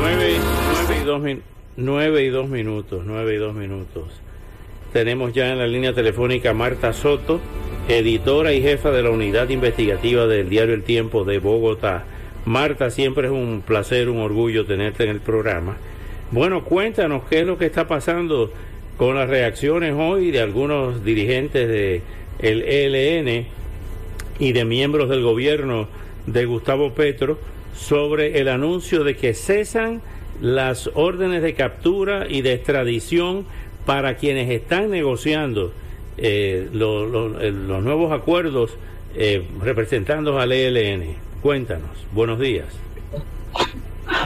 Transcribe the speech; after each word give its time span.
9, 0.00 0.36
y 0.90 1.04
2 1.04 1.22
9 1.76 2.24
y 2.24 2.28
2 2.30 2.48
minutos, 2.48 3.04
9 3.06 3.32
y 3.32 3.36
2 3.36 3.54
minutos. 3.54 4.06
Tenemos 4.92 5.32
ya 5.32 5.52
en 5.52 5.58
la 5.58 5.68
línea 5.68 5.92
telefónica 5.92 6.52
Marta 6.52 6.92
Soto, 6.92 7.40
editora 7.86 8.52
y 8.52 8.60
jefa 8.60 8.90
de 8.90 9.04
la 9.04 9.10
unidad 9.10 9.50
investigativa 9.50 10.26
del 10.26 10.48
diario 10.48 10.74
El 10.74 10.82
Tiempo 10.82 11.22
de 11.22 11.38
Bogotá. 11.38 12.02
Marta, 12.44 12.90
siempre 12.90 13.28
es 13.28 13.32
un 13.32 13.62
placer, 13.64 14.08
un 14.08 14.18
orgullo 14.18 14.66
tenerte 14.66 15.04
en 15.04 15.10
el 15.10 15.20
programa. 15.20 15.76
Bueno, 16.32 16.64
cuéntanos 16.64 17.22
qué 17.30 17.42
es 17.42 17.46
lo 17.46 17.56
que 17.56 17.66
está 17.66 17.86
pasando 17.86 18.50
con 18.96 19.14
las 19.14 19.28
reacciones 19.28 19.94
hoy 19.96 20.32
de 20.32 20.40
algunos 20.40 21.04
dirigentes 21.04 21.68
del 21.68 22.02
el 22.38 22.62
ELN 22.62 23.46
y 24.38 24.52
de 24.52 24.64
miembros 24.64 25.08
del 25.08 25.22
gobierno 25.22 25.88
de 26.26 26.44
Gustavo 26.44 26.92
Petro 26.92 27.38
sobre 27.74 28.40
el 28.40 28.48
anuncio 28.48 29.04
de 29.04 29.16
que 29.16 29.34
cesan 29.34 30.02
las 30.40 30.90
órdenes 30.94 31.42
de 31.42 31.54
captura 31.54 32.26
y 32.28 32.42
de 32.42 32.52
extradición 32.52 33.46
para 33.84 34.16
quienes 34.16 34.50
están 34.50 34.90
negociando 34.90 35.72
eh, 36.18 36.68
los 36.72 37.82
nuevos 37.82 38.12
acuerdos 38.12 38.72
eh, 39.14 39.46
representando 39.60 40.38
al 40.38 40.52
ELN. 40.52 41.16
Cuéntanos, 41.42 41.90
buenos 42.12 42.40
días. 42.40 42.66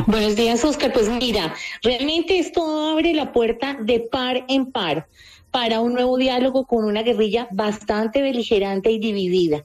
Buenos 0.07 0.37
días, 0.37 0.65
Oscar. 0.65 0.93
Pues 0.93 1.09
mira, 1.09 1.55
realmente 1.83 2.39
esto 2.39 2.91
abre 2.91 3.13
la 3.15 3.33
puerta 3.33 3.77
de 3.81 4.01
par 4.01 4.45
en 4.49 4.73
par 4.73 5.07
para 5.51 5.81
un 5.81 5.95
nuevo 5.95 6.17
diálogo 6.17 6.67
con 6.67 6.85
una 6.85 7.03
guerrilla 7.03 7.49
bastante 7.51 8.23
beligerante 8.23 8.91
y 8.91 8.99
dividida. 8.99 9.65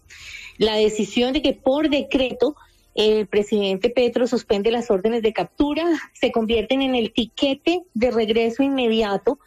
La 0.58 0.76
decisión 0.76 1.34
de 1.34 1.42
que 1.42 1.54
por 1.54 1.90
decreto 1.90 2.56
el 2.96 3.28
presidente 3.28 3.90
Petro 3.90 4.26
suspende 4.26 4.72
las 4.72 4.90
órdenes 4.90 5.22
de 5.22 5.34
captura, 5.34 5.86
se 6.14 6.32
convierten 6.32 6.82
en 6.82 6.96
el 6.96 7.12
tiquete 7.12 7.84
de 7.94 8.12
regreso 8.12 8.64
inmediato 8.64 9.38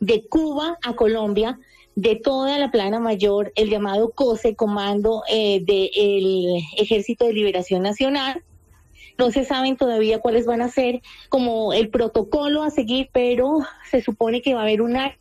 de 0.00 0.26
Cuba 0.26 0.78
a 0.82 0.94
Colombia 0.96 1.58
de 1.94 2.16
toda 2.16 2.58
la 2.58 2.70
plana 2.70 3.00
mayor, 3.00 3.52
el 3.56 3.70
llamado 3.70 4.10
COSE, 4.10 4.54
Comando 4.54 5.22
eh, 5.28 5.60
del 5.64 6.62
Ejército 6.76 7.24
de 7.24 7.32
Liberación 7.32 7.82
Nacional. 7.82 8.44
No 9.16 9.32
se 9.32 9.44
saben 9.44 9.76
todavía 9.76 10.20
cuáles 10.20 10.46
van 10.46 10.62
a 10.62 10.68
ser 10.68 11.00
como 11.28 11.72
el 11.72 11.88
protocolo 11.88 12.62
a 12.62 12.70
seguir, 12.70 13.10
pero 13.12 13.60
se 13.90 14.00
supone 14.00 14.42
que 14.42 14.54
va 14.54 14.60
a 14.60 14.62
haber 14.62 14.80
una 14.80 15.16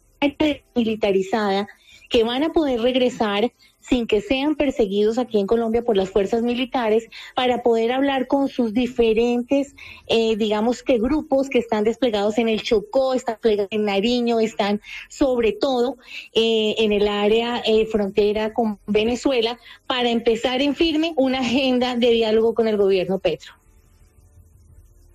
militarizada 0.75 1.67
que 2.09 2.23
van 2.23 2.43
a 2.43 2.53
poder 2.53 2.81
regresar 2.81 3.51
sin 3.79 4.05
que 4.05 4.21
sean 4.21 4.55
perseguidos 4.55 5.17
aquí 5.17 5.39
en 5.39 5.47
Colombia 5.47 5.81
por 5.81 5.95
las 5.95 6.09
fuerzas 6.09 6.41
militares 6.41 7.09
para 7.35 7.63
poder 7.63 7.93
hablar 7.93 8.27
con 8.27 8.49
sus 8.49 8.73
diferentes, 8.73 9.75
eh, 10.07 10.35
digamos 10.35 10.83
que 10.83 10.99
grupos 10.99 11.49
que 11.49 11.59
están 11.59 11.85
desplegados 11.85 12.37
en 12.37 12.49
el 12.49 12.61
Chocó, 12.63 13.13
están 13.13 13.37
en 13.43 13.85
Nariño, 13.85 14.39
están 14.39 14.81
sobre 15.07 15.53
todo 15.53 15.97
eh, 16.33 16.75
en 16.79 16.91
el 16.91 17.07
área 17.07 17.61
eh, 17.65 17.85
frontera 17.85 18.53
con 18.53 18.77
Venezuela 18.87 19.57
para 19.85 20.09
empezar 20.09 20.61
en 20.61 20.75
firme 20.75 21.13
una 21.15 21.39
agenda 21.39 21.95
de 21.95 22.11
diálogo 22.11 22.53
con 22.53 22.67
el 22.67 22.75
gobierno 22.75 23.19
Petro. 23.19 23.53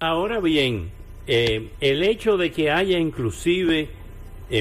Ahora 0.01 0.41
bien, 0.41 0.91
el 1.27 2.03
hecho 2.03 2.37
de 2.37 2.51
que 2.51 2.71
haya 2.71 2.99
inclusive 2.99 4.02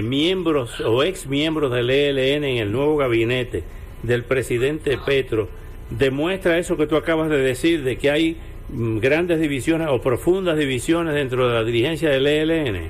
miembros 0.02 0.80
o 0.80 1.04
ex 1.04 1.28
miembros 1.28 1.72
del 1.72 1.90
ELN 1.90 2.46
en 2.46 2.58
el 2.58 2.72
nuevo 2.72 2.96
gabinete, 2.98 3.64
del 4.04 4.24
presidente 4.24 4.98
Petro 5.06 5.50
demuestra 5.92 6.58
eso 6.58 6.78
que 6.78 6.88
tú 6.88 6.96
acabas 6.96 7.30
de 7.30 7.38
decir, 7.38 7.84
de 7.84 7.98
que 7.98 8.10
hay 8.10 8.38
mm, 8.70 9.00
grandes 9.00 9.40
divisiones 9.40 9.88
o 9.90 10.02
profundas 10.02 10.58
divisiones 10.58 11.14
dentro 11.14 11.48
de 11.48 11.54
la 11.54 11.64
dirigencia 11.64 12.10
del 12.10 12.26
ELN? 12.26 12.90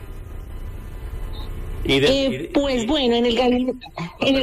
Eh, 1.84 2.52
pues 2.54 2.86
bueno, 2.86 3.16
en 3.16 3.26
el 3.26 3.36
gabinete, 3.36 3.88
en, 4.20 4.36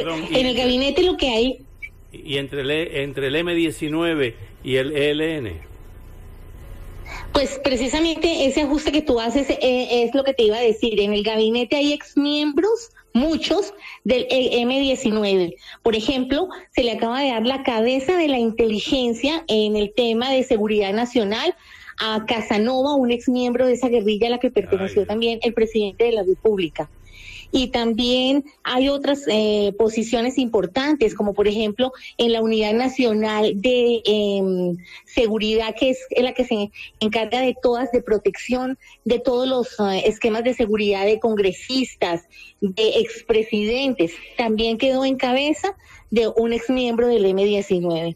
el, 0.45 0.55
gabinete 0.55 1.03
lo 1.03 1.15
que 1.15 1.29
hay... 1.29 1.57
Y 2.11 2.37
entre 2.37 2.61
el, 2.61 2.71
entre 2.71 3.27
el 3.27 3.35
M19 3.35 4.33
y 4.63 4.75
el 4.75 4.91
ELN. 4.91 5.68
Pues 7.33 7.59
precisamente 7.63 8.45
ese 8.45 8.61
ajuste 8.61 8.91
que 8.91 9.01
tú 9.01 9.19
haces 9.19 9.49
eh, 9.49 10.03
es 10.03 10.15
lo 10.15 10.23
que 10.23 10.33
te 10.33 10.43
iba 10.43 10.57
a 10.57 10.61
decir. 10.61 10.99
En 10.99 11.13
el 11.13 11.23
gabinete 11.23 11.75
hay 11.75 11.93
exmiembros 11.93 12.91
muchos 13.13 13.73
del 14.03 14.27
M19. 14.27 15.55
Por 15.83 15.95
ejemplo, 15.95 16.49
se 16.71 16.83
le 16.83 16.91
acaba 16.93 17.21
de 17.21 17.29
dar 17.29 17.45
la 17.45 17.63
cabeza 17.63 18.17
de 18.17 18.27
la 18.27 18.39
inteligencia 18.39 19.43
en 19.47 19.75
el 19.75 19.93
tema 19.95 20.31
de 20.31 20.43
seguridad 20.43 20.93
nacional 20.93 21.55
a 21.99 22.25
Casanova, 22.25 22.95
un 22.95 23.11
ex 23.11 23.27
miembro 23.27 23.67
de 23.67 23.73
esa 23.73 23.89
guerrilla 23.89 24.27
a 24.27 24.31
la 24.31 24.39
que 24.39 24.51
perteneció 24.51 25.05
también 25.05 25.39
el 25.43 25.53
presidente 25.53 26.05
de 26.05 26.13
la 26.13 26.23
República 26.23 26.89
y 27.51 27.67
también 27.67 28.45
hay 28.63 28.89
otras 28.89 29.23
eh, 29.27 29.73
posiciones 29.77 30.37
importantes, 30.37 31.15
como 31.15 31.33
por 31.33 31.47
ejemplo 31.47 31.91
en 32.17 32.33
la 32.33 32.41
Unidad 32.41 32.73
Nacional 32.73 33.59
de 33.61 34.01
em, 34.05 34.77
Seguridad, 35.05 35.75
que 35.77 35.91
es 35.91 35.99
la 36.17 36.33
que 36.33 36.45
se 36.45 36.71
encarga 36.99 37.41
de 37.41 37.55
todas, 37.61 37.91
de 37.91 38.01
protección 38.01 38.77
de 39.05 39.19
todos 39.19 39.47
los 39.47 39.79
eh, 39.79 40.03
esquemas 40.05 40.43
de 40.43 40.53
seguridad 40.53 41.05
de 41.05 41.19
congresistas, 41.19 42.23
de 42.61 42.99
expresidentes. 42.99 44.13
También 44.37 44.77
quedó 44.77 45.05
en 45.05 45.17
cabeza 45.17 45.75
de 46.11 46.27
un 46.27 46.53
ex 46.53 46.69
miembro 46.69 47.07
del 47.07 47.25
M19. 47.25 48.15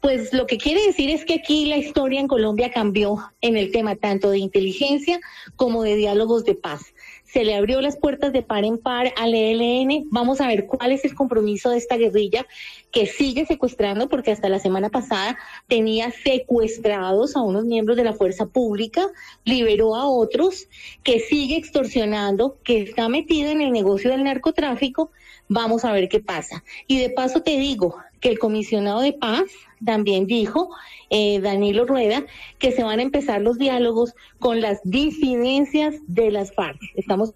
Pues 0.00 0.32
lo 0.32 0.46
que 0.46 0.58
quiere 0.58 0.84
decir 0.86 1.10
es 1.10 1.24
que 1.24 1.34
aquí 1.34 1.66
la 1.66 1.76
historia 1.76 2.20
en 2.20 2.28
Colombia 2.28 2.70
cambió 2.70 3.18
en 3.40 3.56
el 3.56 3.70
tema 3.70 3.96
tanto 3.96 4.30
de 4.30 4.38
inteligencia 4.38 5.20
como 5.56 5.82
de 5.82 5.96
diálogos 5.96 6.44
de 6.44 6.54
paz 6.54 6.94
se 7.34 7.42
le 7.42 7.56
abrió 7.56 7.80
las 7.80 7.96
puertas 7.96 8.32
de 8.32 8.42
par 8.42 8.64
en 8.64 8.78
par 8.78 9.12
al 9.16 9.34
ELN. 9.34 10.06
Vamos 10.08 10.40
a 10.40 10.46
ver 10.46 10.66
cuál 10.66 10.92
es 10.92 11.04
el 11.04 11.16
compromiso 11.16 11.70
de 11.70 11.78
esta 11.78 11.96
guerrilla 11.96 12.46
que 12.92 13.06
sigue 13.06 13.44
secuestrando, 13.44 14.08
porque 14.08 14.30
hasta 14.30 14.48
la 14.48 14.60
semana 14.60 14.88
pasada 14.88 15.36
tenía 15.66 16.12
secuestrados 16.12 17.34
a 17.34 17.42
unos 17.42 17.64
miembros 17.64 17.96
de 17.96 18.04
la 18.04 18.12
fuerza 18.12 18.46
pública, 18.46 19.08
liberó 19.44 19.96
a 19.96 20.08
otros, 20.08 20.68
que 21.02 21.18
sigue 21.18 21.56
extorsionando, 21.56 22.56
que 22.62 22.82
está 22.82 23.08
metido 23.08 23.50
en 23.50 23.62
el 23.62 23.72
negocio 23.72 24.12
del 24.12 24.22
narcotráfico. 24.22 25.10
Vamos 25.48 25.84
a 25.84 25.90
ver 25.90 26.08
qué 26.08 26.20
pasa. 26.20 26.62
Y 26.86 27.00
de 27.00 27.10
paso 27.10 27.42
te 27.42 27.58
digo 27.58 27.96
que 28.20 28.28
el 28.28 28.38
comisionado 28.38 29.00
de 29.00 29.12
paz 29.12 29.42
también 29.84 30.26
dijo 30.26 30.70
eh, 31.10 31.40
Danilo 31.40 31.86
Rueda 31.86 32.24
que 32.58 32.72
se 32.72 32.82
van 32.82 32.98
a 32.98 33.02
empezar 33.02 33.40
los 33.40 33.58
diálogos 33.58 34.14
con 34.38 34.60
las 34.60 34.80
disidencias 34.84 35.96
de 36.06 36.30
las 36.30 36.54
FARC. 36.54 36.78
Estamos 36.96 37.34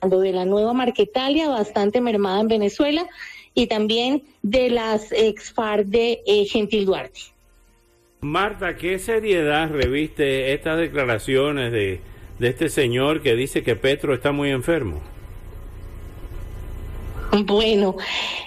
hablando 0.00 0.20
de 0.20 0.32
la 0.32 0.44
nueva 0.44 0.72
Marquetalia, 0.72 1.48
bastante 1.48 2.00
mermada 2.00 2.40
en 2.40 2.48
Venezuela, 2.48 3.06
y 3.54 3.66
también 3.66 4.22
de 4.42 4.70
las 4.70 5.12
ex 5.12 5.52
FARC 5.52 5.86
de 5.86 6.22
eh, 6.26 6.44
Gentil 6.46 6.86
Duarte. 6.86 7.20
Marta, 8.20 8.76
¿qué 8.76 8.98
seriedad 8.98 9.68
reviste 9.70 10.52
estas 10.52 10.78
declaraciones 10.78 11.72
de, 11.72 12.00
de 12.38 12.48
este 12.48 12.68
señor 12.68 13.20
que 13.20 13.34
dice 13.34 13.62
que 13.62 13.76
Petro 13.76 14.14
está 14.14 14.32
muy 14.32 14.50
enfermo? 14.50 15.00
Bueno, 17.32 17.96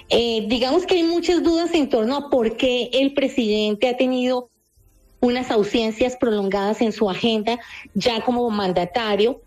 eh, 0.08 0.44
digamos 0.46 0.86
que 0.86 0.94
hay 0.94 1.02
muchas 1.02 1.42
dudas 1.42 1.74
en 1.74 1.88
torno 1.88 2.16
a 2.16 2.30
por 2.30 2.56
qué 2.56 2.88
el 2.92 3.14
presidente 3.14 3.88
ha 3.88 3.96
tenido 3.96 4.48
unas 5.18 5.50
ausencias 5.50 6.16
prolongadas 6.16 6.80
en 6.80 6.92
su 6.92 7.10
agenda 7.10 7.58
ya 7.94 8.20
como 8.20 8.48
mandatario. 8.48 9.42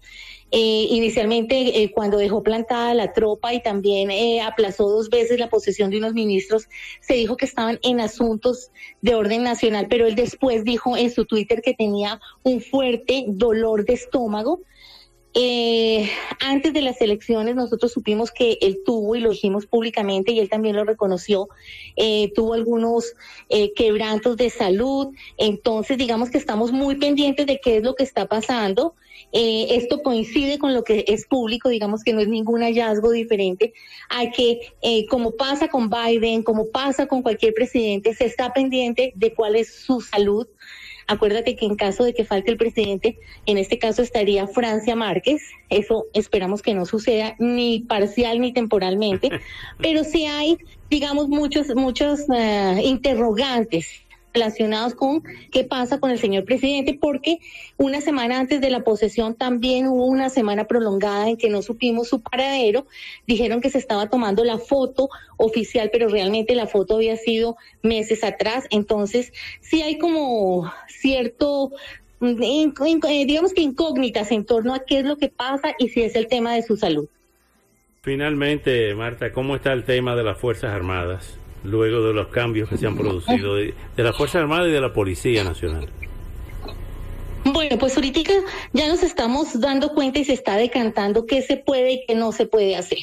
Eh, 0.52 0.88
inicialmente, 0.90 1.82
eh, 1.82 1.92
cuando 1.92 2.18
dejó 2.18 2.44
plantada 2.44 2.94
la 2.94 3.14
tropa 3.14 3.54
y 3.54 3.62
también 3.62 4.12
eh, 4.12 4.42
aplazó 4.42 4.90
dos 4.90 5.10
veces 5.10 5.40
la 5.40 5.48
posesión 5.48 5.90
de 5.90 6.00
unos 6.00 6.14
ministros, 6.14 6.68
se 7.00 7.14
dijo 7.14 7.38
que 7.38 7.46
estaban 7.46 7.80
en 7.84 8.02
asuntos 8.02 8.72
de 9.02 9.16
orden 9.16 9.44
nacional, 9.44 9.88
pero 9.90 10.06
él 10.06 10.16
después 10.16 10.66
dijo 10.66 10.98
en 10.98 11.12
su 11.12 11.26
Twitter 11.26 11.62
que 11.62 11.76
tenía 11.76 12.20
un 12.44 12.60
fuerte 12.62 13.24
dolor 13.28 13.86
de 13.86 13.94
estómago 13.94 14.60
eh, 15.34 16.10
antes 16.40 16.74
de 16.74 16.82
las 16.82 17.00
elecciones 17.02 17.56
nosotros 17.56 17.92
supimos 17.92 18.32
que 18.32 18.58
él 18.62 18.80
tuvo, 18.86 19.16
y 19.16 19.22
lo 19.22 19.32
dijimos 19.32 19.66
públicamente, 19.66 20.32
y 20.32 20.40
él 20.40 20.50
también 20.50 20.76
lo 20.76 20.84
reconoció, 20.84 21.50
eh, 21.96 22.32
tuvo 22.34 22.54
algunos 22.54 23.14
eh, 23.50 23.74
quebrantos 23.74 24.38
de 24.38 24.50
salud. 24.50 25.10
Entonces, 25.38 25.98
digamos 25.98 26.30
que 26.30 26.38
estamos 26.38 26.72
muy 26.72 26.96
pendientes 26.96 27.46
de 27.46 27.60
qué 27.60 27.78
es 27.78 27.84
lo 27.84 27.96
que 27.96 28.04
está 28.04 28.28
pasando. 28.28 28.96
Eh, 29.32 29.76
esto 29.76 30.02
coincide 30.02 30.58
con 30.58 30.74
lo 30.74 30.84
que 30.84 31.06
es 31.08 31.26
público, 31.26 31.70
digamos 31.70 32.04
que 32.04 32.14
no 32.14 32.20
es 32.20 32.28
ningún 32.28 32.62
hallazgo 32.62 33.12
diferente 33.12 33.74
a 34.10 34.32
que, 34.32 34.60
eh, 34.82 35.06
como 35.08 35.32
pasa 35.32 35.68
con 35.68 35.90
Biden, 35.90 36.42
como 36.42 36.70
pasa 36.72 37.08
con 37.08 37.22
cualquier 37.22 37.54
presidente, 37.54 38.16
se 38.16 38.26
está 38.26 38.54
pendiente 38.54 39.14
de 39.16 39.34
cuál 39.34 39.56
es 39.56 39.72
su 39.74 40.02
salud. 40.02 40.48
Acuérdate 41.10 41.56
que 41.56 41.66
en 41.66 41.76
caso 41.76 42.04
de 42.04 42.14
que 42.14 42.24
falte 42.24 42.52
el 42.52 42.58
presidente, 42.58 43.18
en 43.48 43.58
este 43.58 43.80
caso 43.80 44.04
estaría 44.04 44.46
Francia 44.46 44.96
Márquez. 44.96 45.42
Eso 45.72 46.06
esperamos 46.14 46.62
que 46.62 46.76
no 46.76 46.86
suceda 46.86 47.36
ni 47.40 47.80
parcial 47.80 48.40
ni 48.40 48.54
temporalmente, 48.54 49.32
pero 49.82 50.04
sí 50.04 50.26
hay, 50.26 50.60
digamos, 50.88 51.28
muchos, 51.28 51.74
muchos 51.74 52.30
uh, 52.30 52.80
interrogantes 52.84 53.88
relacionados 54.34 54.96
con 54.96 55.24
qué 55.52 55.64
pasa 55.64 56.00
con 56.00 56.12
el 56.12 56.20
señor 56.20 56.46
presidente, 56.46 56.98
porque 57.00 57.40
una 57.78 58.02
semana 58.02 58.40
antes 58.40 58.62
de 58.62 58.70
la 58.70 58.84
posesión 58.84 59.36
también 59.36 59.88
hubo 59.88 60.06
una 60.06 60.30
semana 60.30 60.66
prolongada 60.66 61.30
en 61.30 61.38
que 61.38 61.50
no 61.50 61.62
supimos 61.62 62.10
su 62.10 62.22
paradero. 62.22 62.88
Dijeron 63.28 63.62
que 63.62 63.70
se 63.70 63.78
estaba 63.78 64.10
tomando 64.10 64.44
la 64.44 64.58
foto 64.58 65.10
oficial, 65.38 65.90
pero 65.92 66.10
realmente 66.10 66.56
la 66.56 66.68
foto 66.68 66.96
había 66.96 67.18
sido 67.18 67.58
meses 67.82 68.24
atrás. 68.24 68.66
Entonces, 68.70 69.34
sí 69.62 69.82
hay 69.82 69.98
como 69.98 70.72
cierto 70.88 71.72
eh, 72.22 73.26
digamos 73.26 73.54
que 73.54 73.62
incógnitas 73.62 74.32
en 74.32 74.46
torno 74.46 74.74
a 74.74 74.84
qué 74.84 75.00
es 75.00 75.06
lo 75.06 75.18
que 75.18 75.30
pasa 75.30 75.74
y 75.80 75.90
si 75.90 76.02
es 76.02 76.16
el 76.16 76.28
tema 76.28 76.54
de 76.54 76.64
su 76.64 76.76
salud. 76.76 77.08
Finalmente, 78.02 78.94
Marta, 78.96 79.32
¿cómo 79.32 79.56
está 79.56 79.72
el 79.74 79.84
tema 79.84 80.16
de 80.16 80.24
las 80.24 80.38
Fuerzas 80.38 80.74
Armadas? 80.74 81.39
Luego 81.64 82.02
de 82.02 82.14
los 82.14 82.28
cambios 82.28 82.70
que 82.70 82.78
se 82.78 82.88
han 82.88 82.98
producido 82.98 83.56
de, 83.56 83.74
la 83.98 84.14
Fuerza 84.14 84.40
Armada 84.40 84.68
y 84.68 84.72
de 84.72 84.82
la 84.82 84.94
Policía 84.94 85.44
Nacional? 85.44 85.90
Bueno, 87.46 87.78
pues 87.78 87.96
ahorita 87.96 88.20
ya 88.74 88.88
nos 88.88 89.02
estamos 89.02 89.60
dando 89.60 89.94
cuenta 89.94 90.20
y 90.20 90.26
se 90.26 90.34
está 90.34 90.58
decantando 90.58 91.26
qué 91.26 91.42
se 91.42 91.58
puede 91.58 91.94
y 91.94 92.06
qué 92.06 92.14
no 92.14 92.32
se 92.32 92.46
puede 92.46 92.76
hacer. 92.76 93.00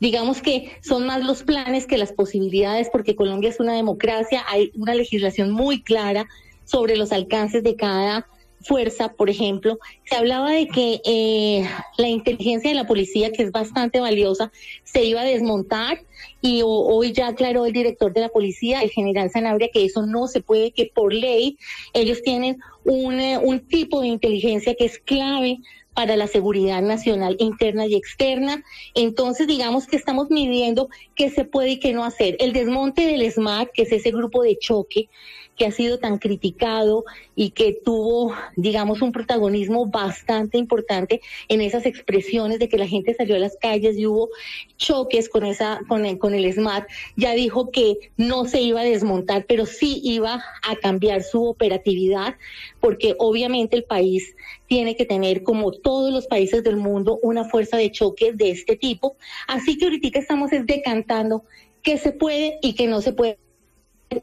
Digamos 0.00 0.40
que 0.40 0.72
son 0.82 1.06
más 1.06 1.22
los 1.22 1.42
planes 1.42 1.86
que 1.86 1.98
las 1.98 2.12
posibilidades, 2.12 2.88
porque 2.90 3.14
Colombia 3.14 3.50
es 3.50 3.60
una 3.60 3.74
democracia, 3.74 4.42
hay 4.48 4.72
una 4.74 4.94
legislación 4.94 5.50
muy 5.50 5.82
clara 5.82 6.26
sobre 6.64 6.96
los 6.96 7.12
alcances 7.12 7.62
de 7.62 7.76
cada 7.76 8.26
fuerza, 8.64 9.12
por 9.12 9.30
ejemplo, 9.30 9.78
se 10.04 10.16
hablaba 10.16 10.50
de 10.50 10.66
que 10.68 11.00
eh, 11.04 11.68
la 11.98 12.08
inteligencia 12.08 12.70
de 12.70 12.76
la 12.76 12.86
policía, 12.86 13.30
que 13.30 13.42
es 13.42 13.52
bastante 13.52 14.00
valiosa, 14.00 14.50
se 14.84 15.04
iba 15.04 15.20
a 15.20 15.24
desmontar 15.24 16.00
y 16.46 16.60
hoy 16.62 17.12
ya 17.12 17.28
aclaró 17.28 17.64
el 17.64 17.72
director 17.72 18.12
de 18.12 18.20
la 18.20 18.28
policía, 18.28 18.82
el 18.82 18.90
general 18.90 19.30
Sanabria, 19.30 19.70
que 19.72 19.86
eso 19.86 20.04
no 20.04 20.26
se 20.26 20.42
puede, 20.42 20.72
que 20.72 20.92
por 20.94 21.10
ley 21.10 21.56
ellos 21.94 22.20
tienen 22.22 22.58
un, 22.84 23.18
eh, 23.18 23.38
un 23.38 23.60
tipo 23.60 24.02
de 24.02 24.08
inteligencia 24.08 24.74
que 24.74 24.84
es 24.84 24.98
clave 24.98 25.60
para 25.94 26.16
la 26.16 26.26
seguridad 26.26 26.82
nacional 26.82 27.36
interna 27.38 27.86
y 27.86 27.94
externa. 27.94 28.62
Entonces, 28.94 29.46
digamos 29.46 29.86
que 29.86 29.96
estamos 29.96 30.28
midiendo 30.28 30.90
qué 31.14 31.30
se 31.30 31.46
puede 31.46 31.70
y 31.70 31.80
qué 31.80 31.94
no 31.94 32.04
hacer. 32.04 32.36
El 32.40 32.52
desmonte 32.52 33.06
del 33.06 33.32
SMAT, 33.32 33.70
que 33.72 33.82
es 33.82 33.92
ese 33.92 34.10
grupo 34.10 34.42
de 34.42 34.58
choque, 34.58 35.08
que 35.56 35.66
ha 35.66 35.70
sido 35.70 35.98
tan 35.98 36.18
criticado 36.18 37.04
y 37.34 37.50
que 37.50 37.78
tuvo, 37.84 38.34
digamos, 38.56 39.02
un 39.02 39.12
protagonismo 39.12 39.86
bastante 39.86 40.58
importante 40.58 41.20
en 41.48 41.60
esas 41.60 41.86
expresiones 41.86 42.58
de 42.58 42.68
que 42.68 42.78
la 42.78 42.88
gente 42.88 43.14
salió 43.14 43.36
a 43.36 43.38
las 43.38 43.56
calles 43.56 43.96
y 43.96 44.06
hubo 44.06 44.30
choques 44.76 45.28
con 45.28 45.44
esa, 45.44 45.80
con 45.88 46.06
el, 46.06 46.18
con 46.18 46.34
el 46.34 46.52
SMAT, 46.52 46.86
ya 47.16 47.32
dijo 47.32 47.70
que 47.70 47.96
no 48.16 48.46
se 48.46 48.60
iba 48.60 48.80
a 48.80 48.84
desmontar, 48.84 49.46
pero 49.46 49.66
sí 49.66 50.00
iba 50.02 50.42
a 50.62 50.76
cambiar 50.76 51.22
su 51.22 51.44
operatividad, 51.44 52.36
porque 52.80 53.14
obviamente 53.18 53.76
el 53.76 53.84
país 53.84 54.34
tiene 54.66 54.96
que 54.96 55.04
tener, 55.04 55.42
como 55.42 55.72
todos 55.72 56.12
los 56.12 56.26
países 56.26 56.64
del 56.64 56.76
mundo, 56.76 57.18
una 57.22 57.44
fuerza 57.44 57.76
de 57.76 57.90
choque 57.90 58.32
de 58.32 58.50
este 58.50 58.76
tipo. 58.76 59.16
Así 59.46 59.78
que 59.78 59.84
ahorita 59.84 60.18
estamos 60.18 60.50
decantando 60.50 61.44
qué 61.82 61.98
se 61.98 62.12
puede 62.12 62.58
y 62.62 62.74
qué 62.74 62.86
no 62.86 63.00
se 63.00 63.12
puede 63.12 63.38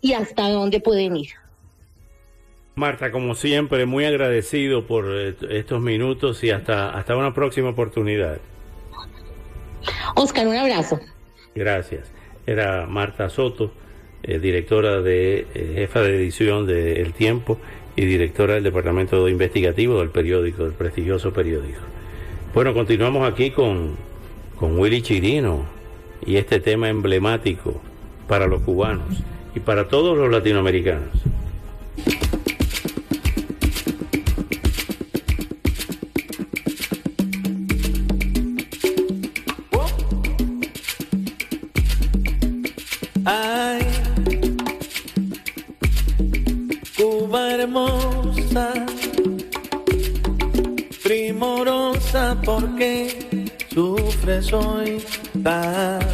y 0.01 0.13
hasta 0.13 0.49
dónde 0.49 0.79
pueden 0.79 1.17
ir. 1.17 1.29
Marta, 2.75 3.11
como 3.11 3.35
siempre, 3.35 3.85
muy 3.85 4.05
agradecido 4.05 4.87
por 4.87 5.05
eh, 5.09 5.35
estos 5.49 5.81
minutos 5.81 6.43
y 6.43 6.51
hasta, 6.51 6.91
hasta 6.91 7.17
una 7.17 7.33
próxima 7.33 7.69
oportunidad. 7.69 8.39
Oscar, 10.15 10.47
un 10.47 10.55
abrazo. 10.55 10.99
Gracias. 11.53 12.11
Era 12.47 12.85
Marta 12.87 13.29
Soto, 13.29 13.71
eh, 14.23 14.39
directora 14.39 15.01
de 15.01 15.47
eh, 15.53 15.73
jefa 15.75 16.01
de 16.01 16.15
edición 16.15 16.65
de 16.65 17.01
El 17.01 17.13
Tiempo 17.13 17.59
y 17.95 18.05
directora 18.05 18.53
del 18.53 18.63
Departamento 18.63 19.27
Investigativo 19.27 19.99
del 19.99 20.09
periódico, 20.09 20.63
del 20.63 20.73
prestigioso 20.73 21.33
periódico. 21.33 21.81
Bueno, 22.53 22.73
continuamos 22.73 23.29
aquí 23.29 23.51
con, 23.51 23.97
con 24.55 24.79
Willy 24.79 25.01
Chirino 25.01 25.65
y 26.25 26.37
este 26.37 26.59
tema 26.61 26.87
emblemático 26.87 27.81
para 28.27 28.47
los 28.47 28.61
cubanos 28.61 29.21
y 29.55 29.59
para 29.59 29.87
todos 29.87 30.17
los 30.17 30.31
latinoamericanos. 30.31 31.09
Ay, 43.23 43.81
Cuba 46.97 47.53
hermosa, 47.53 48.73
primorosa, 51.03 52.41
porque 52.43 53.47
sufres 53.73 54.51
hoy 54.53 54.97
tanto 55.43 56.10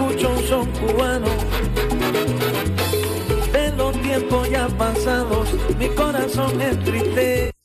escucho 0.00 0.30
un 0.30 0.42
son 0.44 0.66
cubano 0.72 1.26
de 3.52 3.72
los 3.76 4.00
tiempos 4.02 4.50
ya 4.50 4.68
pasados, 4.68 5.48
mi 5.78 5.88
corazón 5.90 6.60
es 6.60 6.78
triste. 6.84 7.59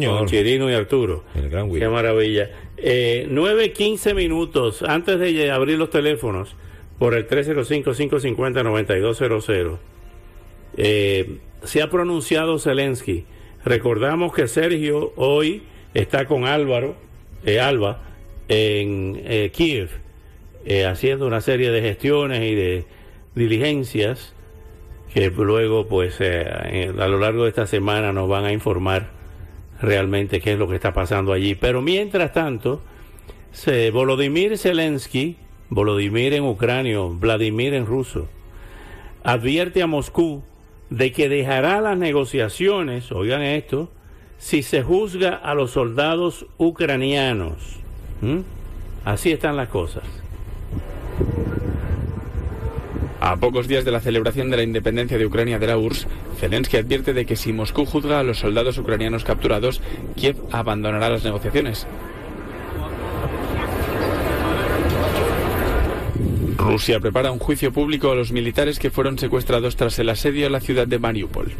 Sí, 0.00 0.06
Con 0.06 0.28
señor. 0.28 0.44
Chirino 0.44 0.70
y 0.70 0.74
Arturo. 0.74 1.24
El 1.34 1.50
gran 1.50 1.72
Qué 1.72 1.88
maravilla. 1.88 2.50
Eh, 2.76 3.26
9, 3.30 3.72
15 3.72 4.14
minutos 4.14 4.82
antes 4.82 5.18
de 5.18 5.50
abrir 5.50 5.78
los 5.78 5.90
teléfonos 5.90 6.54
por 6.98 7.14
el 7.14 7.26
305-550-9200. 7.28 9.78
Eh, 10.76 11.38
se 11.62 11.82
ha 11.82 11.90
pronunciado 11.90 12.58
Zelensky. 12.58 13.24
Recordamos 13.64 14.34
que 14.34 14.48
Sergio 14.48 15.12
hoy 15.16 15.62
está 15.94 16.26
con 16.26 16.44
Álvaro, 16.44 16.96
eh, 17.44 17.60
Alba, 17.60 18.02
en 18.48 19.22
eh, 19.24 19.50
Kiev, 19.54 19.88
eh, 20.66 20.84
haciendo 20.84 21.26
una 21.26 21.40
serie 21.40 21.70
de 21.70 21.80
gestiones 21.80 22.42
y 22.42 22.54
de 22.54 22.84
diligencias 23.34 24.34
que 25.14 25.30
luego, 25.30 25.86
pues, 25.86 26.16
eh, 26.18 26.92
a 26.98 27.06
lo 27.06 27.20
largo 27.20 27.44
de 27.44 27.50
esta 27.50 27.68
semana 27.68 28.12
nos 28.12 28.28
van 28.28 28.44
a 28.44 28.52
informar 28.52 29.10
realmente 29.84 30.40
qué 30.40 30.54
es 30.54 30.58
lo 30.58 30.68
que 30.68 30.76
está 30.76 30.92
pasando 30.92 31.32
allí. 31.32 31.54
Pero 31.54 31.82
mientras 31.82 32.32
tanto, 32.32 32.80
se, 33.52 33.90
Volodymyr 33.90 34.58
Zelensky, 34.58 35.36
Volodymyr 35.70 36.34
en 36.34 36.44
ucranio, 36.44 37.10
Vladimir 37.10 37.74
en 37.74 37.86
ruso, 37.86 38.28
advierte 39.22 39.82
a 39.82 39.86
Moscú 39.86 40.42
de 40.90 41.12
que 41.12 41.28
dejará 41.28 41.80
las 41.80 41.96
negociaciones, 41.96 43.10
oigan 43.12 43.42
esto, 43.42 43.90
si 44.38 44.62
se 44.62 44.82
juzga 44.82 45.34
a 45.34 45.54
los 45.54 45.70
soldados 45.70 46.46
ucranianos. 46.58 47.76
¿Mm? 48.20 48.40
Así 49.04 49.32
están 49.32 49.56
las 49.56 49.68
cosas. 49.68 50.04
A 53.26 53.36
pocos 53.36 53.68
días 53.68 53.86
de 53.86 53.90
la 53.90 54.00
celebración 54.00 54.50
de 54.50 54.58
la 54.58 54.64
independencia 54.64 55.16
de 55.16 55.24
Ucrania 55.24 55.58
de 55.58 55.66
la 55.66 55.78
URSS, 55.78 56.06
Zelensky 56.38 56.76
advierte 56.76 57.14
de 57.14 57.24
que 57.24 57.36
si 57.36 57.54
Moscú 57.54 57.86
juzga 57.86 58.20
a 58.20 58.22
los 58.22 58.40
soldados 58.40 58.76
ucranianos 58.76 59.24
capturados, 59.24 59.80
Kiev 60.14 60.36
abandonará 60.52 61.08
las 61.08 61.24
negociaciones. 61.24 61.86
Rusia 66.58 67.00
prepara 67.00 67.32
un 67.32 67.38
juicio 67.38 67.72
público 67.72 68.10
a 68.10 68.14
los 68.14 68.30
militares 68.30 68.78
que 68.78 68.90
fueron 68.90 69.18
secuestrados 69.18 69.76
tras 69.76 69.98
el 69.98 70.10
asedio 70.10 70.46
a 70.46 70.50
la 70.50 70.60
ciudad 70.60 70.86
de 70.86 70.98
Mariupol. 70.98 71.50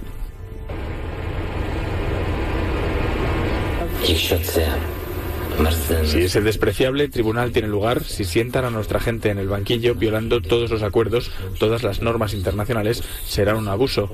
Si 6.05 6.23
ese 6.23 6.41
despreciable 6.41 7.09
tribunal 7.09 7.53
tiene 7.53 7.69
lugar, 7.69 8.05
si 8.05 8.25
sientan 8.25 8.65
a 8.65 8.71
nuestra 8.71 9.01
gente 9.01 9.31
en 9.31 9.39
el 9.39 9.49
banquillo 9.49 9.95
violando 9.95 10.41
todos 10.41 10.71
los 10.71 10.83
acuerdos, 10.83 11.31
todas 11.59 11.83
las 11.83 12.01
normas 12.01 12.35
internacionales, 12.35 13.03
será 13.25 13.55
un 13.55 13.69
abuso. 13.69 14.11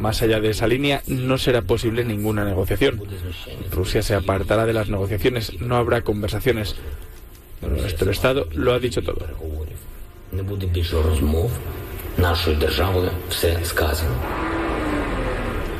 Más 0.00 0.22
allá 0.22 0.40
de 0.40 0.50
esa 0.50 0.66
línea 0.66 1.02
no 1.06 1.38
será 1.38 1.62
posible 1.62 2.04
ninguna 2.04 2.44
negociación. 2.44 3.02
Rusia 3.70 4.02
se 4.02 4.14
apartará 4.14 4.66
de 4.66 4.72
las 4.72 4.88
negociaciones, 4.88 5.60
no 5.60 5.76
habrá 5.76 6.02
conversaciones. 6.02 6.76
Nuestro 7.62 8.10
Estado 8.10 8.48
lo 8.52 8.72
ha 8.72 8.78
dicho 8.78 9.02
todo. 9.02 9.26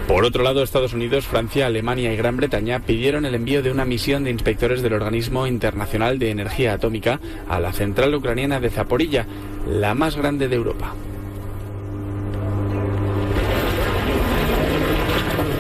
Por 0.09 0.25
otro 0.25 0.45
lado, 0.45 0.63
Estados 0.63 0.95
Unidos, 0.95 1.27
Francia, 1.27 1.67
Alemania 1.67 2.13
y 2.13 2.17
Gran 2.17 2.37
Bretaña 2.37 2.79
pidieron 2.81 3.25
el 3.25 3.35
envío 3.35 3.63
de 3.63 3.73
una 3.73 3.85
misión 3.85 4.23
de 4.23 4.31
inspectores 4.31 4.81
del 4.81 4.93
Organismo 4.93 5.49
Internacional 5.49 6.21
de 6.21 6.31
Energía 6.31 6.75
Atómica 6.75 7.19
a 7.49 7.59
la 7.59 7.73
central 7.73 8.15
ucraniana 8.15 8.61
de 8.61 8.71
Zaporilla, 8.71 9.27
la 9.69 9.95
más 9.95 10.17
grande 10.17 10.47
de 10.47 10.55
Europa. 10.55 10.95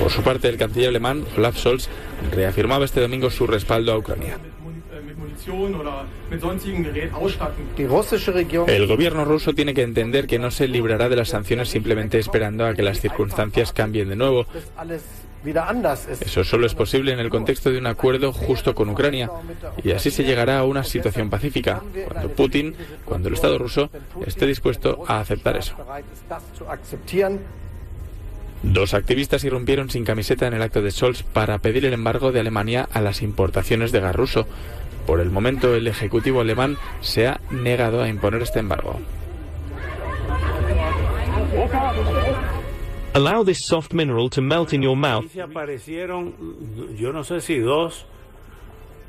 Por 0.00 0.12
su 0.12 0.22
parte, 0.22 0.48
el 0.48 0.56
canciller 0.56 0.90
alemán 0.90 1.24
Olaf 1.36 1.58
Scholz 1.58 1.88
reafirmaba 2.30 2.84
este 2.84 3.00
domingo 3.00 3.30
su 3.30 3.48
respaldo 3.48 3.92
a 3.92 3.98
Ucrania. 3.98 4.38
El 8.66 8.86
gobierno 8.86 9.24
ruso 9.24 9.54
tiene 9.54 9.74
que 9.74 9.82
entender 9.82 10.26
que 10.26 10.38
no 10.38 10.50
se 10.50 10.68
librará 10.68 11.08
de 11.08 11.16
las 11.16 11.28
sanciones 11.28 11.68
simplemente 11.68 12.18
esperando 12.18 12.66
a 12.66 12.74
que 12.74 12.82
las 12.82 13.00
circunstancias 13.00 13.72
cambien 13.72 14.08
de 14.08 14.16
nuevo. 14.16 14.46
Eso 16.20 16.42
solo 16.42 16.66
es 16.66 16.74
posible 16.74 17.12
en 17.12 17.20
el 17.20 17.30
contexto 17.30 17.70
de 17.70 17.78
un 17.78 17.86
acuerdo 17.86 18.32
justo 18.32 18.74
con 18.74 18.88
Ucrania 18.88 19.30
y 19.82 19.92
así 19.92 20.10
se 20.10 20.24
llegará 20.24 20.58
a 20.58 20.64
una 20.64 20.82
situación 20.82 21.30
pacífica, 21.30 21.82
cuando 22.08 22.30
Putin, 22.30 22.74
cuando 23.04 23.28
el 23.28 23.34
Estado 23.34 23.56
ruso 23.58 23.90
esté 24.26 24.46
dispuesto 24.46 25.04
a 25.06 25.20
aceptar 25.20 25.56
eso. 25.56 25.76
Dos 28.62 28.94
activistas 28.94 29.44
irrumpieron 29.44 29.90
sin 29.90 30.04
camiseta 30.04 30.46
en 30.46 30.54
el 30.54 30.62
acto 30.62 30.82
de 30.82 30.90
Scholz 30.90 31.22
para 31.22 31.58
pedir 31.58 31.84
el 31.84 31.92
embargo 31.92 32.32
de 32.32 32.40
Alemania 32.40 32.88
a 32.92 33.00
las 33.00 33.22
importaciones 33.22 33.92
de 33.92 34.00
gas 34.00 34.16
ruso. 34.16 34.46
Por 35.06 35.20
el 35.20 35.30
momento, 35.30 35.74
el 35.74 35.86
Ejecutivo 35.86 36.40
alemán 36.40 36.76
se 37.00 37.28
ha 37.28 37.40
negado 37.50 38.02
a 38.02 38.08
imponer 38.08 38.42
este 38.42 38.58
embargo. 38.58 38.98
Allow 43.14 43.44
this 43.44 43.64
soft 43.64 43.94
mineral 43.94 44.28
to 44.30 44.42
melt 44.42 44.72
in 44.74 44.82
your 44.82 44.96
mouth. 44.96 45.30
Se 45.32 45.40
aparecieron, 45.40 46.34
yo 46.98 47.12
no 47.12 47.24
sé 47.24 47.40
si 47.40 47.58
dos 47.58 48.04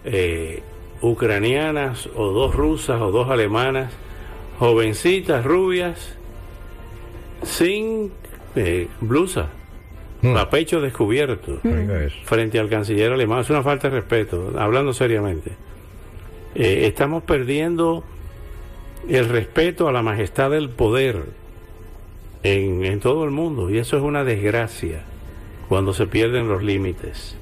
eh, 0.06 0.62
ucranianas 1.02 2.08
o 2.16 2.32
dos 2.32 2.56
rusas 2.56 3.02
o 3.02 3.12
dos 3.12 3.30
alemanas, 3.30 3.92
jovencitas, 4.60 5.44
rubias, 5.44 6.16
sin 7.44 8.14
eh, 8.56 8.88
blusa, 9.02 9.50
a 10.24 10.50
pecho 10.50 10.80
descubierto, 10.80 11.60
frente 12.24 12.60
al 12.60 12.70
canciller 12.70 13.12
alemán. 13.12 13.42
Es 13.42 13.50
una 13.50 13.62
falta 13.62 13.90
de 13.90 14.00
respeto, 14.00 14.54
hablando 14.58 14.94
seriamente. 14.94 15.52
Eh, 16.60 16.88
estamos 16.88 17.22
perdiendo 17.22 18.04
el 19.08 19.30
respeto 19.30 19.88
a 19.88 19.92
la 19.92 20.02
majestad 20.02 20.50
del 20.50 20.70
poder 20.70 21.26
en, 22.42 22.84
en 22.84 23.00
todo 23.00 23.26
el 23.26 23.30
mundo 23.30 23.70
y 23.70 23.78
eso 23.78 23.96
es 23.96 24.02
una 24.02 24.24
desgracia 24.24 25.04
cuando 25.70 25.94
se 25.94 26.08
pierden 26.08 26.48
los 26.48 26.64
límites. 26.64 27.38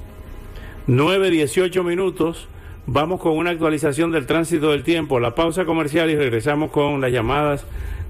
9, 0.87 1.31
18 1.31 1.81
minutos. 1.85 2.49
Vamos 2.87 3.21
con 3.21 3.37
una 3.37 3.51
actualización 3.51 4.11
del 4.11 4.25
tránsito 4.25 4.71
del 4.71 4.83
tiempo, 4.83 5.21
la 5.21 5.33
pausa 5.33 5.63
comercial 5.63 6.11
y 6.11 6.17
regresamos 6.17 6.69
con 6.71 6.99
las 6.99 7.13
llamadas 7.13 7.65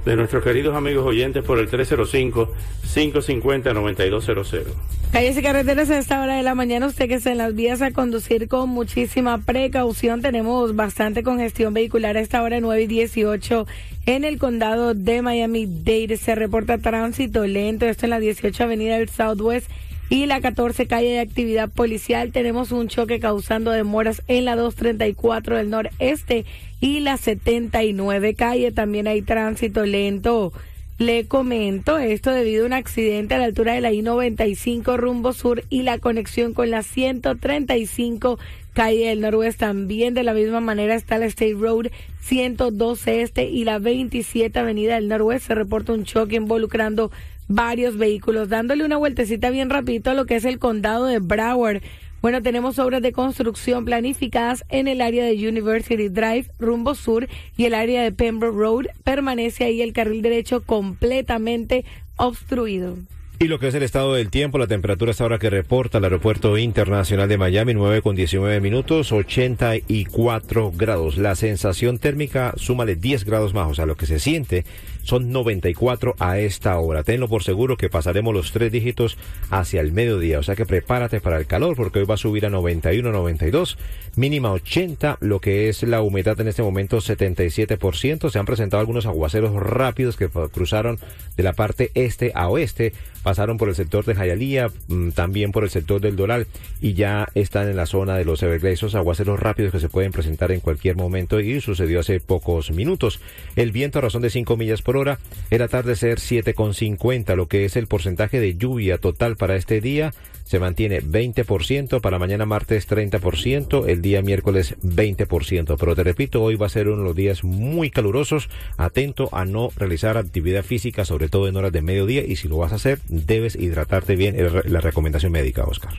de 0.05 0.15
nuestros 0.15 0.43
queridos 0.43 0.75
amigos 0.75 1.05
oyentes 1.05 1.43
por 1.43 1.59
el 1.59 1.69
305-550-9200. 1.69 4.63
Calles 5.11 5.37
y 5.37 5.41
carreteras 5.41 5.89
a 5.89 5.97
esta 5.97 6.21
hora 6.21 6.35
de 6.35 6.43
la 6.43 6.55
mañana, 6.55 6.85
usted 6.85 7.07
que 7.07 7.15
está 7.15 7.31
en 7.31 7.39
las 7.39 7.55
vías 7.55 7.81
a 7.81 7.91
conducir 7.91 8.47
con 8.47 8.69
muchísima 8.69 9.39
precaución. 9.39 10.21
Tenemos 10.21 10.75
bastante 10.75 11.23
congestión 11.23 11.73
vehicular 11.73 12.17
a 12.17 12.19
esta 12.19 12.43
hora 12.43 12.59
9 12.59 12.83
y 12.83 12.87
18 12.87 13.65
en 14.05 14.23
el 14.23 14.37
condado 14.37 14.93
de 14.93 15.21
Miami-Dade. 15.21 16.17
Se 16.17 16.35
reporta 16.35 16.77
tránsito 16.77 17.47
lento, 17.47 17.85
esto 17.85 18.05
en 18.05 18.11
la 18.11 18.19
18 18.19 18.63
Avenida 18.63 18.97
del 18.97 19.09
Southwest 19.09 19.69
y 20.09 20.27
la 20.27 20.41
14 20.41 20.87
calle 20.87 21.09
de 21.09 21.19
actividad 21.19 21.69
policial. 21.69 22.31
Tenemos 22.31 22.71
un 22.71 22.87
choque 22.87 23.19
causando 23.19 23.71
demoras 23.71 24.21
en 24.27 24.45
la 24.45 24.55
234 24.55 25.57
del 25.57 25.69
noreste 25.69 26.45
y 26.85 26.99
la 26.99 27.17
79 27.17 28.35
calle. 28.35 28.71
También 28.71 29.07
hay 29.07 29.23
tránsito 29.23 29.87
lento. 29.87 30.53
Le 30.99 31.25
comento 31.25 31.97
esto 31.97 32.29
debido 32.29 32.63
a 32.63 32.67
un 32.67 32.73
accidente 32.73 33.33
a 33.33 33.39
la 33.39 33.45
altura 33.45 33.73
de 33.73 33.81
la 33.81 33.91
I-95 33.91 34.95
rumbo 34.95 35.33
sur 35.33 35.63
y 35.71 35.81
la 35.81 35.97
conexión 35.97 36.53
con 36.53 36.69
la 36.69 36.83
135 36.83 38.37
calle 38.73 39.07
del 39.07 39.21
noroeste. 39.21 39.65
También 39.65 40.13
de 40.13 40.21
la 40.21 40.35
misma 40.35 40.59
manera 40.59 40.93
está 40.93 41.17
la 41.17 41.25
State 41.25 41.55
Road 41.55 41.87
112 42.21 43.23
este 43.23 43.45
y 43.45 43.63
la 43.63 43.79
27 43.79 44.59
avenida 44.59 44.93
del 44.93 45.07
noroeste. 45.07 45.47
Se 45.47 45.55
reporta 45.55 45.91
un 45.91 46.03
choque 46.03 46.35
involucrando 46.35 47.09
varios 47.47 47.97
vehículos. 47.97 48.47
Dándole 48.47 48.85
una 48.85 48.97
vueltecita 48.97 49.49
bien 49.49 49.71
rapidito 49.71 50.11
a 50.11 50.13
lo 50.13 50.27
que 50.27 50.35
es 50.35 50.45
el 50.45 50.59
condado 50.59 51.05
de 51.05 51.17
Broward. 51.17 51.81
Bueno, 52.25 52.41
tenemos 52.41 52.79
obras 52.79 53.03
de 53.03 53.11
construcción 53.11 53.85
planificadas 53.85 54.65
en 54.69 54.87
el 54.87 55.01
área 55.01 55.23
de 55.23 55.47
University 55.47 56.09
Drive, 56.09 56.47
rumbo 56.57 56.95
sur, 56.95 57.27
y 57.55 57.65
el 57.65 57.75
área 57.75 58.01
de 58.01 58.11
Pembroke 58.11 58.57
Road. 58.57 58.85
Permanece 59.03 59.65
ahí 59.65 59.83
el 59.83 59.93
carril 59.93 60.23
derecho 60.23 60.63
completamente 60.63 61.85
obstruido. 62.15 62.97
Y 63.37 63.47
lo 63.47 63.59
que 63.59 63.67
es 63.67 63.75
el 63.75 63.83
estado 63.83 64.15
del 64.15 64.31
tiempo, 64.31 64.57
la 64.57 64.65
temperatura 64.65 65.11
es 65.11 65.21
ahora 65.21 65.37
que 65.37 65.51
reporta 65.51 65.99
el 65.99 66.05
Aeropuerto 66.05 66.57
Internacional 66.57 67.29
de 67.29 67.37
Miami, 67.37 67.75
9 67.75 68.01
con 68.01 68.15
19 68.15 68.59
minutos, 68.59 69.11
84 69.11 70.71
grados. 70.75 71.17
La 71.17 71.35
sensación 71.35 71.99
térmica, 71.99 72.53
súmale 72.57 72.95
10 72.95 73.23
grados 73.25 73.53
más, 73.53 73.69
o 73.69 73.75
sea, 73.75 73.85
lo 73.85 73.97
que 73.97 74.07
se 74.07 74.17
siente 74.17 74.65
son 75.05 75.31
94 75.31 76.15
a 76.19 76.39
esta 76.39 76.77
hora. 76.79 77.03
Tenlo 77.03 77.29
por 77.29 77.43
seguro 77.43 77.77
que 77.77 77.89
pasaremos 77.89 78.33
los 78.33 78.51
tres 78.51 78.71
dígitos 78.71 79.17
hacia 79.51 79.79
el 79.79 79.93
mediodía, 79.93 80.39
o 80.39 80.43
sea 80.43 80.55
que 80.55 80.65
prepárate 80.65 81.21
para 81.21 81.37
el 81.37 81.45
calor 81.45 81.75
porque 81.75 81.99
hoy 81.99 82.05
va 82.05 82.15
a 82.15 82.17
subir 82.17 82.45
a 82.45 82.49
91, 82.49 83.11
92, 83.11 83.77
mínima 84.15 84.51
80, 84.51 85.17
lo 85.21 85.39
que 85.39 85.69
es 85.69 85.83
la 85.83 86.01
humedad 86.01 86.39
en 86.41 86.47
este 86.47 86.63
momento 86.63 86.97
77%. 86.97 88.29
Se 88.29 88.39
han 88.39 88.45
presentado 88.45 88.81
algunos 88.81 89.05
aguaceros 89.05 89.53
rápidos 89.53 90.17
que 90.17 90.27
cruzaron 90.27 90.99
de 91.37 91.43
la 91.43 91.53
parte 91.53 91.91
este 91.93 92.31
a 92.33 92.49
oeste, 92.49 92.93
pasaron 93.23 93.57
por 93.57 93.69
el 93.69 93.75
sector 93.75 94.05
de 94.05 94.15
Jayalía, 94.15 94.69
mm, 94.87 95.09
también 95.09 95.51
por 95.51 95.63
el 95.63 95.69
sector 95.69 96.01
del 96.01 96.15
Doral 96.15 96.47
y 96.81 96.93
ya 96.93 97.27
están 97.35 97.69
en 97.69 97.75
la 97.75 97.85
zona 97.85 98.17
de 98.17 98.25
los 98.25 98.41
Everglades, 98.41 98.79
esos 98.79 98.95
aguaceros 98.95 99.39
rápidos 99.39 99.71
que 99.71 99.79
se 99.79 99.89
pueden 99.89 100.11
presentar 100.11 100.51
en 100.51 100.59
cualquier 100.59 100.95
momento 100.95 101.39
y 101.39 101.61
sucedió 101.61 101.99
hace 101.99 102.19
pocos 102.19 102.71
minutos. 102.71 103.19
El 103.55 103.71
viento 103.71 103.99
a 103.99 104.01
razón 104.01 104.21
de 104.21 104.29
5 104.29 104.57
millas 104.57 104.81
por 104.81 104.94
hora. 104.95 105.19
El 105.49 105.61
atardecer 105.61 106.19
7,50, 106.19 107.35
lo 107.35 107.47
que 107.47 107.65
es 107.65 107.75
el 107.75 107.87
porcentaje 107.87 108.39
de 108.39 108.55
lluvia 108.55 108.97
total 108.97 109.35
para 109.35 109.55
este 109.55 109.81
día. 109.81 110.13
Se 110.43 110.59
mantiene 110.59 111.01
20%, 111.01 112.01
para 112.01 112.19
mañana 112.19 112.45
martes 112.45 112.87
30%, 112.87 113.87
el 113.87 114.01
día 114.01 114.21
miércoles 114.21 114.75
20%. 114.83 115.75
Pero 115.79 115.95
te 115.95 116.03
repito, 116.03 116.43
hoy 116.43 116.55
va 116.55 116.67
a 116.67 116.69
ser 116.69 116.87
uno 116.87 116.99
de 116.99 117.03
los 117.03 117.15
días 117.15 117.43
muy 117.43 117.89
calurosos. 117.89 118.49
Atento 118.77 119.29
a 119.31 119.45
no 119.45 119.69
realizar 119.75 120.17
actividad 120.17 120.63
física, 120.63 121.03
sobre 121.03 121.29
todo 121.29 121.47
en 121.47 121.55
horas 121.55 121.71
de 121.71 121.81
mediodía. 121.81 122.23
Y 122.23 122.35
si 122.35 122.47
lo 122.47 122.57
vas 122.57 122.73
a 122.73 122.75
hacer, 122.75 122.99
debes 123.07 123.55
hidratarte 123.55 124.15
bien. 124.15 124.35
La 124.65 124.81
recomendación 124.81 125.31
médica, 125.31 125.63
Oscar. 125.63 125.93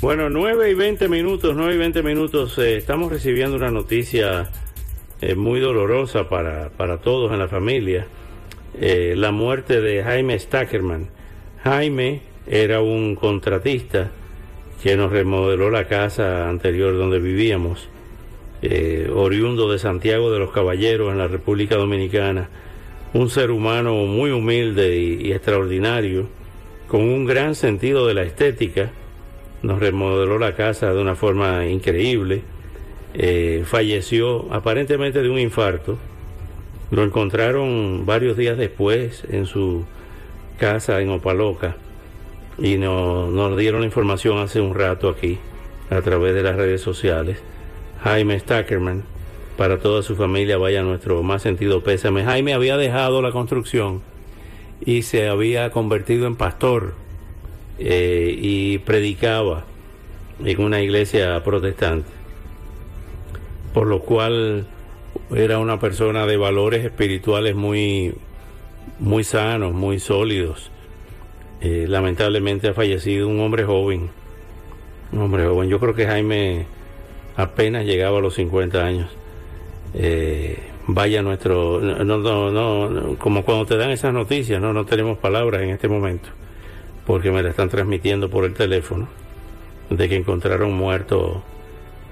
Bueno, 0.00 0.28
9 0.28 0.70
y 0.70 0.74
20 0.74 1.08
minutos, 1.08 1.56
9 1.56 1.74
y 1.74 1.78
20 1.78 2.02
minutos. 2.02 2.58
Eh, 2.58 2.76
estamos 2.76 3.10
recibiendo 3.10 3.56
una 3.56 3.70
noticia 3.70 4.50
muy 5.36 5.60
dolorosa 5.60 6.28
para, 6.28 6.68
para, 6.70 6.98
todos 6.98 7.32
en 7.32 7.38
la 7.38 7.48
familia, 7.48 8.06
eh, 8.80 9.14
la 9.16 9.32
muerte 9.32 9.80
de 9.80 10.02
Jaime 10.02 10.38
Stackerman. 10.38 11.08
Jaime 11.62 12.20
era 12.46 12.80
un 12.82 13.14
contratista 13.14 14.10
que 14.82 14.96
nos 14.96 15.10
remodeló 15.10 15.70
la 15.70 15.86
casa 15.86 16.48
anterior 16.48 16.96
donde 16.96 17.18
vivíamos, 17.18 17.88
eh, 18.60 19.10
oriundo 19.14 19.70
de 19.70 19.78
Santiago 19.78 20.30
de 20.30 20.38
los 20.38 20.50
Caballeros 20.50 21.10
en 21.10 21.18
la 21.18 21.28
República 21.28 21.76
Dominicana, 21.76 22.50
un 23.14 23.30
ser 23.30 23.50
humano 23.50 23.94
muy 24.06 24.30
humilde 24.30 24.98
y 24.98 25.32
extraordinario, 25.32 26.26
con 26.88 27.00
un 27.00 27.24
gran 27.24 27.54
sentido 27.54 28.06
de 28.06 28.14
la 28.14 28.24
estética, 28.24 28.90
nos 29.62 29.80
remodeló 29.80 30.38
la 30.38 30.54
casa 30.54 30.92
de 30.92 31.00
una 31.00 31.14
forma 31.14 31.66
increíble 31.66 32.42
eh, 33.14 33.62
falleció 33.64 34.52
aparentemente 34.52 35.22
de 35.22 35.30
un 35.30 35.38
infarto. 35.38 35.98
Lo 36.90 37.02
encontraron 37.02 38.04
varios 38.04 38.36
días 38.36 38.58
después 38.58 39.24
en 39.30 39.46
su 39.46 39.84
casa 40.58 41.00
en 41.00 41.10
Opaloca 41.10 41.76
y 42.58 42.76
nos, 42.76 43.56
dieron 43.56 43.80
la 43.80 43.86
información 43.86 44.38
hace 44.38 44.60
un 44.60 44.74
rato 44.74 45.08
aquí 45.08 45.38
a 45.90 46.00
través 46.02 46.34
de 46.34 46.42
las 46.42 46.56
redes 46.56 46.80
sociales. 46.80 47.38
Jaime 48.02 48.38
Stackerman. 48.38 49.02
Para 49.56 49.78
toda 49.78 50.02
su 50.02 50.16
familia 50.16 50.58
vaya 50.58 50.82
nuestro 50.82 51.22
más 51.22 51.42
sentido 51.42 51.84
pésame. 51.84 52.24
Jaime 52.24 52.54
había 52.54 52.76
dejado 52.76 53.22
la 53.22 53.30
construcción 53.30 54.02
y 54.84 55.02
se 55.02 55.28
había 55.28 55.70
convertido 55.70 56.26
en 56.26 56.34
pastor 56.34 56.94
eh, 57.78 58.34
y 58.36 58.78
predicaba 58.78 59.64
en 60.44 60.60
una 60.60 60.82
iglesia 60.82 61.42
protestante, 61.44 62.10
por 63.74 63.88
lo 63.88 64.00
cual 64.00 64.66
era 65.34 65.58
una 65.58 65.80
persona 65.80 66.26
de 66.26 66.36
valores 66.36 66.84
espirituales 66.84 67.56
muy, 67.56 68.14
muy 69.00 69.24
sanos, 69.24 69.74
muy 69.74 69.98
sólidos. 69.98 70.70
Eh, 71.60 71.86
lamentablemente 71.88 72.68
ha 72.68 72.74
fallecido 72.74 73.28
un 73.28 73.40
hombre 73.40 73.64
joven, 73.64 74.10
un 75.12 75.20
hombre 75.20 75.44
joven. 75.44 75.68
Yo 75.68 75.80
creo 75.80 75.94
que 75.94 76.06
Jaime 76.06 76.66
apenas 77.36 77.84
llegaba 77.84 78.18
a 78.18 78.20
los 78.20 78.34
50 78.34 78.84
años. 78.84 79.10
Eh, 79.94 80.56
vaya 80.86 81.22
nuestro, 81.22 81.80
no, 81.80 82.18
no, 82.18 82.50
no, 82.50 83.16
como 83.18 83.44
cuando 83.44 83.66
te 83.66 83.76
dan 83.76 83.90
esas 83.90 84.12
noticias, 84.12 84.60
no, 84.60 84.72
no 84.72 84.84
tenemos 84.84 85.18
palabras 85.18 85.62
en 85.62 85.70
este 85.70 85.88
momento, 85.88 86.28
porque 87.06 87.30
me 87.30 87.42
la 87.42 87.50
están 87.50 87.70
transmitiendo 87.70 88.28
por 88.28 88.44
el 88.44 88.54
teléfono, 88.54 89.08
de 89.90 90.08
que 90.08 90.16
encontraron 90.16 90.74
muerto 90.74 91.42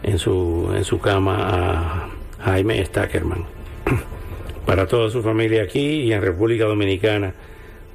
en 0.02 0.18
su, 0.18 0.72
en 0.74 0.84
su 0.84 0.98
cama 1.00 1.36
a 1.40 2.08
Jaime 2.44 2.84
Stackerman. 2.84 3.44
Para 4.66 4.86
toda 4.86 5.10
su 5.10 5.22
familia 5.22 5.62
aquí 5.62 6.02
y 6.02 6.12
en 6.12 6.22
República 6.22 6.64
Dominicana, 6.64 7.34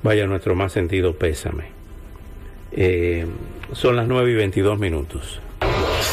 vaya 0.03 0.27
nuestro 0.27 0.55
más 0.55 0.73
sentido 0.73 1.13
pésame. 1.13 1.65
Eh, 2.71 3.25
son 3.71 3.95
las 3.95 4.07
9 4.07 4.31
y 4.31 4.35
22 4.35 4.77
minutos. 4.79 5.41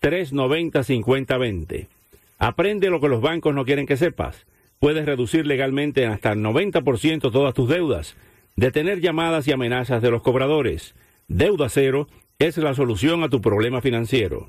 786-390-5020. 0.00 1.88
Aprende 2.38 2.88
lo 2.88 3.02
que 3.02 3.08
los 3.08 3.20
bancos 3.20 3.54
no 3.54 3.66
quieren 3.66 3.84
que 3.84 3.98
sepas. 3.98 4.46
Puedes 4.78 5.04
reducir 5.04 5.46
legalmente 5.46 6.04
en 6.04 6.12
hasta 6.12 6.32
el 6.32 6.38
90% 6.38 7.30
todas 7.30 7.52
tus 7.52 7.68
deudas. 7.68 8.16
Detener 8.56 9.02
llamadas 9.02 9.46
y 9.46 9.52
amenazas 9.52 10.00
de 10.00 10.10
los 10.10 10.22
cobradores. 10.22 10.94
Deuda 11.28 11.68
cero 11.68 12.08
es 12.38 12.56
la 12.56 12.72
solución 12.72 13.22
a 13.24 13.28
tu 13.28 13.42
problema 13.42 13.82
financiero. 13.82 14.48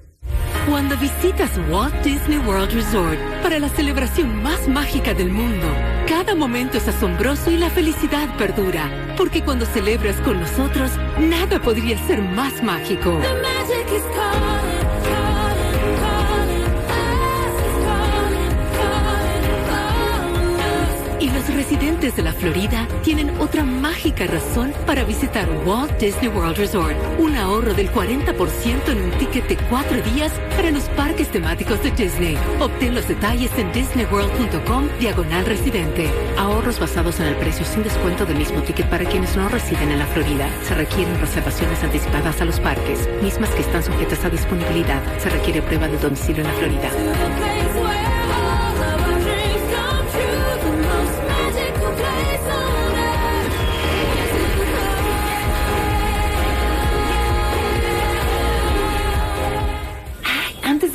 Cuando 0.68 0.98
visitas 0.98 1.50
Walt 1.70 1.94
Disney 2.02 2.36
World 2.38 2.70
Resort 2.72 3.18
para 3.42 3.58
la 3.58 3.70
celebración 3.70 4.42
más 4.42 4.68
mágica 4.68 5.14
del 5.14 5.30
mundo, 5.30 5.66
cada 6.06 6.34
momento 6.34 6.76
es 6.76 6.86
asombroso 6.86 7.50
y 7.50 7.56
la 7.56 7.70
felicidad 7.70 8.36
perdura. 8.36 9.14
Porque 9.16 9.42
cuando 9.42 9.64
celebras 9.64 10.20
con 10.20 10.38
nosotros, 10.38 10.90
nada 11.18 11.62
podría 11.62 11.96
ser 12.06 12.20
más 12.20 12.62
mágico. 12.62 13.18
Y 13.18 13.22
los 13.22 14.77
residentes 21.58 22.14
de 22.14 22.22
la 22.22 22.32
Florida 22.32 22.86
tienen 23.02 23.30
otra 23.40 23.64
mágica 23.64 24.28
razón 24.28 24.72
para 24.86 25.02
visitar 25.02 25.48
Walt 25.66 25.90
Disney 25.98 26.28
World 26.28 26.56
Resort. 26.56 26.96
Un 27.18 27.34
ahorro 27.34 27.74
del 27.74 27.90
40% 27.90 28.88
en 28.88 29.02
un 29.02 29.10
ticket 29.18 29.48
de 29.48 29.56
cuatro 29.68 30.00
días 30.12 30.30
para 30.54 30.70
los 30.70 30.84
parques 30.90 31.28
temáticos 31.32 31.82
de 31.82 31.90
Disney. 31.90 32.38
Obtén 32.60 32.94
los 32.94 33.08
detalles 33.08 33.50
en 33.58 33.72
disneyworld.com 33.72 34.88
diagonal 35.00 35.46
residente. 35.46 36.08
Ahorros 36.36 36.78
basados 36.78 37.18
en 37.18 37.26
el 37.26 37.34
precio 37.34 37.66
sin 37.66 37.82
descuento 37.82 38.24
del 38.24 38.38
mismo 38.38 38.62
ticket 38.62 38.88
para 38.88 39.04
quienes 39.04 39.36
no 39.36 39.48
residen 39.48 39.90
en 39.90 39.98
la 39.98 40.06
Florida. 40.06 40.48
Se 40.62 40.76
requieren 40.76 41.20
reservaciones 41.20 41.82
anticipadas 41.82 42.40
a 42.40 42.44
los 42.44 42.60
parques, 42.60 43.08
mismas 43.20 43.50
que 43.50 43.62
están 43.62 43.82
sujetas 43.82 44.24
a 44.24 44.30
disponibilidad. 44.30 45.02
Se 45.18 45.28
requiere 45.28 45.60
prueba 45.62 45.88
de 45.88 45.98
domicilio 45.98 46.44
en 46.44 46.48
la 46.48 46.54
Florida. 46.54 48.17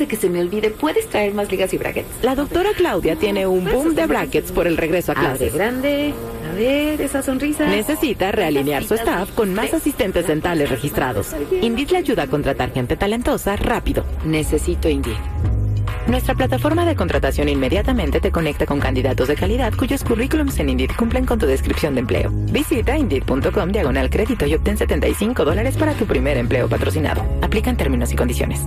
De 0.04 0.08
que 0.08 0.16
se 0.16 0.28
me 0.28 0.40
olvide, 0.40 0.70
¿puedes 0.70 1.08
traer 1.08 1.32
más 1.34 1.50
ligas 1.50 1.72
y 1.72 1.78
brackets? 1.78 2.06
La 2.22 2.34
doctora 2.34 2.70
Claudia 2.76 3.16
tiene 3.16 3.46
un 3.46 3.64
boom 3.64 3.94
de 3.94 4.06
brackets 4.06 4.52
por 4.52 4.66
el 4.66 4.76
regreso 4.76 5.12
a 5.12 5.14
Abre 5.14 5.28
clases. 5.30 5.54
grande. 5.54 6.12
A 6.50 6.54
ver, 6.54 7.00
esa 7.00 7.22
sonrisa. 7.22 7.66
Necesita 7.66 8.30
realinear 8.30 8.84
su 8.84 8.94
staff 8.94 9.30
con 9.32 9.54
más 9.54 9.72
asistentes 9.72 10.26
dentales 10.26 10.68
registrados. 10.68 11.34
Indeed 11.62 11.90
le 11.90 11.96
ayuda 11.98 12.24
a 12.24 12.26
contratar 12.26 12.72
gente 12.72 12.96
talentosa 12.96 13.56
rápido. 13.56 14.04
Necesito 14.24 14.88
Indeed. 14.88 15.16
Nuestra 16.06 16.34
plataforma 16.34 16.84
de 16.84 16.96
contratación 16.96 17.48
inmediatamente 17.48 18.20
te 18.20 18.30
conecta 18.30 18.66
con 18.66 18.78
candidatos 18.78 19.26
de 19.26 19.36
calidad 19.36 19.72
cuyos 19.72 20.04
currículums 20.04 20.58
en 20.58 20.68
Indeed 20.68 20.90
cumplen 20.98 21.24
con 21.24 21.38
tu 21.38 21.46
descripción 21.46 21.94
de 21.94 22.00
empleo. 22.00 22.30
Visita 22.52 22.98
Indeed.com 22.98 23.70
diagonal 23.70 24.10
crédito 24.10 24.44
y 24.44 24.54
obtén 24.54 24.76
75 24.76 25.46
dólares 25.46 25.78
para 25.78 25.94
tu 25.94 26.04
primer 26.04 26.36
empleo 26.36 26.68
patrocinado. 26.68 27.24
Aplican 27.40 27.78
términos 27.78 28.12
y 28.12 28.16
condiciones. 28.16 28.60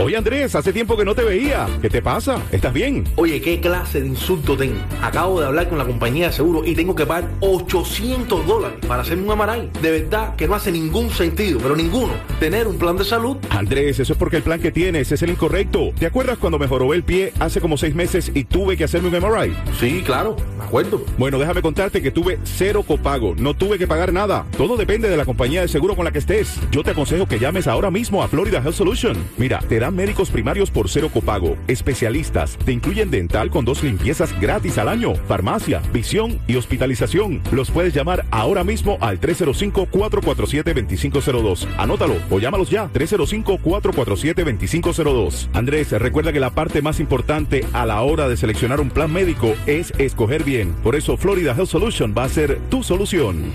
Oye 0.00 0.16
Andrés, 0.16 0.54
hace 0.56 0.72
tiempo 0.72 0.96
que 0.96 1.04
no 1.04 1.14
te 1.14 1.22
veía. 1.22 1.68
¿Qué 1.80 1.88
te 1.88 2.02
pasa? 2.02 2.42
¿Estás 2.50 2.72
bien? 2.72 3.04
Oye, 3.14 3.40
¿qué 3.40 3.60
clase 3.60 4.00
de 4.00 4.08
insulto 4.08 4.56
tengo? 4.56 4.74
Acabo 5.00 5.40
de 5.40 5.46
hablar 5.46 5.68
con 5.68 5.78
la 5.78 5.84
compañía 5.84 6.26
de 6.26 6.32
seguro 6.32 6.64
y 6.64 6.74
tengo 6.74 6.96
que 6.96 7.06
pagar 7.06 7.30
800 7.40 8.44
dólares 8.44 8.78
para 8.88 9.02
hacerme 9.02 9.22
un 9.22 9.30
amaray. 9.30 9.70
De 9.80 9.92
verdad 9.92 10.34
que 10.34 10.48
no 10.48 10.56
hace 10.56 10.72
ningún 10.72 11.10
sentido, 11.10 11.60
pero 11.62 11.76
ninguno, 11.76 12.12
tener 12.40 12.66
un 12.66 12.76
plan 12.76 12.96
de 12.96 13.04
salud. 13.04 13.36
Andrés, 13.50 14.00
eso 14.00 14.12
es 14.12 14.18
porque 14.18 14.36
el 14.38 14.42
plan 14.42 14.60
que 14.60 14.72
tienes 14.72 15.12
es 15.12 15.22
el 15.22 15.30
incorrecto. 15.30 15.92
¿Te 15.96 16.06
acuerdas 16.06 16.38
cuando 16.38 16.58
me 16.58 16.66
jorobé 16.66 16.96
el 16.96 17.04
pie 17.04 17.32
hace 17.38 17.60
como 17.60 17.76
seis 17.76 17.94
meses 17.94 18.32
y 18.34 18.44
tuve 18.44 18.76
que 18.76 18.84
hacerme 18.84 19.16
un 19.16 19.22
MRI? 19.22 19.54
Sí, 19.78 20.02
claro, 20.04 20.34
me 20.58 20.64
acuerdo. 20.64 21.04
Bueno, 21.18 21.38
déjame 21.38 21.62
contarte 21.62 22.02
que 22.02 22.10
tuve 22.10 22.40
cero 22.42 22.82
copago. 22.82 23.36
No 23.36 23.54
tuve 23.54 23.78
que 23.78 23.86
pagar 23.86 24.12
nada. 24.12 24.44
Todo 24.58 24.76
depende 24.76 25.08
de 25.08 25.16
la 25.16 25.24
compañía 25.24 25.60
de 25.60 25.68
seguro 25.68 25.94
con 25.94 26.04
la 26.04 26.10
que 26.10 26.18
estés. 26.18 26.58
Yo 26.72 26.82
te 26.82 26.90
aconsejo 26.90 27.26
que 27.26 27.38
llames 27.38 27.68
ahora 27.68 27.92
mismo 27.92 28.24
a 28.24 28.28
Florida 28.28 28.58
Health 28.58 28.74
Solution. 28.74 29.16
Mira, 29.36 29.60
te 29.60 29.83
dan 29.84 29.94
médicos 29.94 30.30
primarios 30.30 30.70
por 30.70 30.88
cero 30.88 31.10
copago, 31.12 31.58
especialistas, 31.68 32.56
te 32.64 32.72
incluyen 32.72 33.10
dental 33.10 33.50
con 33.50 33.66
dos 33.66 33.82
limpiezas 33.82 34.32
gratis 34.40 34.78
al 34.78 34.88
año, 34.88 35.14
farmacia, 35.14 35.82
visión 35.92 36.40
y 36.46 36.56
hospitalización. 36.56 37.42
Los 37.52 37.70
puedes 37.70 37.92
llamar 37.92 38.24
ahora 38.30 38.64
mismo 38.64 38.96
al 39.02 39.20
305-447-2502. 39.20 41.66
Anótalo 41.76 42.16
o 42.30 42.38
llámalos 42.38 42.70
ya, 42.70 42.90
305-447-2502. 42.94 45.48
Andrés, 45.52 45.92
recuerda 45.92 46.32
que 46.32 46.40
la 46.40 46.48
parte 46.48 46.80
más 46.80 46.98
importante 46.98 47.66
a 47.74 47.84
la 47.84 48.00
hora 48.00 48.26
de 48.26 48.38
seleccionar 48.38 48.80
un 48.80 48.88
plan 48.88 49.12
médico 49.12 49.54
es 49.66 49.92
escoger 49.98 50.44
bien. 50.44 50.72
Por 50.82 50.96
eso 50.96 51.18
Florida 51.18 51.54
Health 51.54 51.68
Solution 51.68 52.14
va 52.16 52.24
a 52.24 52.30
ser 52.30 52.58
tu 52.70 52.82
solución. 52.82 53.52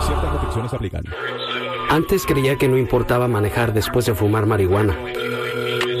Ciertas 0.00 0.32
restricciones 0.32 0.74
aplican. 0.74 1.04
Antes 1.90 2.26
creía 2.26 2.56
que 2.56 2.68
no 2.68 2.76
importaba 2.76 3.28
manejar 3.28 3.72
después 3.72 4.04
de 4.04 4.14
fumar 4.14 4.44
marihuana. 4.44 4.94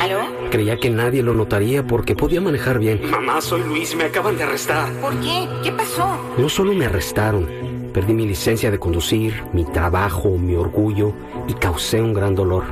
¿Aló? 0.00 0.20
Creía 0.50 0.76
que 0.76 0.90
nadie 0.90 1.22
lo 1.22 1.32
notaría 1.32 1.86
porque 1.86 2.14
podía 2.14 2.42
manejar 2.42 2.78
bien. 2.78 3.10
Mamá, 3.10 3.40
soy 3.40 3.62
Luis, 3.62 3.96
me 3.96 4.04
acaban 4.04 4.36
de 4.36 4.42
arrestar. 4.44 4.92
¿Por 5.00 5.18
qué? 5.20 5.48
¿Qué 5.64 5.72
pasó? 5.72 6.18
No 6.36 6.48
solo 6.50 6.74
me 6.74 6.84
arrestaron, 6.84 7.48
perdí 7.94 8.12
mi 8.12 8.26
licencia 8.26 8.70
de 8.70 8.78
conducir, 8.78 9.42
mi 9.54 9.64
trabajo, 9.64 10.36
mi 10.36 10.56
orgullo 10.56 11.14
y 11.48 11.54
causé 11.54 12.02
un 12.02 12.12
gran 12.12 12.34
dolor. 12.34 12.64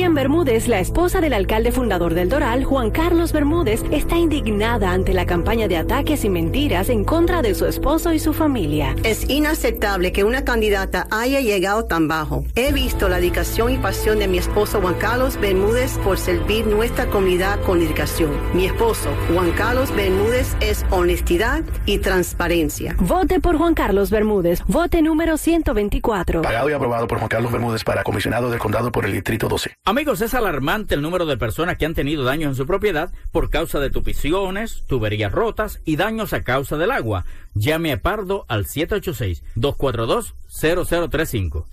Vivian 0.05 0.17
Bermúdez, 0.17 0.69
la 0.69 0.81
esposa 0.81 1.23
del 1.23 1.33
alcalde 1.33 1.73
fundador 1.73 2.13
del 2.13 2.29
Doral, 2.29 2.63
Juan 2.65 2.91
Carlos 2.91 3.33
Bermúdez, 3.33 3.83
está 3.91 4.19
indignada 4.19 4.93
ante 4.93 5.15
la 5.15 5.25
campaña 5.25 5.67
de 5.67 5.79
ataques 5.79 6.27
y 6.27 6.29
mentiras 6.29 6.91
en 6.91 7.05
contra 7.05 7.41
de 7.41 7.55
su 7.55 7.65
esposo 7.65 8.13
y 8.13 8.19
su 8.19 8.35
familia. 8.35 8.95
Es 9.03 9.31
inaceptable 9.31 10.13
que 10.13 10.23
una 10.23 10.45
candidata 10.45 11.07
haya 11.11 11.41
llegado 11.41 11.87
tan 11.87 12.07
bajo. 12.07 12.45
He 12.55 12.71
visto 12.71 13.09
la 13.09 13.17
dedicación 13.17 13.73
y 13.73 13.79
pasión 13.79 14.19
de 14.19 14.29
mi 14.29 14.37
esposo 14.37 14.83
Juan 14.83 14.97
Carlos 14.97 15.41
Bermúdez 15.41 15.97
por 16.05 16.19
servir 16.19 16.67
nuestra 16.67 17.07
comunidad 17.07 17.59
con 17.63 17.81
dedicación. 17.81 18.33
Mi 18.53 18.67
esposo 18.67 19.09
Juan 19.33 19.53
Carlos 19.53 19.91
Bermúdez 19.97 20.55
es 20.61 20.85
honestidad 20.91 21.65
y 21.87 21.97
transparencia. 22.01 22.95
Vote 22.99 23.41
por 23.41 23.57
Juan 23.57 23.73
Carlos 23.73 24.11
Bermúdez. 24.11 24.63
Vote 24.69 25.01
número 25.01 25.39
124. 25.39 26.43
Pagado 26.43 26.69
y 26.69 26.75
aprobado 26.75 27.07
por 27.07 27.17
Juan 27.17 27.31
Carlos 27.31 27.51
Bermúdez 27.51 27.85
para 27.85 28.05
comisionado 28.05 28.51
del 28.51 28.59
condado 28.59 28.93
por 28.93 29.07
el 29.07 29.13
distrito 29.13 29.49
12. 29.49 29.79
Amigos, 29.95 30.21
es 30.23 30.35
alarmante 30.35 30.97
el 30.97 31.03
número 31.03 31.25
de 31.25 31.37
personas 31.37 31.79
que 31.79 31.87
han 31.87 31.95
tenido 31.95 32.25
daños 32.25 32.49
en 32.49 32.57
su 32.57 32.67
propiedad 32.67 33.13
por 33.31 33.49
causa 33.49 33.79
de 33.79 33.91
tupiciones, 33.91 34.83
tuberías 34.89 35.31
rotas 35.31 35.81
y 35.85 35.95
daños 35.95 36.33
a 36.33 36.43
causa 36.43 36.77
del 36.77 36.91
agua. 36.91 37.27
Llame 37.55 37.93
a 37.93 38.03
Pardo 38.03 38.45
al 38.49 38.67
786-242-0035. 38.67 41.67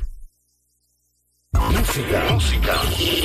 Música, 1.53 2.23
música, 2.31 2.75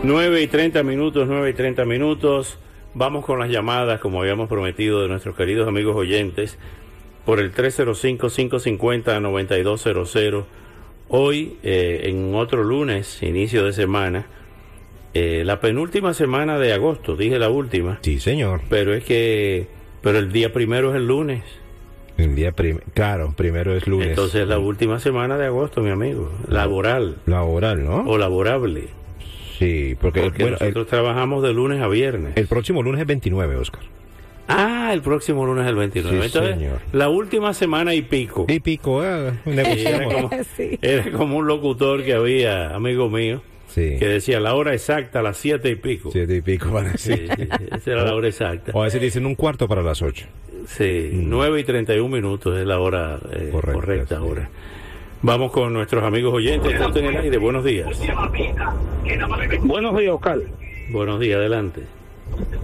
9 0.03 0.43
y 0.43 0.47
30 0.47 0.83
minutos, 0.83 1.29
9 1.29 1.51
y 1.51 1.53
30 1.53 1.85
minutos. 1.85 2.57
Vamos 2.95 3.27
con 3.27 3.39
las 3.39 3.51
llamadas, 3.51 4.01
como 4.01 4.23
habíamos 4.23 4.49
prometido, 4.49 5.03
de 5.03 5.09
nuestros 5.09 5.37
queridos 5.37 5.69
amigos 5.69 5.95
oyentes, 5.95 6.57
por 7.27 7.39
el 7.39 7.53
305-550-9200. 7.55 10.45
Hoy, 11.09 11.59
eh, 11.63 12.05
en 12.05 12.35
otro 12.35 12.65
lunes, 12.65 13.23
inicio 13.23 13.63
de 13.65 13.75
semana, 13.75 14.25
eh, 15.13 15.43
la 15.45 15.61
penúltima 15.61 16.15
semana 16.15 16.59
de 16.59 16.73
agosto, 16.73 17.15
dije 17.15 17.39
la 17.39 17.51
última. 17.51 17.99
Sí, 18.01 18.21
señor. 18.21 18.63
Pero 18.71 18.95
es 18.95 19.05
que, 19.05 19.67
pero 20.01 20.19
el 20.19 20.33
día 20.33 20.51
primero 20.53 20.89
es 20.91 20.97
el 20.97 21.07
lunes. 21.07 21.45
El 22.17 22.35
día 22.35 22.53
primero, 22.53 22.87
claro, 22.95 23.35
primero 23.37 23.75
es 23.75 23.87
lunes. 23.87 24.09
Entonces 24.09 24.49
la 24.49 24.59
última 24.59 24.99
semana 24.99 25.37
de 25.37 25.45
agosto, 25.47 25.83
mi 25.83 25.91
amigo. 25.91 26.33
Laboral. 26.49 27.19
Laboral, 27.27 27.85
¿no? 27.85 28.05
O 28.07 28.17
laborable. 28.17 28.99
Sí, 29.61 29.94
porque, 30.01 30.23
Porque 30.23 30.42
bueno, 30.42 30.57
nosotros 30.59 30.87
trabajamos 30.87 31.42
de 31.42 31.53
lunes 31.53 31.81
a 31.83 31.87
viernes. 31.87 32.33
el, 32.37 32.46
próximo 32.46 32.83
lunes 32.83 33.03
es 33.03 33.07
29, 33.07 33.57
Oscar. 33.57 33.83
Ah, 34.49 34.90
el 34.92 35.03
próximo 35.03 35.44
lunes 35.46 35.64
es 35.64 35.70
el 35.70 35.77
29. 35.77 36.18
Sí, 36.18 36.27
Entonces, 36.27 36.57
señor. 36.57 36.81
la 36.92 37.09
última 37.11 37.53
semana 37.55 37.94
y 37.94 38.01
pico. 38.03 38.46
Y 38.49 38.59
pico, 38.61 39.05
eh, 39.05 39.33
Sí, 39.44 39.87
era, 39.87 40.05
como, 40.05 40.31
era 40.83 41.12
como 41.12 41.37
un 41.37 41.46
locutor 41.46 42.03
que 42.03 42.14
había, 42.14 42.75
amigo 42.75 43.09
mío, 43.11 43.42
Sí. 43.68 43.96
que 43.99 44.07
decía 44.09 44.40
la 44.40 44.55
hora 44.55 44.73
exacta 44.73 45.20
a 45.20 45.23
las 45.23 45.37
siete 45.37 45.70
y 45.70 45.77
pico. 45.77 46.11
Siete 46.11 46.37
y 46.37 46.40
pico, 46.40 46.73
para 46.73 46.96
Sí, 46.96 47.12
sí, 47.14 47.27
sí, 47.37 47.64
esa 47.77 47.90
era 47.92 48.05
la 48.05 48.14
hora 48.14 48.27
exacta. 48.29 48.73
O 48.75 48.81
a 48.81 48.87
veces 48.87 49.01
dicen 49.01 49.27
un 49.27 49.35
cuarto 49.37 49.68
para 49.68 49.83
las 49.83 50.01
ocho. 50.03 50.27
Sí, 50.66 51.11
nueve 51.12 51.61
y 51.61 51.64
treinta 51.64 51.94
y 51.94 51.99
un 52.01 52.11
minutos 52.11 52.59
es 52.59 52.66
la 52.66 52.81
hora 52.81 53.20
eh, 53.33 53.51
correcta 53.53 54.16
ahora. 54.16 54.49
Vamos 55.23 55.53
con 55.53 55.75
nuestros 55.75 56.03
amigos 56.03 56.33
oyentes. 56.33 56.73
En 56.97 57.05
el 57.05 57.17
aire. 57.17 57.37
Buenos 57.37 57.63
días. 57.63 57.87
Buenos 59.63 59.99
días, 59.99 60.15
Oscar. 60.15 60.39
Buenos 60.91 61.21
días, 61.21 61.37
adelante. 61.37 61.83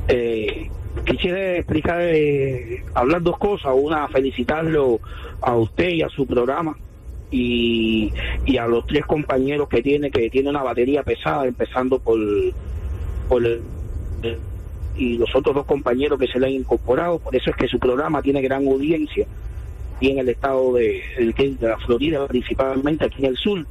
Eh, 0.09 0.71
quisiera 1.05 1.57
explicar, 1.57 2.01
eh, 2.01 2.83
hablar 2.95 3.23
dos 3.23 3.37
cosas. 3.37 3.73
Una, 3.77 4.09
felicitarlo 4.09 5.01
a 5.43 5.55
usted 5.55 5.91
y 5.91 6.03
a 6.03 6.09
su 6.09 6.27
programa 6.27 6.79
y, 7.31 8.11
y 8.47 8.57
a 8.57 8.67
los 8.67 8.87
tres 8.87 9.05
compañeros 9.05 9.69
que 9.69 9.83
tiene, 9.83 10.11
que 10.11 10.31
tiene 10.31 10.49
una 10.49 10.63
batería 10.63 11.03
pesada, 11.03 11.47
empezando 11.47 11.99
por, 11.99 12.19
por 13.29 13.45
el, 13.45 13.61
y 14.97 15.19
los 15.19 15.35
otros 15.37 15.55
dos 15.55 15.67
compañeros 15.67 16.19
que 16.19 16.27
se 16.27 16.41
le 16.41 16.47
han 16.47 16.53
incorporado. 16.53 17.19
Por 17.19 17.37
eso 17.37 17.51
es 17.51 17.57
que 17.57 17.69
su 17.69 17.79
programa 17.79 18.23
tiene 18.23 18.41
gran 18.41 18.67
audiencia 18.67 19.27
y 20.01 20.11
en 20.11 20.19
el 20.19 20.29
estado 20.29 20.75
de, 20.75 21.03
la 21.61 21.79
Florida, 21.79 22.27
principalmente 22.27 23.05
aquí 23.05 23.25
en 23.25 23.31
el 23.31 23.37
sur. 23.37 23.67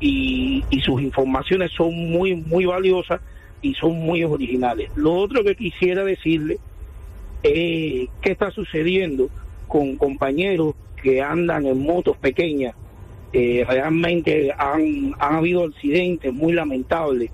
Y, 0.00 0.62
sus 0.82 1.00
informaciones 1.00 1.72
son 1.72 1.94
muy, 2.10 2.34
muy 2.34 2.66
valiosas 2.66 3.20
y 3.62 3.72
son 3.74 3.98
muy 4.00 4.22
originales. 4.22 4.90
Lo 4.96 5.14
otro 5.14 5.42
que 5.42 5.54
quisiera 5.54 6.04
decirle 6.04 6.58
es 7.42 8.08
qué 8.20 8.32
está 8.32 8.50
sucediendo 8.50 9.30
con 9.66 9.96
compañeros 9.96 10.74
que 11.02 11.22
andan 11.22 11.64
en 11.64 11.82
motos 11.82 12.18
pequeñas. 12.18 12.74
Realmente 13.32 14.52
han, 14.56 15.14
han 15.18 15.36
habido 15.36 15.64
accidentes 15.64 16.32
muy 16.34 16.52
lamentables 16.52 17.30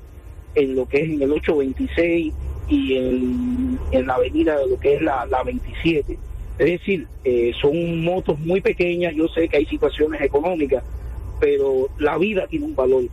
en 0.55 0.77
lo 0.77 0.87
que 0.89 0.99
es 0.99 1.11
en 1.11 1.23
el 1.23 1.33
826 1.33 2.33
y 2.69 2.95
en, 2.95 3.79
en 3.91 4.07
la 4.07 4.15
avenida 4.15 4.59
de 4.59 4.69
lo 4.69 4.79
que 4.79 4.95
es 4.95 5.03
la, 5.03 5.27
la 5.27 5.43
27. 5.43 6.17
Es 6.61 6.67
decir, 6.67 7.07
eh, 7.25 7.53
son 7.59 8.05
motos 8.05 8.39
muy 8.39 8.61
pequeñas, 8.61 9.15
yo 9.15 9.29
sé 9.29 9.49
que 9.49 9.57
hay 9.57 9.65
situaciones 9.65 10.21
económicas, 10.21 10.85
pero 11.41 11.89
la 11.99 12.19
vida 12.19 12.47
tiene 12.49 12.67
un 12.67 12.77
valor. 12.77 13.05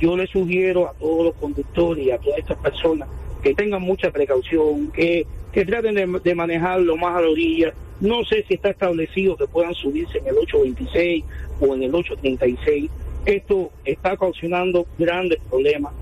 Yo 0.00 0.16
le 0.16 0.26
sugiero 0.26 0.88
a 0.88 0.92
todos 0.94 1.26
los 1.26 1.34
conductores 1.36 2.04
y 2.04 2.10
a 2.10 2.18
todas 2.18 2.40
estas 2.40 2.58
personas 2.58 3.08
que 3.44 3.54
tengan 3.54 3.80
mucha 3.80 4.10
precaución, 4.10 4.90
que, 4.90 5.24
que 5.52 5.64
traten 5.64 5.94
de, 5.94 6.20
de 6.24 6.34
manejarlo 6.34 6.96
más 6.96 7.14
a 7.14 7.20
la 7.20 7.28
orilla. 7.28 7.72
No 8.00 8.24
sé 8.24 8.44
si 8.48 8.54
está 8.54 8.70
establecido 8.70 9.36
que 9.36 9.46
puedan 9.46 9.74
subirse 9.74 10.18
en 10.18 10.26
el 10.26 10.38
826 10.38 11.24
o 11.60 11.74
en 11.76 11.82
el 11.84 11.94
836. 11.94 12.90
Esto 13.24 13.70
está 13.84 14.14
ocasionando 14.14 14.84
grandes 14.98 15.38
problemas 15.48 15.92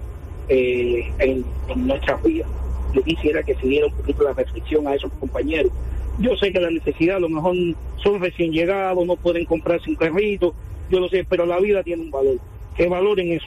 eh, 0.49 1.13
en, 1.19 1.45
en 1.69 1.87
nuestras 1.87 2.23
vías. 2.23 2.49
Yo 2.95 3.03
quisiera 3.03 3.43
que 3.43 3.57
se 3.57 3.67
diera 3.67 3.89
un 3.89 3.93
poquito 3.93 4.25
la 4.25 4.33
reflexión 4.33 4.89
a 4.89 4.95
esos 4.95 5.13
compañeros. 5.21 5.71
Yo 6.19 6.37
sé 6.37 6.53
que 6.53 6.61
la 6.61 6.71
necesidad 6.71 7.17
a 7.17 7.21
lo 7.21 7.29
mejor 7.29 7.55
son 8.03 8.21
recién 8.21 8.53
llegados, 8.53 9.07
no 9.07 9.17
pueden 9.17 9.45
comprarse 9.45 9.91
un 9.91 9.97
carrito, 9.97 10.55
yo 10.91 11.01
lo 11.01 11.09
sé, 11.09 11.25
pero 11.29 11.47
la 11.47 11.59
vida 11.61 11.83
tiene 11.83 12.03
un 12.03 12.11
valor. 12.11 12.37
Que 12.77 12.89
valoren 12.89 13.33
eso. 13.33 13.47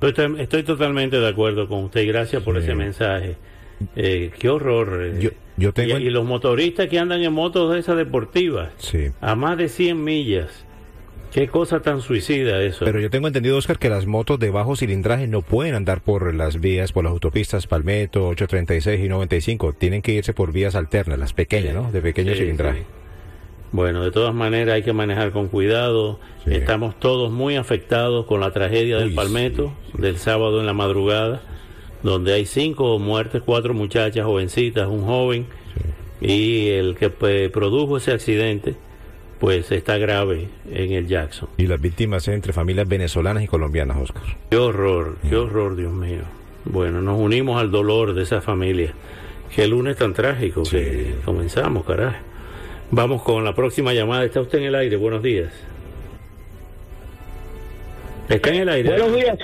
Estoy, 0.00 0.40
estoy 0.40 0.62
totalmente 0.62 1.18
de 1.18 1.28
acuerdo 1.28 1.66
con 1.68 1.84
usted 1.84 2.02
y 2.02 2.06
gracias 2.06 2.42
por 2.42 2.56
ese 2.58 2.74
mensaje. 2.74 3.36
Eh, 3.94 4.30
qué 4.38 4.48
horror. 4.48 5.02
eh. 5.20 5.30
yo 5.56 5.72
tengo 5.72 5.98
y, 5.98 6.06
y 6.06 6.10
los 6.10 6.24
motoristas 6.24 6.88
que 6.88 6.98
andan 6.98 7.22
en 7.22 7.32
motos 7.32 7.72
de 7.72 7.78
esas 7.80 7.96
deportivas 7.96 8.72
Sí. 8.78 9.08
a 9.20 9.34
más 9.34 9.56
de 9.58 9.68
100 9.68 10.02
millas. 10.02 10.65
Qué 11.32 11.48
cosa 11.48 11.80
tan 11.80 12.00
suicida 12.00 12.62
eso. 12.62 12.84
Pero 12.84 12.98
yo 13.00 13.10
tengo 13.10 13.26
entendido, 13.26 13.56
Oscar, 13.56 13.78
que 13.78 13.90
las 13.90 14.06
motos 14.06 14.38
de 14.38 14.50
bajo 14.50 14.74
cilindraje 14.76 15.26
no 15.26 15.42
pueden 15.42 15.74
andar 15.74 16.00
por 16.00 16.34
las 16.34 16.60
vías, 16.60 16.92
por 16.92 17.04
las 17.04 17.12
autopistas 17.12 17.66
Palmetto, 17.66 18.28
836 18.28 19.04
y 19.04 19.08
95. 19.08 19.72
Tienen 19.74 20.02
que 20.02 20.12
irse 20.12 20.32
por 20.32 20.52
vías 20.52 20.74
alternas, 20.74 21.18
las 21.18 21.32
pequeñas, 21.32 21.74
¿no? 21.74 21.92
De 21.92 22.00
pequeño 22.00 22.32
Sí, 22.32 22.38
cilindraje. 22.38 22.84
Bueno, 23.72 24.02
de 24.02 24.10
todas 24.10 24.34
maneras 24.34 24.76
hay 24.76 24.82
que 24.82 24.92
manejar 24.92 25.32
con 25.32 25.48
cuidado. 25.48 26.18
Estamos 26.46 26.98
todos 26.98 27.30
muy 27.30 27.56
afectados 27.56 28.24
con 28.24 28.40
la 28.40 28.52
tragedia 28.52 28.96
del 28.96 29.12
Palmetto 29.12 29.72
del 29.98 30.16
sábado 30.18 30.60
en 30.60 30.66
la 30.66 30.72
madrugada, 30.72 31.42
donde 32.02 32.32
hay 32.32 32.46
cinco 32.46 32.98
muertes, 32.98 33.42
cuatro 33.44 33.74
muchachas 33.74 34.24
jovencitas, 34.24 34.88
un 34.88 35.04
joven, 35.04 35.46
y 36.20 36.68
el 36.68 36.96
que 36.96 37.10
pues, 37.10 37.50
produjo 37.50 37.98
ese 37.98 38.12
accidente, 38.12 38.76
pues 39.38 39.70
está 39.72 39.98
grave 39.98 40.48
en 40.70 40.92
el 40.92 41.06
Jackson. 41.06 41.48
Y 41.56 41.66
las 41.66 41.80
víctimas 41.80 42.26
entre 42.28 42.52
familias 42.52 42.88
venezolanas 42.88 43.42
y 43.42 43.46
colombianas, 43.46 43.98
Oscar. 43.98 44.22
Qué 44.50 44.56
horror, 44.56 45.16
qué 45.28 45.36
horror, 45.36 45.76
Dios 45.76 45.92
mío. 45.92 46.22
Bueno, 46.64 47.00
nos 47.00 47.18
unimos 47.18 47.60
al 47.60 47.70
dolor 47.70 48.14
de 48.14 48.22
esa 48.22 48.40
familia. 48.40 48.92
Qué 49.54 49.66
lunes 49.68 49.96
tan 49.96 50.12
trágico 50.14 50.62
que 50.64 51.14
comenzamos, 51.24 51.84
carajo. 51.84 52.16
Vamos 52.90 53.22
con 53.22 53.44
la 53.44 53.54
próxima 53.54 53.92
llamada. 53.92 54.24
Está 54.24 54.40
usted 54.40 54.58
en 54.58 54.64
el 54.64 54.74
aire. 54.74 54.96
Buenos 54.96 55.22
días. 55.22 55.52
Está 58.28 58.50
en 58.50 58.56
el 58.56 58.68
aire. 58.68 58.90
Buenos 58.90 59.14
días, 59.14 59.38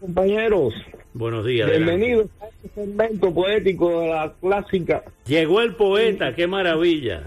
compañeros. 0.00 0.74
Buenos 1.12 1.44
días. 1.44 1.70
Bienvenidos 1.70 2.26
a 2.40 2.46
este 2.46 2.68
segmento 2.74 3.32
poético 3.32 4.00
de 4.00 4.08
la 4.08 4.32
clásica. 4.40 5.04
Llegó 5.26 5.60
el 5.60 5.74
poeta, 5.74 6.34
qué 6.34 6.46
maravilla. 6.46 7.22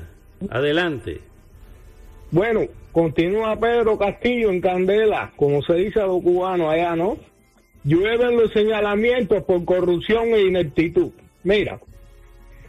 Adelante. 0.50 1.27
Bueno, 2.32 2.62
continúa 2.92 3.58
Pedro 3.58 3.98
Castillo 3.98 4.50
en 4.50 4.60
Candela, 4.60 5.32
como 5.38 5.62
se 5.62 5.76
dice 5.76 6.02
a 6.02 6.08
los 6.08 6.22
cubanos 6.22 6.70
allá, 6.72 6.96
¿no? 6.96 7.18
Llueven 7.86 8.36
los 8.36 8.52
señalamientos 8.52 9.44
por 9.44 9.64
corrupción 9.64 10.28
e 10.34 10.42
ineptitud. 10.42 11.12
Mira, 11.44 11.80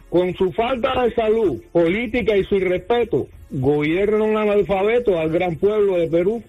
con 0.09 0.33
su 0.35 0.53
falta 0.53 1.03
de 1.03 1.13
salud, 1.13 1.61
política 1.73 2.37
y 2.37 2.45
su 2.45 2.55
irrespeto, 2.55 3.27
gobiernan 3.49 4.37
analfabetos 4.37 5.15
al 5.15 5.29
gran 5.29 5.57
pueblo 5.57 5.97
de 5.97 6.07
Perú. 6.07 6.41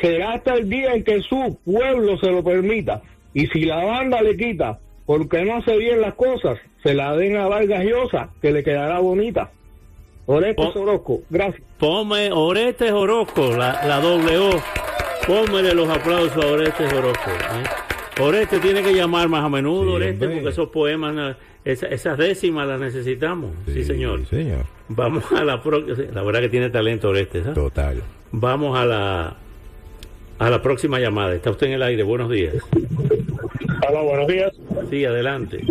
Será 0.00 0.32
hasta 0.32 0.54
el 0.54 0.68
día 0.68 0.94
en 0.94 1.04
que 1.04 1.20
su 1.22 1.58
pueblo 1.64 2.18
se 2.18 2.30
lo 2.30 2.42
permita. 2.42 3.02
Y 3.34 3.46
si 3.46 3.64
la 3.64 3.84
banda 3.84 4.20
le 4.20 4.36
quita 4.36 4.80
porque 5.06 5.44
no 5.44 5.56
hace 5.56 5.76
bien 5.76 6.00
las 6.00 6.14
cosas, 6.14 6.58
se 6.82 6.94
la 6.94 7.14
den 7.16 7.36
a 7.36 7.46
Vargas 7.46 7.84
Llosa, 7.84 8.30
que 8.40 8.50
le 8.50 8.64
quedará 8.64 8.98
bonita. 8.98 9.50
Oreste 10.32 10.62
Orozco, 10.78 11.20
gracias. 11.28 11.62
Ponme 11.78 12.32
Orestes 12.32 12.90
Orozco, 12.90 13.54
la, 13.56 13.84
la 13.86 14.00
doble 14.00 14.38
O. 14.38 14.50
Pónmele 15.26 15.74
los 15.74 15.88
aplausos 15.88 16.42
a 16.42 16.46
Orestes 16.48 16.92
Orozco. 16.92 17.30
¿eh? 17.30 18.20
Oreste 18.22 18.58
tiene 18.58 18.82
que 18.82 18.94
llamar 18.94 19.28
más 19.28 19.44
a 19.44 19.48
menudo, 19.48 19.94
Oreste, 19.94 20.28
porque 20.28 20.48
esos 20.48 20.68
poemas, 20.70 21.36
esas 21.64 22.16
décimas 22.16 22.66
las 22.66 22.80
necesitamos. 22.80 23.50
Sí, 23.66 23.84
señor. 23.84 24.26
señor. 24.26 24.64
Vamos 24.88 25.30
a 25.32 25.44
la 25.44 25.62
próxima. 25.62 25.96
La 26.12 26.22
verdad 26.22 26.40
que 26.40 26.48
tiene 26.48 26.70
talento 26.70 27.10
Oreste. 27.10 27.40
¿sabes? 27.40 27.54
Total. 27.54 28.02
Vamos 28.32 28.78
a 28.78 28.86
la 28.86 29.36
a 30.38 30.50
la 30.50 30.62
próxima 30.62 30.98
llamada. 30.98 31.34
Está 31.34 31.50
usted 31.50 31.66
en 31.68 31.74
el 31.74 31.82
aire. 31.82 32.02
Buenos 32.02 32.30
días. 32.30 32.54
Hola, 33.88 34.00
buenos 34.00 34.26
días. 34.26 34.52
Sí, 34.90 35.04
adelante. 35.04 35.64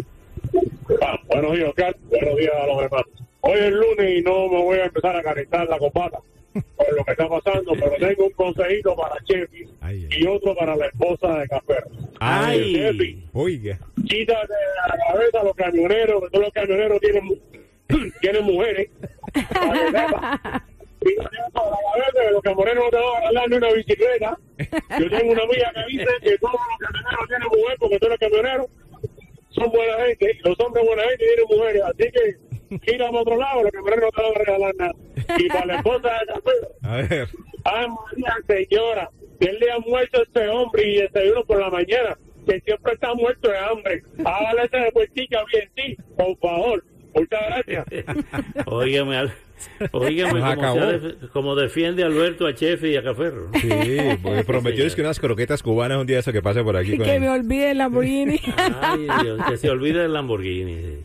Ah, 1.01 1.17
buenos 1.27 1.53
días, 1.53 1.69
Oscar. 1.69 1.95
Buenos 2.09 2.35
días 2.37 2.53
a 2.61 2.67
los 2.67 2.83
hermanos. 2.83 3.07
Hoy 3.41 3.59
es 3.59 3.71
lunes 3.71 4.19
y 4.19 4.21
no 4.21 4.47
me 4.47 4.61
voy 4.61 4.77
a 4.79 4.85
empezar 4.85 5.15
a 5.15 5.23
calentar 5.23 5.67
la 5.67 5.77
copata 5.79 6.19
por 6.75 6.95
lo 6.97 7.03
que 7.05 7.11
está 7.11 7.29
pasando, 7.29 7.73
pero 7.73 7.91
tengo 7.97 8.25
un 8.25 8.31
consejito 8.33 8.95
para 8.95 9.15
Chefi 9.23 9.67
y 10.09 10.27
otro 10.27 10.55
para 10.55 10.75
la 10.75 10.87
esposa 10.87 11.39
de 11.39 11.47
Café. 11.47 11.75
Ay. 12.19 12.73
Chefi, 12.73 13.23
Oiga. 13.33 13.79
quítate 14.07 14.53
de 14.53 14.87
la 14.87 14.97
cabeza 15.07 15.39
a 15.39 15.43
los 15.43 15.55
camioneros, 15.55 16.23
que 16.23 16.29
todos 16.29 16.45
los 16.45 16.53
camioneros 16.53 16.99
tienen, 16.99 17.41
tienen 18.21 18.43
mujeres. 18.43 18.89
Para 19.33 19.89
que 22.13 22.31
los 22.31 22.41
camioneros 22.43 22.83
no 22.83 22.89
te 22.89 22.97
van 22.97 23.05
a 23.05 23.19
regalar 23.19 23.49
ni 23.49 23.55
una 23.55 23.73
bicicleta. 23.73 24.37
Yo 24.99 25.09
tengo 25.09 25.31
una 25.31 25.43
amiga 25.43 25.71
que 25.73 25.97
dice 25.97 26.05
que 26.21 26.37
todos 26.37 26.53
los 26.53 26.77
camioneros 26.79 27.27
tienen 27.27 27.47
mujer 27.47 27.77
porque 27.79 27.99
todos 27.99 28.09
los 28.11 28.19
camioneros 28.19 28.67
son 29.49 29.71
buena 29.71 30.05
gente, 30.05 30.39
los 30.43 30.59
hombres 30.59 30.85
buena 30.85 31.03
gente 31.03 31.25
tienen 31.25 31.45
mujeres, 31.49 31.81
así 31.83 32.11
que 32.11 32.50
gira 32.83 33.07
para 33.09 33.21
otro 33.21 33.37
lado, 33.37 33.63
los 33.63 33.71
camioneros 33.71 34.03
no 34.05 34.11
te 34.11 34.21
van 34.21 34.31
a 34.35 34.39
regalar 34.45 34.75
nada. 34.75 34.93
Y 35.37 35.47
para 35.47 35.65
la 35.65 35.75
esposa 35.77 36.09
de 36.09 36.33
Café, 36.33 36.51
A 36.83 36.95
ver. 36.97 37.29
Ay, 37.63 37.87
María, 38.17 38.35
señora, 38.47 39.09
él 39.39 39.57
le 39.59 39.71
ha 39.71 39.79
muerto 39.79 40.19
a 40.19 40.23
este 40.23 40.47
hombre 40.49 40.91
y 40.91 40.95
desayuno 41.01 41.43
por 41.45 41.59
la 41.59 41.69
mañana, 41.69 42.17
que 42.47 42.59
siempre 42.61 42.93
está 42.93 43.13
muerto 43.13 43.49
de 43.49 43.57
hambre. 43.57 44.03
Hágale 44.23 44.61
ese 44.63 44.91
puestica 44.91 45.43
bien, 45.51 45.69
sí, 45.75 45.97
por 46.17 46.37
favor. 46.39 46.83
Muchas 47.13 47.41
gracias. 47.65 47.85
Óigame, 49.91 50.39
Nos 50.39 50.55
como, 50.55 50.75
def- 50.85 51.29
como 51.33 51.55
defiende 51.55 52.03
Alberto 52.03 52.47
a 52.47 52.55
Chefi 52.55 52.87
y 52.87 52.95
a 52.97 53.03
Caferro. 53.03 53.49
Sí, 53.59 53.69
porque 54.23 54.43
prometió 54.43 54.85
es 54.85 54.95
que 54.95 55.01
unas 55.01 55.19
croquetas 55.19 55.61
cubanas 55.61 55.99
un 55.99 56.07
día 56.07 56.19
eso 56.19 56.31
que 56.31 56.41
pase 56.41 56.63
por 56.63 56.77
aquí. 56.77 56.95
con 56.97 57.05
Que 57.05 57.15
él. 57.15 57.21
me 57.21 57.29
olvide 57.29 57.71
el 57.71 57.77
Lamborghini. 57.79 58.39
Ay, 58.81 59.07
Dios, 59.23 59.39
que 59.47 59.57
se 59.57 59.69
olvide 59.69 60.01
del 60.03 60.13
Lamborghini. 60.13 60.75
sí. 60.75 60.97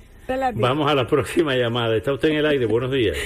Vamos 0.54 0.90
a 0.90 0.94
la 0.94 1.06
próxima 1.06 1.54
llamada. 1.54 1.96
Está 1.96 2.12
usted 2.12 2.30
en 2.30 2.36
el 2.36 2.46
aire. 2.46 2.66
Buenos 2.66 2.90
días. 2.90 3.16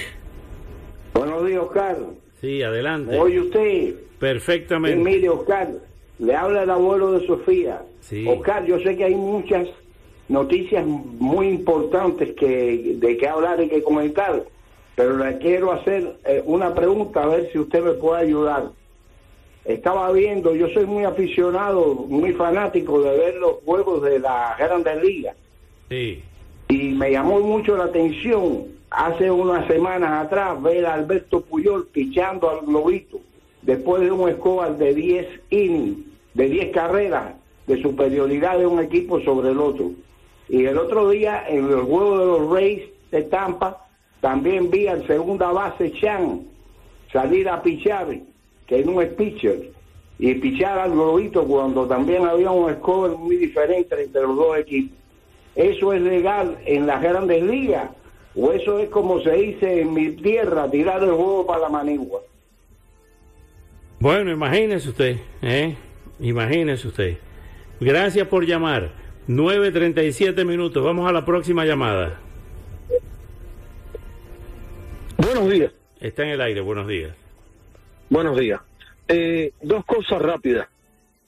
Buenos 1.13 1.45
días, 1.45 1.61
Oscar. 1.61 1.97
Sí, 2.39 2.61
adelante. 2.61 3.11
¿Me 3.11 3.19
oye 3.19 3.39
usted? 3.39 3.95
Perfectamente. 4.19 4.97
Mire, 4.97 5.29
Oscar, 5.29 5.69
le 6.19 6.35
habla 6.35 6.63
el 6.63 6.69
abuelo 6.69 7.13
de 7.13 7.25
Sofía. 7.25 7.81
Sí. 8.01 8.25
Oscar, 8.27 8.65
yo 8.65 8.79
sé 8.79 8.95
que 8.95 9.05
hay 9.05 9.15
muchas 9.15 9.67
noticias 10.29 10.85
muy 10.85 11.49
importantes 11.49 12.33
que 12.35 12.95
de 12.97 13.17
que 13.17 13.27
hablar 13.27 13.61
y 13.61 13.67
que 13.67 13.81
comentar, 13.81 14.43
pero 14.95 15.17
le 15.17 15.37
quiero 15.39 15.71
hacer 15.71 16.17
eh, 16.25 16.41
una 16.45 16.73
pregunta 16.73 17.23
a 17.23 17.27
ver 17.27 17.51
si 17.51 17.59
usted 17.59 17.83
me 17.83 17.93
puede 17.93 18.21
ayudar. 18.21 18.69
Estaba 19.65 20.11
viendo, 20.11 20.55
yo 20.55 20.69
soy 20.69 20.85
muy 20.85 21.03
aficionado, 21.03 21.93
muy 21.93 22.33
fanático 22.33 23.01
de 23.01 23.17
ver 23.17 23.35
los 23.35 23.57
juegos 23.65 24.01
de 24.03 24.19
la 24.19 24.55
Grandes 24.57 25.03
Ligas 25.03 25.35
Sí. 25.89 26.23
Y 26.71 26.93
me 26.93 27.11
llamó 27.11 27.41
mucho 27.41 27.75
la 27.75 27.85
atención 27.85 28.63
hace 28.89 29.29
unas 29.29 29.67
semanas 29.67 30.25
atrás 30.25 30.61
ver 30.61 30.85
a 30.85 30.93
Alberto 30.93 31.41
Puyol 31.41 31.87
pichando 31.87 32.49
al 32.49 32.65
globito 32.65 33.19
después 33.61 34.03
de 34.03 34.11
un 34.11 34.31
score 34.31 34.77
de 34.77 34.93
10 34.93 35.27
innings, 35.49 35.97
de 36.33 36.47
10 36.47 36.71
carreras 36.71 37.33
de 37.67 37.81
superioridad 37.81 38.57
de 38.57 38.67
un 38.67 38.79
equipo 38.79 39.19
sobre 39.19 39.51
el 39.51 39.59
otro. 39.59 39.91
Y 40.47 40.63
el 40.63 40.77
otro 40.77 41.09
día, 41.09 41.43
en 41.45 41.65
el 41.65 41.81
juego 41.81 42.19
de 42.19 42.25
los 42.25 42.49
Rays 42.49 42.83
de 43.11 43.23
Tampa, 43.23 43.85
también 44.21 44.71
vi 44.71 44.87
al 44.87 45.05
segunda 45.07 45.51
base 45.51 45.91
Chan 45.91 46.41
salir 47.11 47.49
a 47.49 47.61
pichar, 47.61 48.07
que 48.65 48.85
no 48.85 49.01
es 49.01 49.09
pitcher, 49.09 49.71
y 50.19 50.35
pichar 50.35 50.79
al 50.79 50.91
globito 50.91 51.43
cuando 51.43 51.85
también 51.85 52.25
había 52.25 52.51
un 52.51 52.73
score 52.75 53.17
muy 53.17 53.35
diferente 53.35 54.01
entre 54.01 54.21
los 54.21 54.37
dos 54.37 54.57
equipos. 54.57 55.00
¿Eso 55.55 55.93
es 55.93 56.01
legal 56.01 56.57
en 56.65 56.87
las 56.87 57.01
grandes 57.01 57.43
ligas? 57.43 57.89
¿O 58.35 58.51
eso 58.51 58.79
es 58.79 58.89
como 58.89 59.21
se 59.21 59.31
dice 59.33 59.81
en 59.81 59.93
mi 59.93 60.11
tierra, 60.11 60.69
tirar 60.69 61.03
el 61.03 61.11
juego 61.11 61.45
para 61.45 61.61
la 61.61 61.69
manigua? 61.69 62.21
Bueno, 63.99 64.31
imagínese 64.31 64.89
usted, 64.89 65.17
¿eh? 65.41 65.75
Imagínese 66.19 66.87
usted. 66.87 67.17
Gracias 67.79 68.27
por 68.27 68.45
llamar. 68.45 68.91
9.37 69.27 70.45
minutos. 70.45 70.83
Vamos 70.83 71.07
a 71.07 71.11
la 71.11 71.25
próxima 71.25 71.65
llamada. 71.65 72.19
Buenos 75.17 75.49
días. 75.49 75.71
Está 75.99 76.23
en 76.23 76.29
el 76.29 76.41
aire, 76.41 76.61
buenos 76.61 76.87
días. 76.87 77.15
Buenos 78.09 78.37
días. 78.37 78.59
Eh, 79.07 79.51
dos 79.61 79.85
cosas 79.85 80.21
rápidas. 80.21 80.67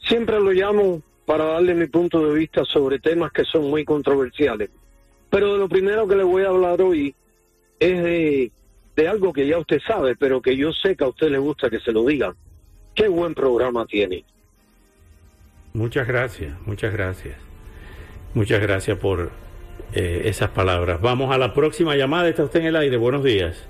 Siempre 0.08 0.40
lo 0.40 0.52
llamo 0.52 1.02
para 1.26 1.46
darle 1.46 1.74
mi 1.74 1.88
punto 1.88 2.26
de 2.28 2.38
vista 2.38 2.66
sobre 2.66 3.00
temas 3.00 3.32
que 3.32 3.46
son 3.46 3.70
muy 3.70 3.86
controversiales. 3.86 4.70
Pero 5.30 5.58
lo 5.58 5.68
primero 5.68 6.08
que 6.08 6.16
le 6.16 6.24
voy 6.24 6.44
a 6.44 6.50
hablar 6.50 6.82
hoy 6.82 7.16
es 7.80 8.04
de, 8.04 8.52
de 8.96 9.08
algo 9.08 9.34
que 9.34 9.48
ya 9.48 9.58
usted 9.58 9.80
sabe, 9.86 10.16
pero 10.16 10.42
que 10.42 10.56
yo 10.56 10.72
sé 10.74 10.96
que 10.96 11.04
a 11.04 11.08
usted 11.08 11.30
le 11.30 11.38
gusta 11.38 11.70
que 11.70 11.80
se 11.80 11.92
lo 11.92 12.06
diga. 12.06 12.36
Qué 12.94 13.08
buen 13.08 13.34
programa 13.34 13.86
tiene. 13.86 14.24
Muchas 15.74 16.08
gracias, 16.08 16.56
muchas 16.66 16.94
gracias. 16.94 17.36
Muchas 18.36 18.62
gracias 18.62 18.98
por 18.98 19.32
eh, 19.94 20.24
esas 20.26 20.50
palabras. 20.50 21.02
Vamos 21.02 21.34
a 21.34 21.38
la 21.38 21.54
próxima 21.54 21.96
llamada. 21.96 22.30
Está 22.30 22.44
usted 22.44 22.62
en 22.62 22.68
el 22.68 22.76
aire. 22.76 22.98
Buenos 22.98 23.24
días. 23.24 23.64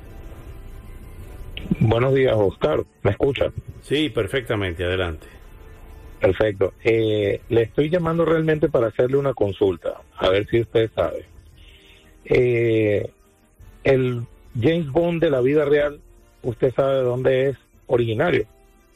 Buenos 1.80 2.14
días, 2.14 2.34
Oscar. 2.36 2.84
¿Me 3.04 3.12
escucha? 3.12 3.52
Sí, 3.82 4.10
perfectamente. 4.10 4.84
Adelante. 4.84 5.33
Perfecto. 6.24 6.74
Eh, 6.86 7.42
le 7.50 7.64
estoy 7.64 7.90
llamando 7.90 8.24
realmente 8.24 8.70
para 8.70 8.88
hacerle 8.88 9.18
una 9.18 9.34
consulta, 9.34 10.00
a 10.16 10.30
ver 10.30 10.48
si 10.48 10.62
usted 10.62 10.90
sabe. 10.96 11.26
Eh, 12.24 13.10
el 13.84 14.22
James 14.58 14.88
Bond 14.90 15.22
de 15.22 15.30
la 15.30 15.42
vida 15.42 15.66
real, 15.66 16.00
¿usted 16.42 16.74
sabe 16.74 16.96
de 16.96 17.02
dónde 17.02 17.50
es 17.50 17.58
originario? 17.88 18.46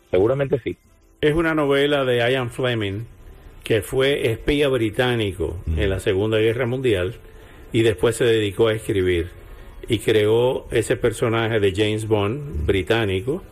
Seguramente 0.09 0.61
sí. 0.63 0.77
Es 1.19 1.35
una 1.35 1.53
novela 1.53 2.05
de 2.05 2.19
Ian 2.19 2.49
Fleming, 2.49 3.01
que 3.65 3.81
fue 3.81 4.31
espía 4.31 4.69
británico 4.69 5.57
en 5.75 5.89
la 5.89 5.99
Segunda 5.99 6.37
Guerra 6.37 6.65
Mundial 6.65 7.15
y 7.73 7.81
después 7.81 8.15
se 8.15 8.23
dedicó 8.23 8.69
a 8.69 8.73
escribir 8.73 9.31
y 9.89 9.99
creó 9.99 10.65
ese 10.71 10.95
personaje 10.95 11.59
de 11.59 11.73
James 11.75 12.07
Bond 12.07 12.65
británico, 12.65 13.43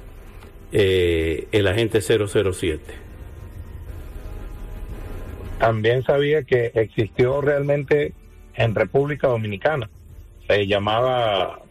eh, 0.72 1.50
el 1.52 1.68
agente 1.68 2.00
007. 2.00 3.05
También 5.60 6.04
sabía 6.04 6.44
que 6.44 6.72
existió 6.76 7.42
realmente 7.42 8.14
en 8.56 8.76
República 8.76 9.28
Dominicana. 9.28 9.90
Se 10.48 10.68
llamaba 10.68 11.62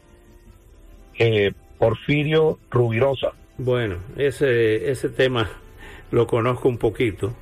eh, 1.18 1.52
Porfirio 1.78 2.58
Rubirosa. 2.70 3.32
Bueno, 3.58 3.96
ese, 4.16 4.90
ese 4.90 5.08
tema 5.10 5.48
lo 6.10 6.26
conozco 6.26 6.68
un 6.68 6.78
poquito. 6.78 7.34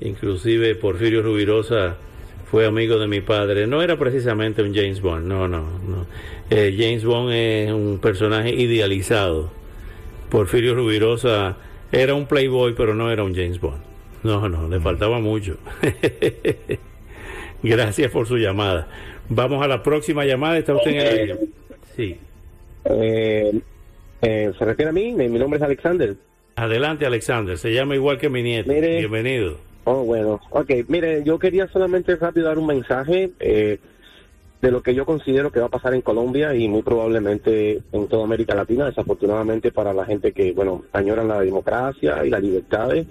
Inclusive 0.00 0.74
Porfirio 0.74 1.22
Rubirosa 1.22 1.96
fue 2.50 2.66
amigo 2.66 2.98
de 2.98 3.08
mi 3.08 3.20
padre. 3.20 3.66
No 3.66 3.82
era 3.82 3.98
precisamente 3.98 4.62
un 4.62 4.74
James 4.74 5.00
Bond, 5.00 5.26
no, 5.26 5.48
no, 5.48 5.62
no. 5.86 6.06
Eh, 6.50 6.74
James 6.78 7.04
Bond 7.04 7.32
es 7.32 7.72
un 7.72 7.98
personaje 8.00 8.50
idealizado. 8.50 9.50
Porfirio 10.30 10.74
Rubirosa 10.74 11.56
era 11.92 12.14
un 12.14 12.26
playboy, 12.26 12.74
pero 12.74 12.94
no 12.94 13.10
era 13.10 13.24
un 13.24 13.34
James 13.34 13.60
Bond. 13.60 13.93
No, 14.24 14.48
no, 14.48 14.68
le 14.68 14.80
faltaba 14.80 15.20
mucho. 15.20 15.58
Gracias 17.62 18.10
por 18.10 18.26
su 18.26 18.38
llamada. 18.38 18.88
Vamos 19.28 19.62
a 19.62 19.68
la 19.68 19.82
próxima 19.82 20.24
llamada. 20.24 20.58
Está 20.58 20.74
usted 20.74 20.90
en 20.90 20.96
el 20.96 21.06
aire. 21.08 21.38
Sí. 21.94 22.16
Eh, 22.86 23.60
eh, 24.22 24.52
¿Se 24.58 24.64
refiere 24.64 24.88
a 24.88 24.92
mí? 24.92 25.12
Mi, 25.12 25.28
mi 25.28 25.38
nombre 25.38 25.58
es 25.58 25.62
Alexander. 25.62 26.16
Adelante, 26.56 27.04
Alexander. 27.04 27.58
Se 27.58 27.72
llama 27.72 27.94
igual 27.94 28.18
que 28.18 28.30
mi 28.30 28.42
nieto. 28.42 28.72
Mire. 28.72 28.98
Bienvenido. 28.98 29.58
Oh, 29.84 30.04
bueno. 30.04 30.40
Ok, 30.50 30.70
mire, 30.88 31.22
yo 31.22 31.38
quería 31.38 31.68
solamente 31.68 32.16
rápido 32.16 32.46
dar 32.46 32.58
un 32.58 32.66
mensaje 32.66 33.30
eh, 33.40 33.78
de 34.62 34.70
lo 34.70 34.82
que 34.82 34.94
yo 34.94 35.04
considero 35.04 35.52
que 35.52 35.60
va 35.60 35.66
a 35.66 35.70
pasar 35.70 35.92
en 35.92 36.00
Colombia 36.00 36.54
y 36.54 36.66
muy 36.68 36.80
probablemente 36.80 37.82
en 37.92 38.08
toda 38.08 38.24
América 38.24 38.54
Latina, 38.54 38.86
desafortunadamente 38.86 39.70
para 39.70 39.92
la 39.92 40.06
gente 40.06 40.32
que, 40.32 40.52
bueno, 40.52 40.84
añoran 40.92 41.28
la 41.28 41.40
democracia 41.40 42.24
y 42.24 42.30
las 42.30 42.42
libertades. 42.42 43.06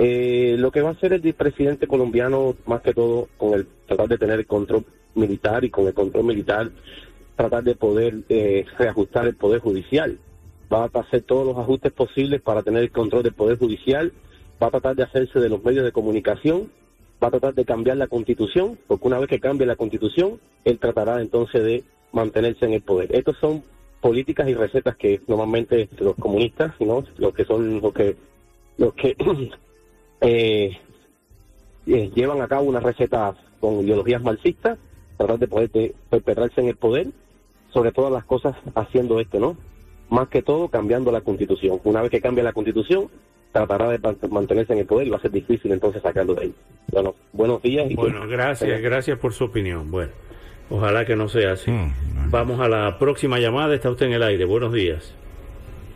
Eh, 0.00 0.54
lo 0.58 0.70
que 0.70 0.80
va 0.80 0.90
a 0.90 0.92
hacer 0.92 1.12
el 1.12 1.34
presidente 1.34 1.88
colombiano, 1.88 2.54
más 2.66 2.82
que 2.82 2.94
todo, 2.94 3.28
con 3.36 3.54
el 3.54 3.66
tratar 3.86 4.08
de 4.08 4.18
tener 4.18 4.38
el 4.38 4.46
control 4.46 4.84
militar 5.16 5.64
y 5.64 5.70
con 5.70 5.88
el 5.88 5.94
control 5.94 6.24
militar, 6.24 6.70
tratar 7.34 7.64
de 7.64 7.74
poder 7.74 8.22
eh, 8.28 8.64
reajustar 8.78 9.26
el 9.26 9.34
poder 9.34 9.60
judicial. 9.60 10.18
Va 10.72 10.84
a 10.84 11.00
hacer 11.00 11.22
todos 11.22 11.46
los 11.46 11.58
ajustes 11.58 11.92
posibles 11.92 12.40
para 12.40 12.62
tener 12.62 12.84
el 12.84 12.92
control 12.92 13.24
del 13.24 13.32
poder 13.32 13.58
judicial. 13.58 14.12
Va 14.62 14.68
a 14.68 14.70
tratar 14.70 14.94
de 14.94 15.02
hacerse 15.02 15.40
de 15.40 15.48
los 15.48 15.64
medios 15.64 15.84
de 15.84 15.92
comunicación. 15.92 16.70
Va 17.22 17.28
a 17.28 17.32
tratar 17.32 17.54
de 17.54 17.64
cambiar 17.64 17.96
la 17.96 18.06
constitución, 18.06 18.78
porque 18.86 19.08
una 19.08 19.18
vez 19.18 19.28
que 19.28 19.40
cambie 19.40 19.66
la 19.66 19.74
constitución, 19.74 20.38
él 20.64 20.78
tratará 20.78 21.20
entonces 21.20 21.64
de 21.64 21.84
mantenerse 22.12 22.64
en 22.66 22.74
el 22.74 22.82
poder. 22.82 23.12
Estas 23.14 23.36
son 23.38 23.64
políticas 24.00 24.48
y 24.48 24.54
recetas 24.54 24.96
que 24.96 25.20
normalmente 25.26 25.88
los 25.98 26.14
comunistas, 26.14 26.72
¿no? 26.78 27.04
los 27.16 27.34
que 27.34 27.44
son 27.44 27.80
los 27.80 27.92
que 27.92 28.16
los 28.76 28.94
que 28.94 29.16
eh, 30.20 30.76
eh, 31.86 32.10
llevan 32.14 32.40
a 32.42 32.48
cabo 32.48 32.64
unas 32.64 32.82
recetas 32.82 33.36
con 33.60 33.80
ideologías 33.84 34.22
marxistas, 34.22 34.78
tratar 35.16 35.38
de 35.38 35.48
poder 35.48 35.70
de- 35.70 35.94
perpetrarse 36.10 36.60
en 36.60 36.68
el 36.68 36.76
poder, 36.76 37.08
sobre 37.72 37.92
todas 37.92 38.12
las 38.12 38.24
cosas 38.24 38.56
haciendo 38.74 39.20
esto, 39.20 39.38
¿no? 39.38 39.56
Más 40.10 40.28
que 40.28 40.42
todo 40.42 40.68
cambiando 40.68 41.12
la 41.12 41.20
constitución. 41.20 41.80
Una 41.84 42.00
vez 42.02 42.10
que 42.10 42.20
cambie 42.20 42.42
la 42.42 42.52
constitución, 42.52 43.08
tratará 43.52 43.88
de 43.90 43.98
mantenerse 44.30 44.72
en 44.72 44.78
el 44.80 44.86
poder 44.86 45.06
y 45.06 45.10
va 45.10 45.18
a 45.18 45.20
ser 45.20 45.30
difícil 45.32 45.72
entonces 45.72 46.00
sacarlo 46.02 46.34
de 46.34 46.42
ahí. 46.44 46.54
Bueno, 46.90 47.14
buenos 47.32 47.60
días. 47.62 47.90
Y 47.90 47.94
Bueno, 47.94 48.26
gracias, 48.26 48.80
gracias 48.80 49.18
por 49.18 49.32
su 49.34 49.44
opinión. 49.44 49.90
Bueno, 49.90 50.12
ojalá 50.70 51.04
que 51.04 51.14
no 51.16 51.28
sea 51.28 51.52
así. 51.52 51.70
Vamos 52.30 52.60
a 52.60 52.68
la 52.68 52.98
próxima 52.98 53.38
llamada. 53.38 53.74
Está 53.74 53.90
usted 53.90 54.06
en 54.06 54.12
el 54.12 54.22
aire. 54.22 54.44
Buenos 54.46 54.72
días. 54.72 55.14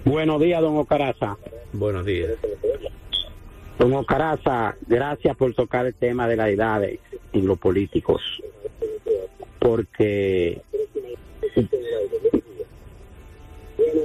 Buenos 0.05 0.41
días, 0.41 0.61
don 0.61 0.77
Ocaraza. 0.77 1.37
Buenos 1.73 2.05
días. 2.05 2.33
Don 3.83 3.95
Ocaraza, 3.95 4.77
gracias 4.87 5.37
por 5.37 5.53
tocar 5.55 5.87
el 5.87 5.95
tema 5.95 6.29
de 6.29 6.37
las 6.37 6.51
edades 6.51 7.01
en 7.33 7.49
los 7.49 7.59
políticos. 7.59 8.23
Porque 9.59 10.63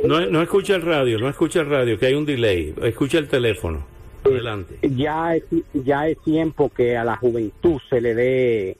No, 0.03 0.25
no 0.25 0.41
escucha 0.41 0.73
el 0.73 0.81
radio, 0.81 1.19
no 1.19 1.29
escucha 1.29 1.61
el 1.61 1.69
radio, 1.69 1.99
que 1.99 2.07
hay 2.07 2.15
un 2.15 2.25
delay. 2.25 2.73
Escucha 2.81 3.19
el 3.19 3.27
teléfono. 3.27 3.85
Adelante. 4.23 4.79
ya 4.81 5.35
es, 5.35 5.43
ya 5.75 6.07
es 6.07 6.19
tiempo 6.23 6.69
que 6.69 6.97
a 6.97 7.03
la 7.03 7.15
juventud 7.15 7.79
se 7.87 8.01
le 8.01 8.15
dé 8.15 8.77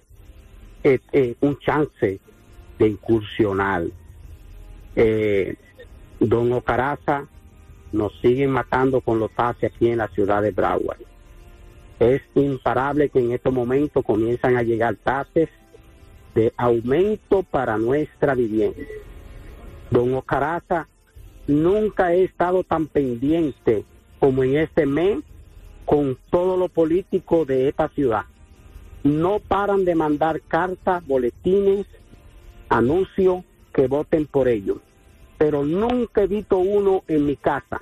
eh, 0.83 0.99
eh, 1.11 1.35
un 1.41 1.59
chance 1.59 2.19
de 2.79 2.87
incursionar. 2.87 3.83
Eh, 4.95 5.53
don 6.19 6.51
Ocaraza 6.53 7.27
nos 7.91 8.13
siguen 8.21 8.51
matando 8.51 9.01
con 9.01 9.19
los 9.19 9.31
taxis 9.31 9.71
aquí 9.71 9.89
en 9.89 9.99
la 9.99 10.07
ciudad 10.09 10.41
de 10.41 10.51
Broward. 10.51 11.01
Es 11.99 12.21
imparable 12.35 13.09
que 13.09 13.19
en 13.19 13.31
estos 13.31 13.53
momentos 13.53 14.03
comienzan 14.05 14.55
a 14.57 14.63
llegar 14.63 14.95
tasas 14.95 15.49
de 16.35 16.53
aumento 16.57 17.43
para 17.43 17.77
nuestra 17.77 18.35
vivienda. 18.35 18.83
Don 19.89 20.13
Ocaraza, 20.13 20.87
nunca 21.47 22.13
he 22.13 22.23
estado 22.23 22.63
tan 22.63 22.87
pendiente 22.87 23.85
como 24.19 24.43
en 24.43 24.57
este 24.57 24.85
mes 24.85 25.19
con 25.85 26.17
todos 26.29 26.59
los 26.59 26.69
políticos 26.69 27.47
de 27.47 27.69
esta 27.69 27.87
ciudad. 27.89 28.25
No 29.03 29.39
paran 29.39 29.85
de 29.85 29.95
mandar 29.95 30.41
cartas, 30.41 31.05
boletines, 31.07 31.87
anuncios 32.69 33.43
que 33.73 33.87
voten 33.87 34.25
por 34.25 34.47
ellos. 34.47 34.77
Pero 35.37 35.63
nunca 35.63 36.23
he 36.23 36.27
visto 36.27 36.57
uno 36.57 37.03
en 37.07 37.25
mi 37.25 37.35
casa. 37.35 37.81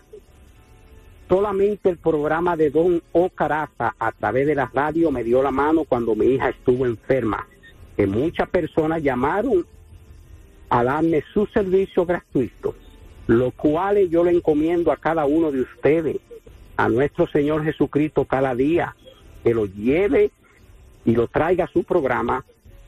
Solamente 1.30 1.90
el 1.90 1.98
programa 1.98 2.56
de 2.56 2.70
Don 2.70 3.02
Ocaraza 3.12 3.96
a 3.98 4.12
través 4.12 4.46
de 4.46 4.56
la 4.56 4.70
radio 4.74 5.10
me 5.10 5.24
dio 5.24 5.42
la 5.42 5.52
mano 5.52 5.84
cuando 5.84 6.16
mi 6.16 6.28
hija 6.28 6.50
estuvo 6.50 6.86
enferma. 6.86 7.48
Que 7.96 8.06
muchas 8.06 8.50
personas 8.50 9.02
llamaron 9.02 9.66
a 10.70 10.84
darme 10.84 11.24
su 11.34 11.46
servicio 11.48 12.06
gratuito. 12.06 12.76
los 13.28 13.54
cuales 13.54 14.10
yo 14.10 14.24
le 14.24 14.32
encomiendo 14.32 14.92
a 14.92 14.98
cada 14.98 15.26
uno 15.26 15.52
de 15.52 15.62
ustedes, 15.62 16.18
a 16.78 16.90
nuestro 16.90 17.28
Señor 17.28 17.64
Jesucristo 17.64 18.26
cada 18.26 18.54
día, 18.54 18.96
que 19.44 19.54
lo 19.54 19.66
lleve 19.66 20.32
y 21.06 21.16
lo 21.16 21.28
traiga 21.28 21.66
a 21.66 21.72
su 21.72 21.84
programa 21.84 22.46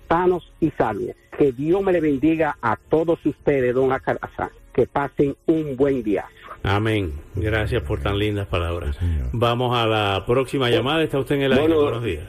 sanos 0.08 0.52
y 0.60 0.72
salvos. 0.72 1.16
Que 1.38 1.52
Dios 1.52 1.82
me 1.84 1.92
le 1.94 2.02
bendiga 2.02 2.58
a 2.62 2.76
todos 2.90 3.24
ustedes, 3.26 3.74
don 3.76 3.92
Acaraza. 3.92 4.50
Que 4.74 4.86
pasen 4.88 5.36
un 5.48 5.76
buen 5.76 6.04
día. 6.04 6.26
Amén. 6.64 7.14
Gracias 7.36 7.82
por 7.84 8.00
tan 8.02 8.18
lindas 8.20 8.48
palabras. 8.48 8.98
Vamos 9.32 9.76
a 9.78 9.86
la 9.88 10.24
próxima 10.26 10.70
llamada. 10.70 11.04
Está 11.04 11.20
usted 11.20 11.36
en 11.36 11.42
el 11.44 11.54
aire. 11.54 11.64
Bueno, 11.74 11.82
Buenos 11.84 12.04
días. 12.04 12.24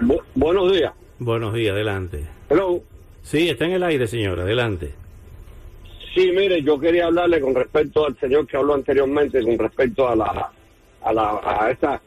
Bu- 0.00 0.22
buenos 0.34 0.72
días. 0.72 0.92
Buenos 1.18 1.54
días, 1.54 1.72
adelante. 1.72 2.24
Hello. 2.50 2.80
Sí, 3.22 3.48
está 3.48 3.64
en 3.64 3.72
el 3.72 3.82
aire, 3.82 4.06
señora. 4.06 4.42
Adelante. 4.42 4.94
Sí, 6.14 6.30
mire, 6.36 6.62
yo 6.62 6.78
quería 6.78 7.06
hablarle 7.06 7.40
con 7.40 7.54
respecto 7.54 8.06
al 8.06 8.18
señor 8.18 8.46
que 8.46 8.56
habló 8.56 8.74
anteriormente, 8.74 9.42
con 9.42 9.58
respecto 9.58 10.08
a 10.08 10.14
la 10.16 10.50
a 11.02 11.12
la 11.12 11.40
a 11.44 11.70
esta 11.70 12.00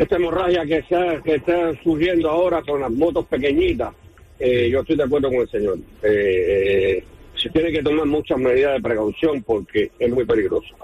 esta 0.00 0.16
hemorragia 0.16 0.64
que 0.64 0.78
está 0.78 1.20
que 1.22 1.34
está 1.34 1.74
surgiendo 1.82 2.30
ahora 2.30 2.62
con 2.62 2.80
las 2.80 2.90
motos 2.90 3.26
pequeñitas. 3.26 3.92
Eh, 4.38 4.70
yo 4.70 4.80
estoy 4.80 4.96
de 4.96 5.02
acuerdo 5.02 5.28
con 5.28 5.40
el 5.40 5.50
señor. 5.50 5.78
Eh, 6.02 6.96
eh, 7.02 7.04
se 7.36 7.50
tiene 7.50 7.70
que 7.70 7.82
tomar 7.82 8.06
muchas 8.06 8.38
medidas 8.38 8.72
de 8.72 8.80
precaución 8.80 9.42
porque 9.42 9.90
es 9.98 10.10
muy 10.10 10.24
peligroso. 10.24 10.74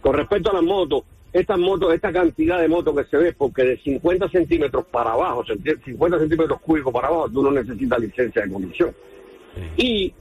Con 0.00 0.14
respecto 0.14 0.50
a 0.50 0.54
las 0.54 0.62
motos, 0.62 1.02
estas 1.32 1.58
motos, 1.58 1.92
esta 1.92 2.12
cantidad 2.12 2.60
de 2.60 2.68
motos 2.68 2.96
que 2.96 3.04
se 3.10 3.16
ve, 3.16 3.32
porque 3.32 3.64
de 3.64 3.78
50 3.78 4.28
centímetros 4.28 4.84
para 4.92 5.10
abajo, 5.10 5.44
50 5.44 6.20
centímetros 6.20 6.60
cúbicos 6.60 6.92
para 6.92 7.08
abajo, 7.08 7.30
tú 7.30 7.42
no 7.42 7.50
necesitas 7.50 7.98
licencia 7.98 8.42
de 8.42 8.52
conducción. 8.52 8.94
Y 9.76 10.14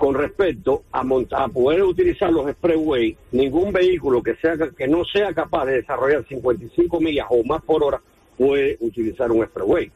con 0.00 0.14
respecto 0.14 0.84
a, 0.92 1.04
monta- 1.04 1.44
a 1.44 1.48
poder 1.48 1.82
utilizar 1.82 2.32
los 2.32 2.48
expressway, 2.48 3.14
ningún 3.32 3.70
vehículo 3.70 4.22
que 4.22 4.34
sea 4.36 4.56
que 4.56 4.88
no 4.88 5.04
sea 5.04 5.34
capaz 5.34 5.66
de 5.66 5.74
desarrollar 5.82 6.26
55 6.26 6.98
millas 7.02 7.26
o 7.28 7.44
más 7.44 7.60
por 7.62 7.84
hora 7.84 8.00
puede 8.38 8.78
utilizar 8.80 9.30
un 9.30 9.42
expressway. 9.42 9.92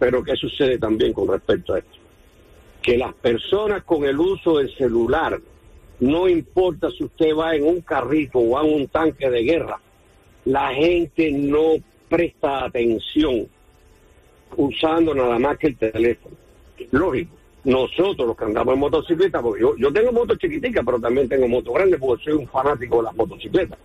Pero 0.00 0.24
¿qué 0.24 0.34
sucede 0.34 0.76
también 0.76 1.12
con 1.12 1.28
respecto 1.28 1.72
a 1.74 1.78
esto? 1.78 1.92
Que 2.82 2.98
las 2.98 3.14
personas 3.14 3.84
con 3.84 4.02
el 4.02 4.18
uso 4.18 4.58
del 4.58 4.74
celular, 4.76 5.40
no 6.00 6.28
importa 6.28 6.90
si 6.90 7.04
usted 7.04 7.32
va 7.32 7.54
en 7.54 7.64
un 7.64 7.80
carrito 7.80 8.40
o 8.40 8.50
va 8.50 8.66
en 8.66 8.74
un 8.74 8.88
tanque 8.88 9.30
de 9.30 9.44
guerra, 9.44 9.78
la 10.46 10.74
gente 10.74 11.30
no 11.30 11.74
presta 12.08 12.64
atención 12.64 13.46
usando 14.56 15.14
nada 15.14 15.38
más 15.38 15.58
que 15.58 15.68
el 15.68 15.76
teléfono. 15.76 16.34
Lógico, 16.90 17.36
nosotros 17.64 18.26
los 18.26 18.36
que 18.36 18.44
andamos 18.44 18.74
en 18.74 18.80
motocicleta, 18.80 19.40
porque 19.40 19.60
yo, 19.62 19.76
yo 19.76 19.92
tengo 19.92 20.10
moto 20.12 20.34
chiquitica, 20.34 20.82
pero 20.82 20.98
también 21.00 21.28
tengo 21.28 21.46
moto 21.48 21.72
grande 21.72 21.96
porque 21.98 22.24
soy 22.24 22.32
un 22.34 22.48
fanático 22.48 22.96
de 22.98 23.02
las 23.04 23.14
motocicletas. 23.14 23.78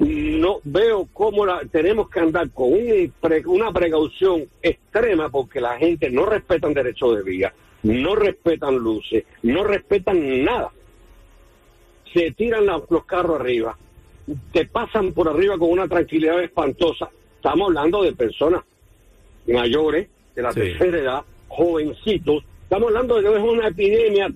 No 0.00 0.60
veo 0.64 1.06
cómo 1.12 1.44
la- 1.44 1.60
tenemos 1.70 2.08
que 2.08 2.20
andar 2.20 2.50
con 2.50 2.72
un 2.72 3.12
una 3.46 3.70
precaución 3.70 4.46
extrema 4.62 5.28
porque 5.28 5.60
la 5.60 5.76
gente 5.76 6.10
no 6.10 6.24
respetan 6.24 6.72
derechos 6.72 7.16
de 7.16 7.22
vía, 7.22 7.54
no 7.82 8.14
respetan 8.16 8.76
luces, 8.76 9.24
no 9.42 9.62
respetan 9.62 10.42
nada. 10.44 10.72
Se 12.14 12.30
tiran 12.32 12.64
la- 12.66 12.82
los 12.88 13.04
carros 13.04 13.40
arriba, 13.40 13.76
te 14.52 14.64
pasan 14.66 15.12
por 15.12 15.28
arriba 15.28 15.58
con 15.58 15.70
una 15.70 15.86
tranquilidad 15.86 16.42
espantosa. 16.42 17.10
Estamos 17.36 17.68
hablando 17.68 18.02
de 18.02 18.12
personas 18.12 18.62
mayores, 19.46 20.08
de 20.34 20.42
la 20.42 20.52
Sí. 20.52 20.60
tercera 20.60 20.98
edad, 20.98 21.22
jovencitos. 21.50 22.44
Estamos 22.62 22.88
hablando 22.88 23.16
de 23.16 23.22
que 23.22 23.36
es 23.36 23.42
una 23.42 23.68
epidemia 23.68 24.28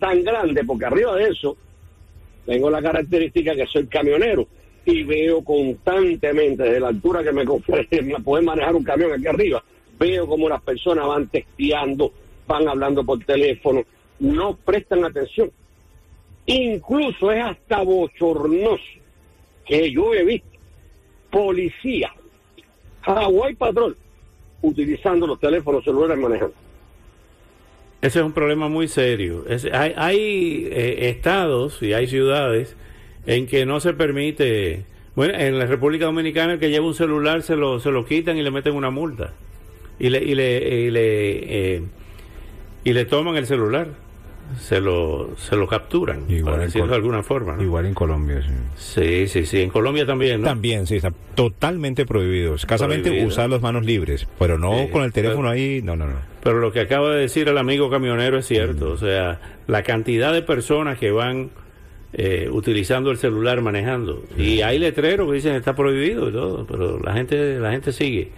tan 0.00 0.24
grande, 0.24 0.64
porque 0.64 0.86
arriba 0.86 1.14
de 1.14 1.28
eso 1.28 1.56
tengo 2.46 2.70
la 2.70 2.82
característica 2.82 3.54
que 3.54 3.66
soy 3.66 3.86
camionero 3.86 4.46
y 4.84 5.02
veo 5.02 5.42
constantemente 5.44 6.62
desde 6.62 6.80
la 6.80 6.88
altura 6.88 7.22
que 7.22 7.32
me 7.32 7.42
ofrece 7.46 8.02
manejar 8.42 8.74
un 8.74 8.84
camión 8.84 9.12
aquí 9.12 9.26
arriba, 9.26 9.62
veo 9.98 10.26
como 10.26 10.48
las 10.48 10.62
personas 10.62 11.06
van 11.06 11.28
testeando, 11.28 12.12
van 12.46 12.68
hablando 12.68 13.04
por 13.04 13.22
teléfono, 13.24 13.82
no 14.20 14.56
prestan 14.56 15.04
atención. 15.04 15.50
Incluso 16.46 17.32
es 17.32 17.44
hasta 17.44 17.82
bochornoso 17.82 18.82
que 19.66 19.90
yo 19.90 20.14
he 20.14 20.24
visto 20.24 20.48
policía, 21.30 22.14
Hawaii 23.02 23.56
Patrol, 23.56 23.96
utilizando 24.62 25.26
los 25.26 25.38
teléfonos 25.40 25.84
celulares 25.84 26.18
manejando. 26.18 26.54
Ese 28.02 28.18
es 28.20 28.24
un 28.24 28.32
problema 28.32 28.68
muy 28.68 28.88
serio. 28.88 29.44
Es- 29.48 29.64
hay 29.72 29.92
hay 29.96 30.68
eh, 30.70 31.08
estados 31.08 31.82
y 31.82 31.92
hay 31.92 32.06
ciudades 32.06 32.76
en 33.26 33.46
que 33.46 33.66
no 33.66 33.80
se 33.80 33.94
permite. 33.94 34.84
Bueno, 35.14 35.34
en 35.34 35.58
la 35.58 35.64
República 35.66 36.04
Dominicana 36.04 36.54
el 36.54 36.58
que 36.58 36.68
lleva 36.70 36.86
un 36.86 36.94
celular 36.94 37.42
se 37.42 37.56
lo, 37.56 37.80
se 37.80 37.90
lo 37.90 38.04
quitan 38.04 38.36
y 38.36 38.42
le 38.42 38.50
meten 38.50 38.74
una 38.74 38.90
multa. 38.90 39.32
Y 39.98 40.10
le, 40.10 40.22
y 40.22 40.34
le, 40.34 40.58
y 40.82 40.90
le, 40.90 41.76
eh, 41.76 41.82
y 42.84 42.92
le 42.92 43.04
toman 43.06 43.36
el 43.36 43.46
celular. 43.46 43.88
Se 44.60 44.80
lo, 44.80 45.30
se 45.36 45.56
lo 45.56 45.66
capturan, 45.66 46.20
para 46.44 46.54
en 46.56 46.60
decirlo 46.62 46.82
Col- 46.86 46.90
de 46.90 46.94
alguna 46.96 47.22
forma. 47.22 47.56
¿no? 47.56 47.62
Igual 47.62 47.86
en 47.86 47.94
Colombia, 47.94 48.40
sí. 48.42 48.52
Sí, 48.76 49.28
sí, 49.28 49.44
sí. 49.46 49.60
En 49.62 49.70
Colombia 49.70 50.06
también, 50.06 50.40
¿no? 50.40 50.46
También, 50.46 50.86
sí, 50.86 50.96
está 50.96 51.12
totalmente 51.34 52.06
prohibido. 52.06 52.54
Escasamente 52.54 53.04
Prohibido. 53.10 53.28
usar 53.28 53.50
las 53.50 53.60
manos 53.60 53.84
libres, 53.84 54.26
pero 54.38 54.56
no 54.58 54.72
Sí, 54.78 54.88
con 54.90 55.02
el 55.02 55.12
teléfono 55.12 55.48
pero- 55.48 55.50
ahí, 55.50 55.82
no, 55.82 55.96
no, 55.96 56.06
no. 56.06 56.16
Pero 56.42 56.60
lo 56.60 56.72
que 56.72 56.80
acaba 56.80 57.10
de 57.10 57.20
decir 57.22 57.48
el 57.48 57.58
amigo 57.58 57.90
camionero 57.90 58.38
es 58.38 58.46
cierto. 58.46 58.90
O 58.90 58.96
sea, 58.96 59.40
la 59.66 59.82
cantidad 59.82 60.32
de 60.32 60.42
personas 60.42 60.96
que 60.98 61.10
van 61.10 61.50
eh, 62.12 62.48
utilizando 62.50 63.10
el 63.10 63.18
celular 63.18 63.60
manejando. 63.60 64.22
Y 64.38 64.62
hay 64.62 64.78
letreros 64.78 65.28
que 65.28 65.34
dicen 65.34 65.54
está 65.56 65.74
prohibido 65.74 66.28
y 66.28 66.32
todo, 66.32 66.64
pero 66.66 66.98
la 67.00 67.12
gente, 67.14 67.58
la 67.58 67.72
gente 67.72 67.92
sigue. 67.92 68.30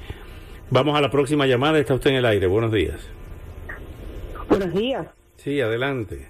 Vamos 0.70 0.96
a 0.96 1.00
la 1.00 1.10
próxima 1.10 1.46
llamada. 1.46 1.78
Está 1.78 1.94
usted 1.94 2.10
en 2.10 2.16
el 2.16 2.24
aire. 2.26 2.46
Buenos 2.46 2.72
días. 2.72 2.96
Buenos 4.48 4.72
días. 4.74 5.06
Sí, 5.38 5.60
adelante. 5.60 6.26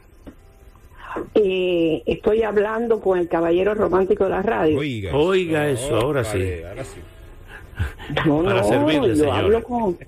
Eh, 1.34 2.02
estoy 2.06 2.42
hablando 2.42 3.00
con 3.00 3.18
el 3.18 3.28
caballero 3.28 3.74
romántico 3.74 4.24
de 4.24 4.30
la 4.30 4.42
radio. 4.42 4.78
Oiga, 4.78 5.16
Oiga 5.16 5.68
eso, 5.68 5.96
ahora 5.96 6.24
sí. 6.24 6.60
No, 8.26 8.42
Para 8.42 8.60
no, 8.60 8.64
servirle, 8.64 9.16
yo 9.16 9.32
hablo 9.32 9.62
con... 9.62 9.98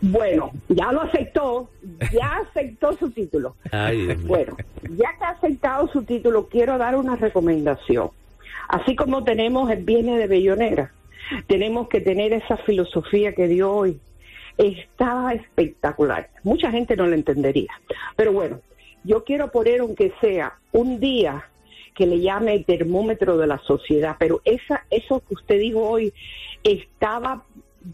Bueno, 0.00 0.50
ya 0.68 0.92
lo 0.92 1.02
aceptó, 1.02 1.70
ya 2.12 2.42
aceptó 2.48 2.96
su 2.96 3.10
título. 3.10 3.56
Ay. 3.70 4.14
Bueno, 4.26 4.56
ya 4.96 5.16
que 5.16 5.24
ha 5.24 5.30
aceptado 5.30 5.88
su 5.88 6.02
título, 6.02 6.48
quiero 6.48 6.76
dar 6.78 6.96
una 6.96 7.16
recomendación. 7.16 8.10
Así 8.68 8.96
como 8.96 9.24
tenemos 9.24 9.70
el 9.70 9.84
Viernes 9.84 10.18
de 10.18 10.26
Bellonera, 10.26 10.92
tenemos 11.46 11.88
que 11.88 12.00
tener 12.00 12.32
esa 12.32 12.56
filosofía 12.58 13.34
que 13.34 13.48
dio 13.48 13.72
hoy. 13.72 13.98
Está 14.58 15.32
espectacular. 15.32 16.30
Mucha 16.42 16.70
gente 16.70 16.96
no 16.96 17.06
lo 17.06 17.14
entendería. 17.14 17.72
Pero 18.16 18.32
bueno, 18.32 18.60
yo 19.04 19.24
quiero 19.24 19.50
poner, 19.50 19.80
aunque 19.80 20.12
sea 20.20 20.58
un 20.72 21.00
día 21.00 21.44
que 21.94 22.06
le 22.06 22.20
llame 22.20 22.54
el 22.54 22.64
termómetro 22.64 23.36
de 23.36 23.46
la 23.46 23.58
sociedad, 23.58 24.16
pero 24.18 24.40
esa, 24.44 24.84
eso 24.90 25.20
que 25.20 25.34
usted 25.34 25.58
dijo 25.58 25.80
hoy 25.80 26.12
estaba 26.62 27.44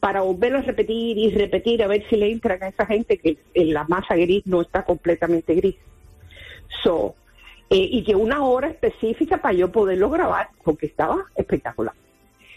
para 0.00 0.20
volverlo 0.20 0.58
a 0.58 0.62
repetir 0.62 1.16
y 1.18 1.30
repetir 1.30 1.82
a 1.82 1.86
ver 1.86 2.04
si 2.08 2.16
le 2.16 2.30
entran 2.30 2.62
a 2.62 2.68
esa 2.68 2.86
gente 2.86 3.18
que 3.18 3.38
en 3.54 3.72
la 3.72 3.84
masa 3.84 4.14
gris 4.16 4.46
no 4.46 4.60
está 4.60 4.84
completamente 4.84 5.54
gris. 5.54 5.76
So, 6.82 7.14
eh, 7.70 7.88
y 7.90 8.04
que 8.04 8.14
una 8.14 8.44
hora 8.44 8.68
específica 8.68 9.38
para 9.38 9.54
yo 9.54 9.72
poderlo 9.72 10.10
grabar, 10.10 10.50
porque 10.62 10.86
estaba 10.86 11.24
espectacular. 11.34 11.94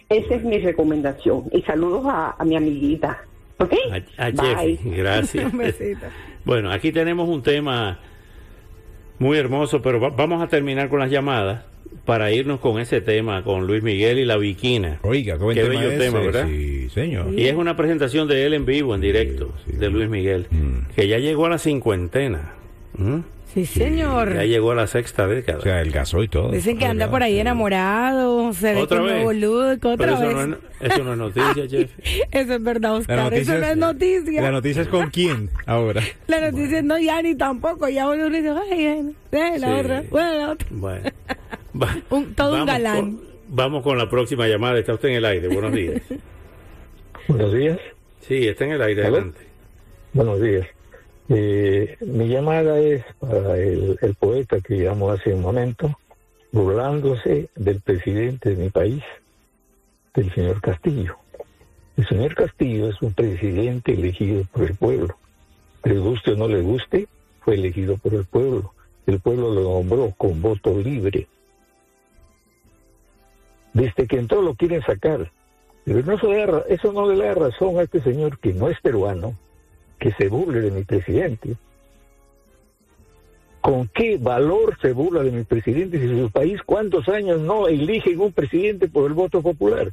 Esa 0.09 0.35
es 0.35 0.43
mi 0.43 0.59
recomendación. 0.59 1.45
Y 1.53 1.61
saludos 1.61 2.03
a 2.05 2.43
mi 2.43 2.57
amiguita. 2.57 3.25
¿Ok? 3.61 3.73
A, 4.17 4.25
a 4.25 4.31
Bye. 4.31 4.77
Jeffy, 4.77 4.89
gracias. 4.97 5.51
Un 5.53 5.57
besito. 5.59 6.05
bueno, 6.45 6.71
aquí 6.71 6.91
tenemos 6.91 7.27
un 7.29 7.41
tema 7.43 7.99
muy 9.19 9.37
hermoso, 9.37 9.81
pero 9.81 9.99
va- 9.99 10.09
vamos 10.09 10.41
a 10.41 10.47
terminar 10.47 10.89
con 10.89 10.99
las 10.99 11.11
llamadas 11.11 11.63
para 12.05 12.31
irnos 12.31 12.59
con 12.59 12.79
ese 12.79 13.01
tema, 13.01 13.43
con 13.43 13.67
Luis 13.67 13.83
Miguel 13.83 14.17
y 14.17 14.25
la 14.25 14.37
Viquina. 14.37 14.97
Oiga, 15.03 15.37
qué 15.37 15.43
buen 15.43 15.55
tema 15.57 15.69
bello 15.69 15.89
ese, 15.91 15.97
tema, 15.97 16.19
¿verdad? 16.19 16.47
sí, 16.47 16.89
señor. 16.89 17.33
Y 17.37 17.45
es 17.47 17.55
una 17.55 17.75
presentación 17.75 18.27
de 18.27 18.45
él 18.45 18.53
en 18.53 18.65
vivo, 18.65 18.95
en 18.95 19.01
directo, 19.01 19.53
de 19.67 19.89
Luis 19.89 20.09
Miguel, 20.09 20.47
Mm. 20.49 20.93
que 20.95 21.07
ya 21.07 21.19
llegó 21.19 21.45
a 21.45 21.49
la 21.49 21.57
cincuentena. 21.59 22.53
¿Mm? 22.97 23.19
Sí, 23.53 23.65
señor. 23.65 24.33
Ya 24.33 24.43
llegó 24.45 24.71
a 24.71 24.75
la 24.75 24.87
sexta 24.87 25.27
década. 25.27 25.59
O 25.59 25.61
sea, 25.61 25.81
el 25.81 25.91
gaso 25.91 26.23
y 26.23 26.29
todo. 26.29 26.51
Dicen 26.51 26.77
que 26.77 26.85
anda 26.85 27.09
por 27.11 27.21
ahí 27.21 27.37
enamorado, 27.37 28.53
se 28.53 28.73
ve 28.73 28.81
¿Otra 28.81 28.99
como 28.99 29.09
vez? 29.09 29.23
boludo, 29.23 29.73
otra 29.73 29.97
Pero 29.97 30.13
eso 30.13 30.21
vez. 30.27 30.47
no, 30.47 30.55
es, 30.79 30.91
eso 30.91 31.03
no 31.03 31.11
es 31.11 31.17
noticia, 31.17 31.67
Jeff. 31.69 31.91
Eso 32.31 32.53
es 32.53 32.63
verdad, 32.63 32.95
Oscar. 32.95 33.33
Eso 33.33 33.57
no 33.57 33.65
es- 33.65 33.77
noticia. 33.77 34.41
¿La 34.41 34.51
noticia 34.51 34.81
es 34.83 34.87
con 34.87 35.09
quién 35.09 35.49
ahora? 35.65 36.01
La 36.27 36.49
noticia 36.49 36.81
no, 36.81 36.97
ya 36.97 37.21
ni 37.21 37.35
tampoco. 37.35 37.89
Ya 37.89 38.07
uno 38.09 38.29
dice, 38.29 38.49
ay, 38.71 39.13
bueno, 39.31 39.55
eh, 39.55 39.59
la 39.59 39.67
Sí. 39.67 39.73
otra, 39.81 40.03
bueno, 40.09 40.33
la 40.37 40.49
otra. 40.51 40.67
Bueno, 40.71 41.09
va- 41.81 41.97
Un- 42.09 42.33
todo 42.35 42.55
un 42.61 42.65
galán. 42.65 42.95
Con, 43.01 43.21
vamos 43.49 43.83
con 43.83 43.97
la 43.97 44.09
próxima 44.09 44.47
llamada. 44.47 44.79
Está 44.79 44.93
usted 44.93 45.09
en 45.09 45.15
el 45.15 45.25
aire. 45.25 45.47
Buenos 45.49 45.71
Buenos 47.27 47.53
días. 47.53 47.79
Sí, 48.21 48.47
está 48.47 48.63
en 48.63 48.71
el 48.71 48.81
aire. 48.81 49.05
¿Aló? 49.05 49.15
Adelante. 49.17 49.41
Buenos 50.13 50.41
días. 50.41 50.67
Eh, 51.33 51.95
mi 52.01 52.27
llamada 52.27 52.77
es 52.77 53.05
para 53.17 53.57
el, 53.57 53.97
poeta 54.19 54.59
que 54.59 54.83
llamó 54.83 55.11
hace 55.11 55.33
un 55.33 55.39
momento, 55.39 55.97
burlándose 56.51 57.49
del 57.55 57.79
presidente 57.79 58.49
de 58.49 58.61
mi 58.61 58.69
país, 58.69 59.01
del 60.13 60.33
señor 60.33 60.59
Castillo. 60.59 61.15
El 61.95 62.05
señor 62.05 62.35
Castillo 62.35 62.89
es 62.89 63.01
un 63.01 63.13
presidente 63.13 63.93
elegido 63.93 64.43
por 64.51 64.63
el 64.63 64.75
pueblo. 64.75 65.15
Le 65.85 65.99
guste 65.99 66.31
o 66.31 66.35
no 66.35 66.49
le 66.49 66.61
guste, 66.61 67.07
fue 67.39 67.53
elegido 67.53 67.95
por 67.95 68.13
el 68.13 68.25
pueblo. 68.25 68.73
El 69.07 69.21
pueblo 69.21 69.53
lo 69.53 69.61
nombró 69.63 70.13
con 70.17 70.41
voto 70.41 70.77
libre. 70.77 71.29
Desde 73.71 74.05
que 74.05 74.17
entró 74.17 74.41
lo 74.41 74.55
quieren 74.55 74.81
sacar. 74.81 75.31
Pero 75.85 76.01
no 76.01 76.19
se 76.19 76.27
da 76.27 76.65
eso 76.67 76.91
no 76.91 77.09
le 77.09 77.23
da 77.23 77.33
razón 77.35 77.79
a 77.79 77.83
este 77.83 78.01
señor 78.01 78.37
que 78.39 78.53
no 78.53 78.67
es 78.67 78.81
peruano, 78.81 79.33
que 80.01 80.11
se 80.13 80.27
burle 80.29 80.59
de 80.61 80.71
mi 80.71 80.83
presidente. 80.83 81.55
¿Con 83.61 83.87
qué 83.89 84.17
valor 84.17 84.75
se 84.81 84.91
burla 84.91 85.21
de 85.21 85.31
mi 85.31 85.43
presidente 85.43 85.99
si 85.99 86.07
su 86.19 86.31
país 86.31 86.59
cuántos 86.65 87.07
años 87.07 87.39
no 87.39 87.67
eligen 87.67 88.19
un 88.19 88.33
presidente 88.33 88.87
por 88.89 89.05
el 89.05 89.13
voto 89.13 89.43
popular? 89.43 89.91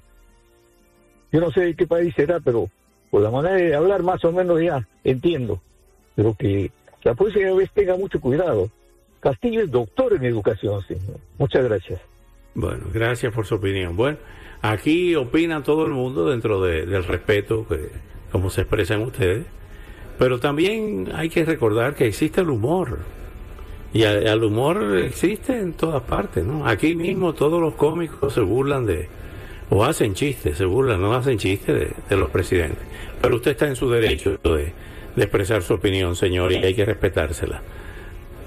Yo 1.30 1.40
no 1.40 1.50
sé 1.52 1.60
de 1.60 1.74
qué 1.74 1.86
país 1.86 2.14
será, 2.16 2.40
pero 2.40 2.70
por 3.10 3.20
la 3.20 3.30
manera 3.30 3.56
de 3.56 3.74
hablar 3.74 4.02
más 4.02 4.24
o 4.24 4.32
menos 4.32 4.58
ya 4.62 4.88
entiendo. 5.04 5.60
Pero 6.16 6.34
que 6.34 6.70
la 7.04 7.14
próxima 7.14 7.52
vez 7.52 7.70
tenga 7.74 7.94
mucho 7.96 8.18
cuidado. 8.18 8.70
Castillo 9.20 9.60
es 9.62 9.70
doctor 9.70 10.14
en 10.14 10.24
educación, 10.24 10.80
señor. 10.84 11.18
Muchas 11.36 11.64
gracias. 11.64 12.00
Bueno, 12.54 12.86
gracias 12.94 13.34
por 13.34 13.44
su 13.44 13.56
opinión. 13.56 13.94
Bueno, 13.94 14.16
aquí 14.62 15.14
opina 15.14 15.62
todo 15.62 15.84
el 15.84 15.92
mundo 15.92 16.30
dentro 16.30 16.62
de- 16.62 16.86
del 16.86 17.04
respeto 17.04 17.66
que 17.68 17.90
como 18.32 18.48
se 18.48 18.62
expresan 18.62 19.02
ustedes, 19.02 19.44
pero 20.18 20.40
también 20.40 21.10
hay 21.14 21.28
que 21.28 21.44
recordar 21.44 21.94
que 21.94 22.06
existe 22.06 22.40
el 22.40 22.50
humor. 22.50 22.98
Y 23.94 24.02
el 24.02 24.42
humor 24.44 24.98
existe 24.98 25.58
en 25.58 25.72
todas 25.72 26.02
partes, 26.02 26.44
¿no? 26.44 26.66
Aquí 26.66 26.94
mismo 26.94 27.32
todos 27.32 27.60
los 27.60 27.74
cómicos 27.74 28.34
se 28.34 28.40
burlan 28.40 28.84
de, 28.84 29.08
o 29.70 29.84
hacen 29.84 30.14
chistes, 30.14 30.58
se 30.58 30.64
burlan, 30.66 31.00
no 31.00 31.14
hacen 31.14 31.38
chistes 31.38 31.94
de, 32.08 32.16
los 32.16 32.28
presidentes. 32.30 32.84
Pero 33.22 33.36
usted 33.36 33.52
está 33.52 33.66
en 33.66 33.76
su 33.76 33.88
derecho 33.88 34.38
de, 34.44 34.72
de 35.16 35.22
expresar 35.22 35.62
su 35.62 35.74
opinión, 35.74 36.16
señor, 36.16 36.52
y 36.52 36.56
hay 36.56 36.74
que 36.74 36.84
respetársela. 36.84 37.62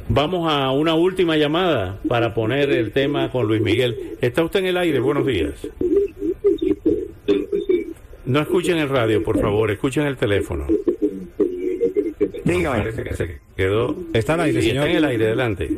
Vamos 0.10 0.52
a 0.52 0.72
una 0.72 0.94
última 0.94 1.38
llamada 1.38 1.98
para 2.08 2.34
poner 2.34 2.70
el 2.70 2.92
tema 2.92 3.32
con 3.32 3.48
Luis 3.48 3.62
Miguel. 3.62 4.18
¿Está 4.22 4.44
usted 4.44 4.60
en 4.60 4.66
el 4.68 4.78
aire? 4.78 5.00
Buenos 5.00 5.26
días. 5.26 5.54
No 8.26 8.40
escuchen 8.42 8.78
el 8.78 8.90
radio, 8.90 9.24
por 9.24 9.40
favor, 9.40 9.72
escuchen 9.72 10.06
el 10.06 10.18
teléfono. 10.18 10.68
Dígame. 12.58 12.80
Parece 12.80 13.04
que 13.04 13.14
se 13.16 13.40
quedó. 13.56 13.96
Está 14.14 14.34
al 14.36 14.42
aire, 14.42 14.62
Sí, 14.62 14.70
señor. 14.70 14.86
Está 14.88 14.92
en 14.92 14.98
el 14.98 15.06
aire, 15.06 15.26
adelante. 15.28 15.70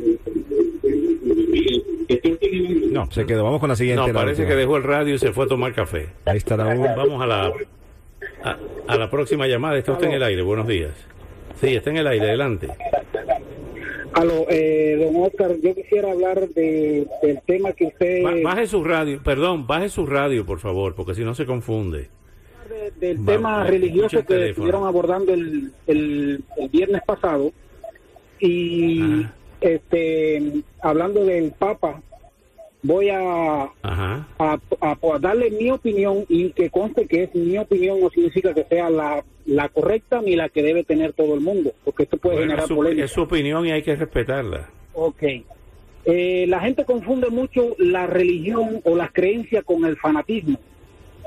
No, 2.90 3.10
se 3.10 3.26
quedó. 3.26 3.44
Vamos 3.44 3.60
con 3.60 3.68
la 3.68 3.76
siguiente. 3.76 4.06
No, 4.06 4.12
parece 4.12 4.42
última. 4.42 4.48
que 4.48 4.54
dejó 4.56 4.76
el 4.76 4.82
radio 4.84 5.14
y 5.14 5.18
se 5.18 5.32
fue 5.32 5.44
a 5.46 5.48
tomar 5.48 5.72
café. 5.74 6.08
Ahí 6.26 6.36
está 6.38 6.56
la 6.56 6.74
U. 6.74 6.82
Vamos 6.82 7.22
a 7.22 7.26
la 7.26 7.52
a, 8.44 8.58
a 8.86 8.96
la 8.96 9.10
próxima 9.10 9.46
llamada. 9.46 9.76
Está 9.78 9.92
usted 9.92 10.06
en 10.08 10.12
el 10.14 10.22
aire. 10.22 10.42
Buenos 10.42 10.68
días. 10.68 10.92
Sí, 11.60 11.74
está 11.74 11.90
en 11.90 11.96
el 11.98 12.06
aire. 12.06 12.26
Adelante. 12.28 12.68
Aló, 14.12 14.46
eh, 14.48 14.96
don 15.12 15.24
Oscar, 15.24 15.50
yo 15.60 15.74
quisiera 15.74 16.12
hablar 16.12 16.48
de, 16.50 17.04
del 17.20 17.40
tema 17.46 17.72
que 17.72 17.86
usted... 17.86 18.22
Ba- 18.22 18.34
Baje 18.44 18.68
su 18.68 18.84
radio, 18.84 19.20
perdón, 19.24 19.66
baje 19.66 19.88
su 19.88 20.06
radio, 20.06 20.46
por 20.46 20.60
favor, 20.60 20.94
porque 20.94 21.16
si 21.16 21.24
no 21.24 21.34
se 21.34 21.46
confunde. 21.46 22.10
Del 23.00 23.24
tema 23.24 23.64
religioso 23.64 24.18
que 24.18 24.22
teléfono. 24.24 24.48
estuvieron 24.50 24.86
abordando 24.86 25.32
el, 25.32 25.70
el, 25.86 26.42
el 26.56 26.68
viernes 26.70 27.02
pasado 27.06 27.52
y 28.40 29.24
este 29.60 30.42
hablando 30.82 31.24
del 31.24 31.52
Papa 31.52 32.02
voy 32.82 33.08
a, 33.08 33.62
a, 33.82 34.26
a- 34.38 34.58
a 34.80 35.18
darle 35.18 35.50
mi 35.50 35.70
opinión 35.70 36.24
y 36.28 36.50
que 36.50 36.68
conste 36.68 37.06
que 37.06 37.22
es 37.24 37.34
mi 37.34 37.56
opinión 37.56 37.98
no 38.00 38.10
significa 38.10 38.52
que 38.52 38.64
sea 38.64 38.90
la, 38.90 39.24
la 39.46 39.68
correcta 39.70 40.20
ni 40.20 40.36
la 40.36 40.50
que 40.50 40.62
debe 40.62 40.84
tener 40.84 41.14
todo 41.14 41.34
el 41.34 41.40
mundo 41.40 41.72
porque 41.84 42.02
esto 42.02 42.18
puede 42.18 42.36
Bueno, 42.36 42.50
generar 42.50 42.64
es 42.64 42.68
su, 42.68 42.74
polémica 42.76 43.04
es 43.06 43.10
su 43.10 43.22
opinión 43.22 43.66
y 43.66 43.70
hay 43.72 43.82
que 43.82 43.96
respetarla. 43.96 44.68
Ok. 44.92 45.22
Eh, 46.06 46.44
la 46.48 46.60
gente 46.60 46.84
confunde 46.84 47.30
mucho 47.30 47.74
la 47.78 48.06
religión 48.06 48.82
o 48.84 48.94
las 48.94 49.10
creencias 49.12 49.64
con 49.64 49.86
el 49.86 49.96
fanatismo. 49.96 50.58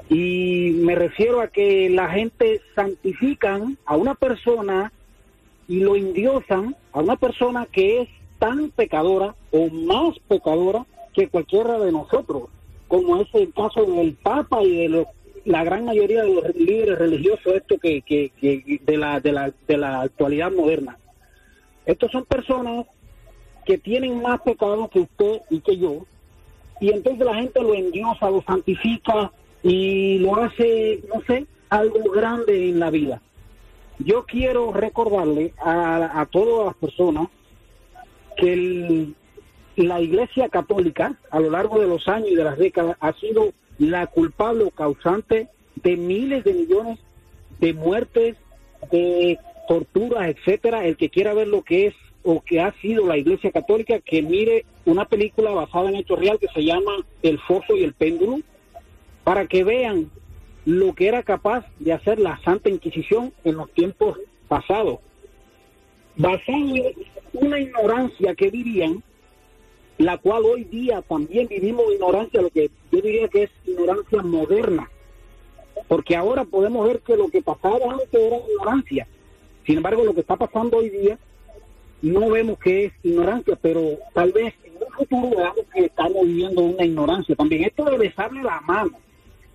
Y 0.09 0.56
me 0.87 0.95
refiero 0.95 1.41
a 1.41 1.49
que 1.49 1.89
la 1.89 2.09
gente 2.09 2.61
santifican 2.73 3.77
a 3.85 3.97
una 3.97 4.15
persona 4.15 4.93
y 5.67 5.81
lo 5.81 5.97
endiosan 5.97 6.77
a 6.93 7.01
una 7.01 7.17
persona 7.17 7.67
que 7.69 8.03
es 8.03 8.09
tan 8.39 8.71
pecadora 8.71 9.35
o 9.51 9.67
más 9.69 10.17
pecadora 10.29 10.85
que 11.13 11.27
cualquiera 11.27 11.77
de 11.77 11.91
nosotros, 11.91 12.43
como 12.87 13.17
es 13.17 13.27
el 13.33 13.53
caso 13.53 13.83
del 13.83 14.13
Papa 14.13 14.63
y 14.63 14.87
de 14.87 15.05
la 15.43 15.65
gran 15.65 15.83
mayoría 15.83 16.23
de 16.23 16.33
los 16.33 16.55
líderes 16.55 16.97
religiosos 16.97 17.53
esto 17.53 17.77
que, 17.79 18.01
que, 18.01 18.31
que 18.39 18.79
de, 18.81 18.97
la, 18.97 19.19
de, 19.19 19.33
la, 19.33 19.51
de 19.67 19.77
la 19.77 20.03
actualidad 20.03 20.53
moderna. 20.53 20.97
Estos 21.85 22.13
son 22.13 22.23
personas 22.23 22.85
que 23.65 23.77
tienen 23.77 24.21
más 24.21 24.39
pecado 24.39 24.87
que 24.87 24.99
usted 24.99 25.41
y 25.49 25.59
que 25.59 25.77
yo, 25.77 26.05
y 26.79 26.91
entonces 26.91 27.25
la 27.25 27.35
gente 27.35 27.61
lo 27.61 27.73
endiosa, 27.73 28.29
lo 28.29 28.41
santifica 28.43 29.33
y 29.63 30.19
lo 30.19 30.35
hace, 30.35 31.01
no 31.13 31.21
sé, 31.27 31.45
algo 31.69 32.11
grande 32.11 32.69
en 32.69 32.79
la 32.79 32.89
vida. 32.89 33.21
Yo 33.99 34.25
quiero 34.25 34.71
recordarle 34.71 35.53
a, 35.59 36.21
a 36.21 36.25
todas 36.27 36.67
las 36.67 36.75
personas 36.75 37.27
que 38.37 38.53
el- 38.53 39.15
la 39.75 40.01
Iglesia 40.01 40.49
Católica 40.49 41.17
a 41.29 41.39
lo 41.39 41.49
largo 41.51 41.79
de 41.79 41.87
los 41.87 42.07
años 42.07 42.29
y 42.31 42.35
de 42.35 42.43
las 42.43 42.57
décadas 42.57 42.97
ha 42.99 43.13
sido 43.13 43.51
la 43.79 44.07
culpable 44.07 44.63
o 44.63 44.71
causante 44.71 45.49
de 45.75 45.97
miles 45.97 46.43
de 46.43 46.53
millones 46.53 46.99
de 47.59 47.73
muertes, 47.73 48.37
de 48.91 49.37
torturas, 49.67 50.29
etcétera. 50.29 50.85
El 50.85 50.97
que 50.97 51.09
quiera 51.09 51.33
ver 51.33 51.47
lo 51.47 51.61
que 51.63 51.87
es 51.87 51.95
o 52.23 52.41
que 52.41 52.59
ha 52.59 52.71
sido 52.81 53.05
la 53.07 53.17
Iglesia 53.17 53.51
Católica, 53.51 53.99
que 53.99 54.21
mire 54.21 54.65
una 54.85 55.05
película 55.05 55.51
basada 55.51 55.89
en 55.89 55.95
hecho 55.95 56.15
real 56.15 56.39
que 56.39 56.47
se 56.47 56.63
llama 56.63 56.91
El 57.21 57.39
Foso 57.39 57.75
y 57.75 57.83
el 57.83 57.93
Péndulo, 57.93 58.39
para 59.27 59.45
que 59.45 59.65
vean 59.65 60.09
lo 60.63 60.95
que 60.95 61.09
era 61.09 61.21
capaz 61.21 61.65
de 61.79 61.91
hacer 61.91 62.17
la 62.17 62.39
Santa 62.45 62.69
Inquisición 62.69 63.33
en 63.43 63.57
los 63.57 63.69
tiempos 63.73 64.17
pasados. 64.47 64.99
Basado 66.15 66.55
en 66.55 66.93
una 67.33 67.59
ignorancia 67.59 68.33
que 68.35 68.49
vivían, 68.49 69.03
la 69.97 70.17
cual 70.17 70.45
hoy 70.45 70.63
día 70.63 71.01
también 71.01 71.49
vivimos 71.49 71.93
ignorancia, 71.93 72.41
lo 72.41 72.49
que 72.49 72.71
yo 72.89 73.01
diría 73.01 73.27
que 73.27 73.43
es 73.43 73.49
ignorancia 73.65 74.21
moderna, 74.23 74.89
porque 75.89 76.15
ahora 76.15 76.45
podemos 76.45 76.87
ver 76.87 77.01
que 77.01 77.17
lo 77.17 77.27
que 77.27 77.41
pasaba 77.41 77.79
antes 77.91 78.13
era 78.13 78.37
ignorancia. 78.37 79.09
Sin 79.65 79.75
embargo, 79.75 80.05
lo 80.05 80.13
que 80.13 80.21
está 80.21 80.37
pasando 80.37 80.77
hoy 80.77 80.89
día 80.89 81.19
no 82.01 82.29
vemos 82.29 82.59
que 82.59 82.85
es 82.85 82.93
ignorancia, 83.03 83.57
pero 83.61 83.97
tal 84.13 84.31
vez 84.31 84.53
en 84.63 84.75
un 84.75 84.93
futuro 84.93 85.35
veamos 85.35 85.65
que 85.73 85.83
estamos 85.83 86.25
viviendo 86.25 86.61
una 86.61 86.85
ignorancia 86.85 87.35
también. 87.35 87.65
Esto 87.65 87.83
de 87.83 87.97
besarle 87.97 88.41
la 88.41 88.61
mano, 88.61 88.97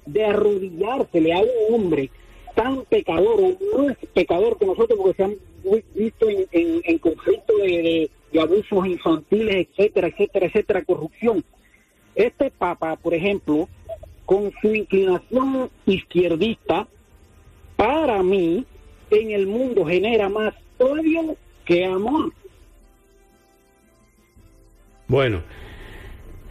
de 0.06 0.24
arrodillársele 0.24 1.32
a 1.32 1.38
un 1.40 1.74
hombre 1.74 2.10
tan 2.54 2.84
pecador 2.84 3.40
o 3.40 3.78
más 3.82 3.96
pecador 4.12 4.58
que 4.58 4.66
nosotros, 4.66 4.98
porque 4.98 5.16
se 5.16 5.24
han 5.24 5.36
vi- 5.64 5.84
visto 5.94 6.28
en, 6.28 6.46
en, 6.84 6.98
conflicto 6.98 7.56
de- 7.58 8.10
de 8.32 8.40
abusos 8.40 8.86
infantiles, 8.86 9.68
etcétera, 9.68 10.08
etcétera, 10.08 10.46
etcétera, 10.46 10.84
corrupción. 10.84 11.44
Este 12.14 12.50
Papa, 12.50 12.96
por 12.96 13.14
ejemplo, 13.14 13.68
con 14.26 14.52
su 14.60 14.74
inclinación 14.74 15.70
izquierdista, 15.86 16.86
para 17.76 18.22
mí, 18.22 18.64
en 19.10 19.30
el 19.30 19.46
mundo 19.46 19.84
genera 19.84 20.28
más 20.28 20.54
odio 20.78 21.36
que 21.64 21.84
amor. 21.84 22.32
Bueno, 25.08 25.42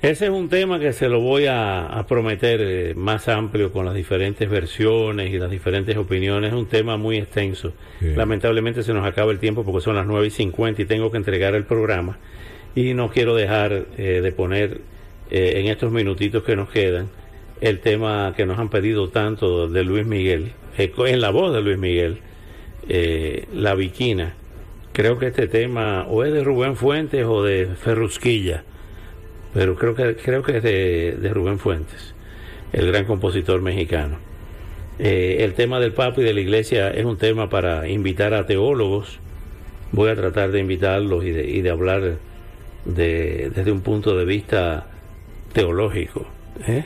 ese 0.02 0.26
es 0.26 0.32
un 0.32 0.50
tema 0.50 0.80
que 0.80 0.94
se 0.94 1.10
lo 1.10 1.20
voy 1.20 1.46
a, 1.46 1.86
a 1.86 2.08
prometer 2.08 2.60
eh, 2.62 2.94
más 2.96 3.28
amplio 3.28 3.72
con 3.72 3.86
las 3.86 3.94
diferentes 3.94 4.50
versiones 4.50 5.32
y 5.32 5.38
las 5.38 5.52
diferentes 5.52 5.96
opiniones. 5.98 6.52
Es 6.52 6.58
un 6.58 6.68
tema 6.68 6.98
muy 6.98 7.18
extenso. 7.18 7.74
Lamentablemente 8.00 8.84
se 8.84 8.94
nos 8.94 9.06
acaba 9.06 9.32
el 9.32 9.40
tiempo 9.40 9.64
porque 9.64 9.82
son 9.82 9.96
las 9.96 10.08
9 10.08 10.28
y 10.28 10.32
50 10.32 10.82
y 10.82 10.86
tengo 10.86 11.12
que 11.12 11.18
entregar 11.18 11.56
el 11.56 11.66
programa. 11.66 12.18
Y 12.76 12.94
no 12.94 13.10
quiero 13.10 13.36
dejar 13.36 13.86
eh, 13.98 14.22
de 14.22 14.32
poner 14.32 14.82
eh, 15.30 15.54
en 15.62 15.68
estos 15.68 15.92
minutitos 15.92 16.44
que 16.44 16.56
nos 16.56 16.70
quedan 16.70 17.10
el 17.62 17.80
tema 17.80 18.34
que 18.36 18.46
nos 18.46 18.60
han 18.60 18.70
pedido 18.70 19.10
tanto 19.10 19.70
de 19.70 19.84
Luis 19.84 20.06
Miguel, 20.06 20.52
eh, 20.78 20.92
en 20.98 21.22
la 21.22 21.30
voz 21.30 21.54
de 21.54 21.62
Luis 21.62 21.78
Miguel, 21.78 22.18
eh, 22.90 23.46
La 23.54 23.76
Viquina. 23.76 24.34
Creo 24.94 25.20
que 25.20 25.28
este 25.28 25.48
tema 25.48 26.06
o 26.10 26.26
es 26.26 26.34
de 26.34 26.44
Rubén 26.44 26.76
Fuentes 26.76 27.24
o 27.26 27.44
de 27.44 27.68
Ferrusquilla, 27.68 28.64
pero 29.54 29.76
creo 29.76 29.96
que, 29.96 30.16
creo 30.16 30.44
que 30.44 30.58
es 30.58 30.64
de, 30.64 31.18
de 31.20 31.30
Rubén 31.34 31.60
Fuentes, 31.60 32.14
el 32.74 32.88
gran 32.88 33.06
compositor 33.06 33.62
mexicano. 33.62 34.18
Eh, 35.00 35.38
el 35.40 35.54
tema 35.54 35.80
del 35.80 35.94
Papa 35.94 36.22
y 36.22 36.24
de 36.24 36.34
la 36.34 36.42
Iglesia 36.42 36.90
es 36.92 37.06
un 37.06 37.18
tema 37.18 37.50
para 37.50 37.88
invitar 37.88 38.34
a 38.34 38.46
teólogos 38.46 39.20
voy 39.92 40.10
a 40.10 40.16
tratar 40.16 40.52
de 40.52 40.60
invitarlos 40.60 41.24
y 41.24 41.32
de, 41.32 41.50
y 41.50 41.62
de 41.62 41.70
hablar 41.70 42.18
de, 42.86 43.52
desde 43.54 43.72
un 43.72 43.82
punto 43.82 44.18
de 44.18 44.26
vista 44.26 44.88
teológico. 45.54 46.26
¿eh? 46.68 46.86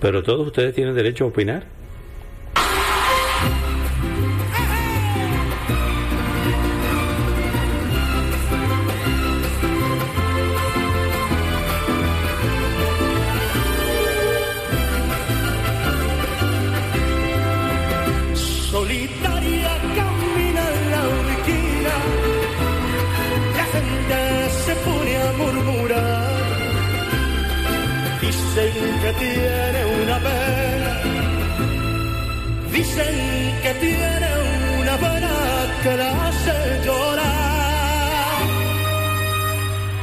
Pero 0.00 0.22
todos 0.22 0.46
ustedes 0.46 0.74
tienen 0.74 0.94
derecho 0.94 1.24
a 1.24 1.28
opinar. 1.28 1.64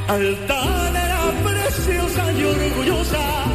Altanera 0.10 1.32
preciosa 1.44 2.32
y 2.34 2.44
orgullosa, 2.44 3.46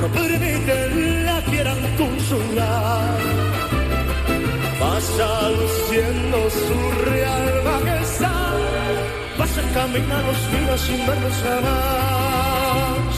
no 0.00 0.08
permiten 0.08 1.24
la 1.24 1.40
quieran 1.50 1.78
consolar 1.96 3.42
pasa 4.82 5.50
luciendo 5.50 6.38
su 6.50 6.78
real 7.10 7.62
majestad, 7.64 8.58
pasa 9.38 9.62
caminando 9.74 10.32
los 10.32 10.52
días 10.52 10.80
sin 10.80 11.06
verlos 11.06 11.36
jamás. 11.44 13.14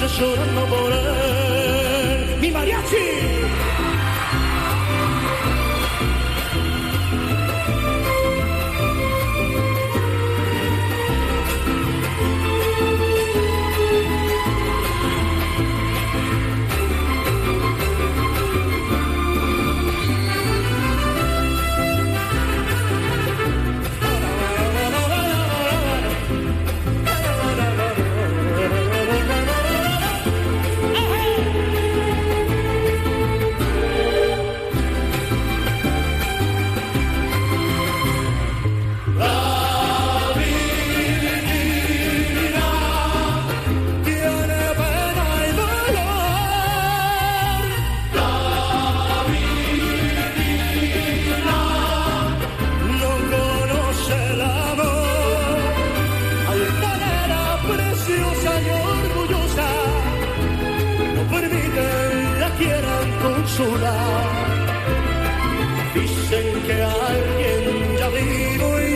Noches 0.00 0.18
llorando 0.18 0.66
por 0.66 0.92
él. 0.92 2.36
¡Mi 2.40 2.50
mariachi! 2.50 3.29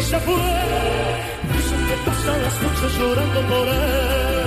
Se 0.05 0.19
fue. 0.21 0.35
Dicen 0.35 1.81
que 1.89 1.97
pasan 2.05 2.43
las 2.43 2.63
noches 2.63 2.99
llorando 2.99 3.41
por 3.41 3.69
él. 3.69 4.45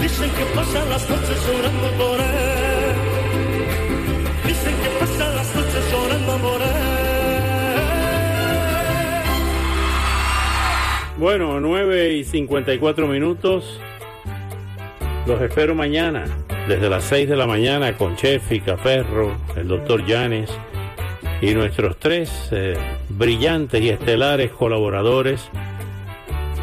Dicen 0.00 0.30
que 0.30 0.44
pasan 0.54 0.88
las 0.88 1.10
noches 1.10 1.38
llorando 1.46 1.88
por 1.98 2.20
él. 2.20 2.94
Dicen 4.46 4.74
que 4.82 4.88
pasan 5.00 5.36
las 5.36 5.54
noches 5.54 5.92
llorando 5.92 6.36
por 6.38 6.62
él. 6.62 6.68
Bueno, 11.18 11.60
9 11.60 12.14
y 12.14 12.24
54 12.24 13.06
minutos. 13.08 13.80
Los 15.26 15.42
espero 15.42 15.74
mañana, 15.74 16.24
desde 16.66 16.88
las 16.88 17.04
6 17.04 17.28
de 17.28 17.36
la 17.36 17.46
mañana, 17.46 17.94
con 17.98 18.16
Chefi, 18.16 18.60
Caferro, 18.60 19.36
el 19.56 19.68
doctor 19.68 20.06
Llanes 20.06 20.50
y 21.40 21.54
nuestros 21.54 21.98
tres 21.98 22.48
eh, 22.50 22.76
brillantes 23.08 23.80
y 23.80 23.90
estelares 23.90 24.50
colaboradores, 24.50 25.48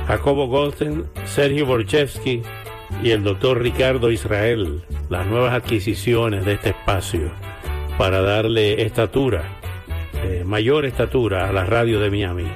Jacobo 0.07 0.47
Goldstein, 0.47 1.05
Sergio 1.25 1.65
Borchevsky 1.65 2.41
y 3.03 3.11
el 3.11 3.23
doctor 3.23 3.61
Ricardo 3.61 4.11
Israel, 4.11 4.83
las 5.09 5.25
nuevas 5.27 5.53
adquisiciones 5.53 6.45
de 6.45 6.53
este 6.53 6.69
espacio 6.69 7.31
para 7.97 8.21
darle 8.21 8.83
estatura, 8.83 9.43
eh, 10.23 10.43
mayor 10.45 10.85
estatura 10.85 11.49
a 11.49 11.53
la 11.53 11.65
radio 11.65 11.99
de 11.99 12.09
Miami. 12.09 12.47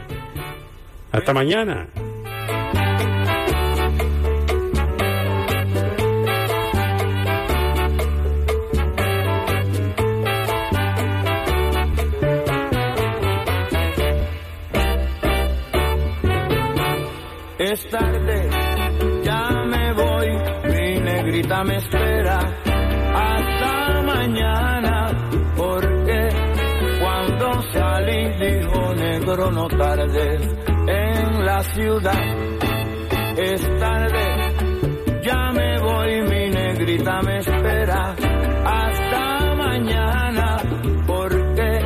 Hasta 1.11 1.34
mañana. 1.34 1.88
Es 17.72 17.88
tarde, 17.88 18.49
ya 19.22 19.47
me 19.67 19.93
voy, 19.93 20.28
mi 20.74 20.99
negrita 21.01 21.63
me 21.65 21.76
espera 21.76 22.39
hasta 23.13 24.01
mañana, 24.01 25.11
porque 25.55 26.30
cuando 26.99 27.61
salí 27.72 28.28
dijo 28.39 28.95
negro 28.95 29.51
no 29.51 29.67
tardes 29.67 30.41
en 30.88 31.45
la 31.45 31.61
ciudad. 31.61 32.38
Es 33.38 33.61
tarde, 33.78 35.22
ya 35.22 35.51
me 35.51 35.80
voy, 35.80 36.22
mi 36.24 36.49
negrita 36.49 37.22
me 37.22 37.38
espera 37.38 38.15
hasta 38.65 39.55
mañana, 39.55 40.57
porque 41.05 41.82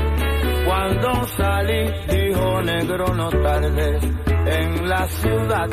cuando 0.65 1.27
salí 1.35 1.91
dijo 2.07 2.61
negro 2.61 3.13
no 3.15 3.29
tardes 3.29 4.32
en 4.45 4.89
la 4.89 5.07
ciudad. 5.07 5.69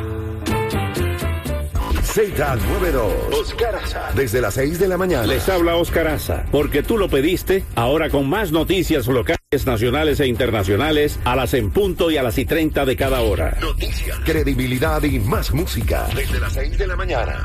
Z92. 2.11 3.41
Oscar 3.41 3.77
Aza. 3.77 4.11
Desde 4.15 4.41
las 4.41 4.55
6 4.55 4.81
de 4.81 4.89
la 4.89 4.97
mañana. 4.97 5.27
Les 5.27 5.49
habla 5.49 5.77
Oscar 5.77 6.09
Aza, 6.09 6.45
porque 6.51 6.83
tú 6.83 6.99
lo 6.99 7.09
pediste, 7.09 7.65
ahora 7.77 8.11
con 8.11 8.29
más 8.29 8.51
noticias 8.51 9.07
locales, 9.07 9.65
nacionales 9.65 10.19
e 10.19 10.27
internacionales, 10.27 11.21
a 11.25 11.37
las 11.37 11.55
en 11.55 11.71
punto 11.71 12.11
y 12.11 12.17
a 12.17 12.23
las 12.23 12.37
y 12.39 12.45
30 12.45 12.85
de 12.85 12.97
cada 12.97 13.21
hora. 13.21 13.57
Noticias 13.61 13.71
noticias, 13.71 14.19
credibilidad 14.25 15.03
y 15.05 15.21
más 15.21 15.53
música. 15.53 16.09
Desde 16.15 16.41
las 16.41 16.53
6 16.53 16.79
de 16.79 16.87
la 16.87 16.97
mañana. 16.97 17.45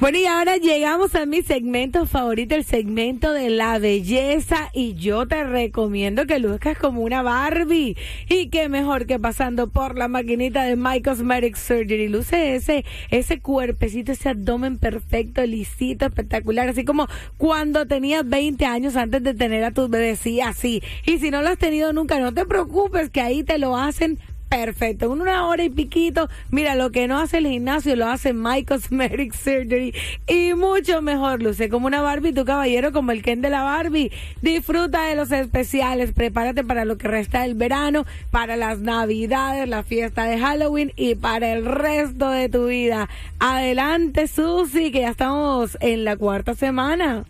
Bueno, 0.00 0.18
y 0.18 0.26
ahora 0.26 0.56
llegamos 0.56 1.14
a 1.14 1.24
mi 1.24 1.42
segmento 1.42 2.04
favorito, 2.04 2.56
el 2.56 2.64
segmento 2.64 3.32
de 3.32 3.48
la 3.48 3.78
belleza. 3.78 4.70
Y 4.74 4.94
yo 4.94 5.26
te 5.26 5.44
recomiendo 5.44 6.26
que 6.26 6.40
luzcas 6.40 6.76
como 6.76 7.00
una 7.00 7.22
Barbie. 7.22 7.96
Y 8.28 8.48
qué 8.48 8.68
mejor 8.68 9.06
que 9.06 9.18
pasando 9.18 9.68
por 9.68 9.96
la 9.96 10.08
maquinita 10.08 10.64
de 10.64 10.76
My 10.76 11.00
Cosmetic 11.00 11.56
Surgery. 11.56 12.08
Luce 12.08 12.56
ese, 12.56 12.84
ese 13.10 13.40
cuerpecito, 13.40 14.12
ese 14.12 14.30
abdomen 14.30 14.78
perfecto, 14.78 15.46
lisito, 15.46 16.06
espectacular. 16.06 16.68
Así 16.68 16.84
como 16.84 17.06
cuando 17.38 17.86
tenías 17.86 18.28
20 18.28 18.66
años 18.66 18.96
antes 18.96 19.22
de 19.22 19.32
tener 19.32 19.62
a 19.64 19.70
tus 19.70 19.88
bebés. 19.88 20.18
Sí, 20.18 20.40
así. 20.40 20.82
Y 21.06 21.18
si 21.18 21.30
no 21.30 21.40
lo 21.40 21.48
has 21.48 21.58
tenido 21.58 21.92
nunca, 21.92 22.18
no 22.18 22.34
te 22.34 22.44
preocupes, 22.44 23.10
que 23.10 23.20
ahí 23.20 23.44
te 23.44 23.58
lo 23.58 23.76
hacen 23.76 24.18
perfecto. 24.56 25.06
En 25.06 25.20
una 25.20 25.46
hora 25.46 25.64
y 25.64 25.68
piquito, 25.68 26.28
mira, 26.50 26.76
lo 26.76 26.90
que 26.90 27.08
no 27.08 27.18
hace 27.18 27.38
el 27.38 27.48
gimnasio 27.48 27.96
lo 27.96 28.06
hace 28.06 28.32
My 28.32 28.64
Cosmetic 28.64 29.34
Surgery 29.44 29.92
y 30.28 30.54
mucho 30.54 31.02
mejor. 31.02 31.42
Luce 31.42 31.68
como 31.68 31.88
una 31.88 32.02
Barbie, 32.02 32.32
tu 32.32 32.44
caballero 32.44 32.92
como 32.92 33.10
el 33.10 33.22
Ken 33.22 33.40
de 33.40 33.50
la 33.50 33.62
Barbie. 33.62 34.12
Disfruta 34.42 35.06
de 35.06 35.16
los 35.16 35.32
especiales, 35.32 36.12
prepárate 36.12 36.62
para 36.62 36.84
lo 36.84 36.96
que 36.98 37.08
resta 37.08 37.42
del 37.42 37.54
verano, 37.54 38.06
para 38.30 38.56
las 38.56 38.78
navidades, 38.78 39.68
la 39.68 39.82
fiesta 39.82 40.24
de 40.24 40.38
Halloween 40.38 40.92
y 40.94 41.16
para 41.16 41.52
el 41.52 41.64
resto 41.64 42.30
de 42.30 42.48
tu 42.48 42.66
vida. 42.66 43.08
Adelante, 43.40 44.28
Susi, 44.28 44.92
que 44.92 45.00
ya 45.00 45.10
estamos 45.10 45.76
en 45.80 46.04
la 46.04 46.16
cuarta 46.16 46.54
semana. 46.54 47.24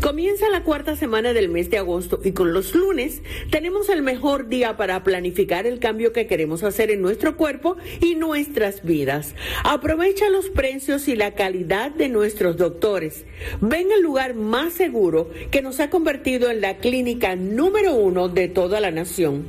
Comienza 0.00 0.48
la 0.50 0.62
cuarta 0.62 0.96
semana 0.96 1.32
del 1.32 1.48
mes 1.48 1.70
de 1.70 1.78
agosto 1.78 2.20
y 2.22 2.32
con 2.32 2.52
los 2.52 2.74
lunes 2.74 3.22
tenemos 3.50 3.88
el 3.88 4.02
mejor 4.02 4.48
día 4.48 4.76
para 4.76 5.02
planificar 5.04 5.66
el 5.66 5.78
cambio 5.78 6.12
que 6.12 6.26
queremos 6.26 6.62
hacer 6.62 6.90
en 6.90 7.02
nuestro 7.02 7.36
cuerpo 7.36 7.76
y 8.00 8.14
nuestras 8.14 8.82
vidas. 8.84 9.34
Aprovecha 9.64 10.28
los 10.28 10.50
precios 10.50 11.08
y 11.08 11.16
la 11.16 11.34
calidad 11.34 11.90
de 11.90 12.08
nuestros 12.08 12.56
doctores. 12.56 13.24
Ven 13.60 13.92
al 13.92 14.02
lugar 14.02 14.34
más 14.34 14.72
seguro 14.72 15.30
que 15.50 15.62
nos 15.62 15.80
ha 15.80 15.90
convertido 15.90 16.50
en 16.50 16.60
la 16.60 16.78
clínica 16.78 17.36
número 17.36 17.94
uno 17.94 18.28
de 18.28 18.48
toda 18.48 18.80
la 18.80 18.90
nación. 18.90 19.46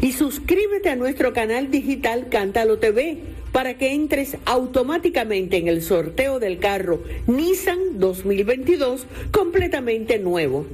Y 0.00 0.12
suscríbete 0.12 0.88
a 0.88 0.96
nuestro 0.96 1.32
canal 1.32 1.70
digital 1.70 2.28
Cántalo 2.30 2.78
TV 2.78 3.18
para 3.52 3.74
que 3.74 3.92
entres 3.92 4.36
automáticamente 4.44 5.56
en 5.56 5.68
el 5.68 5.82
sorteo 5.82 6.38
del 6.38 6.58
carro 6.58 7.02
Nissan 7.26 7.98
2022 7.98 9.06
completamente 9.32 10.18
nuevo. 10.18 10.66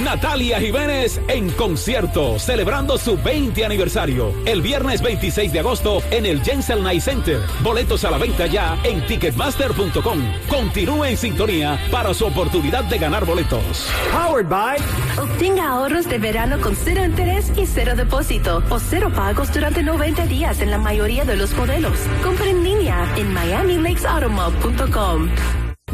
Natalia 0.03 0.61
Jiménez 0.61 1.21
en 1.29 1.51
concierto, 1.51 2.39
celebrando 2.39 2.99
su 2.99 3.17
20 3.17 3.65
aniversario. 3.65 4.33
El 4.47 4.63
viernes 4.63 5.03
26 5.03 5.53
de 5.53 5.59
agosto 5.59 6.03
en 6.11 6.27
el 6.27 6.43
Jensel 6.43 6.83
Night 6.83 7.03
Center. 7.03 7.41
Boletos 7.63 8.05
a 8.05 8.11
la 8.11 8.19
venta 8.19 8.47
ya 8.47 8.79
en 8.85 9.05
ticketmaster.com. 9.07 10.19
Continúe 10.49 11.05
en 11.05 11.17
sintonía 11.17 11.79
para 11.91 12.15
su 12.15 12.27
oportunidad 12.27 12.85
de 12.85 12.99
ganar 12.99 13.25
boletos. 13.25 13.89
Powered 14.13 14.49
by. 14.49 14.79
Obtenga 15.19 15.69
ahorros 15.69 16.09
de 16.09 16.19
verano 16.19 16.61
con 16.61 16.77
cero 16.77 17.05
interés 17.05 17.53
y 17.57 17.67
cero 17.67 17.95
depósito 17.97 18.63
o 18.71 18.79
cero 18.79 19.13
pagos 19.15 19.53
durante 19.53 19.83
90 19.83 20.27
días 20.27 20.61
en 20.61 20.71
la 20.71 20.79
mayoría 20.79 21.25
de 21.25 21.37
los 21.37 21.53
modelos. 21.55 21.99
Compra 22.23 22.49
en 22.49 22.63
línea 22.63 23.07
en 23.17 23.33
miamilakesautomob.com. 23.35 25.29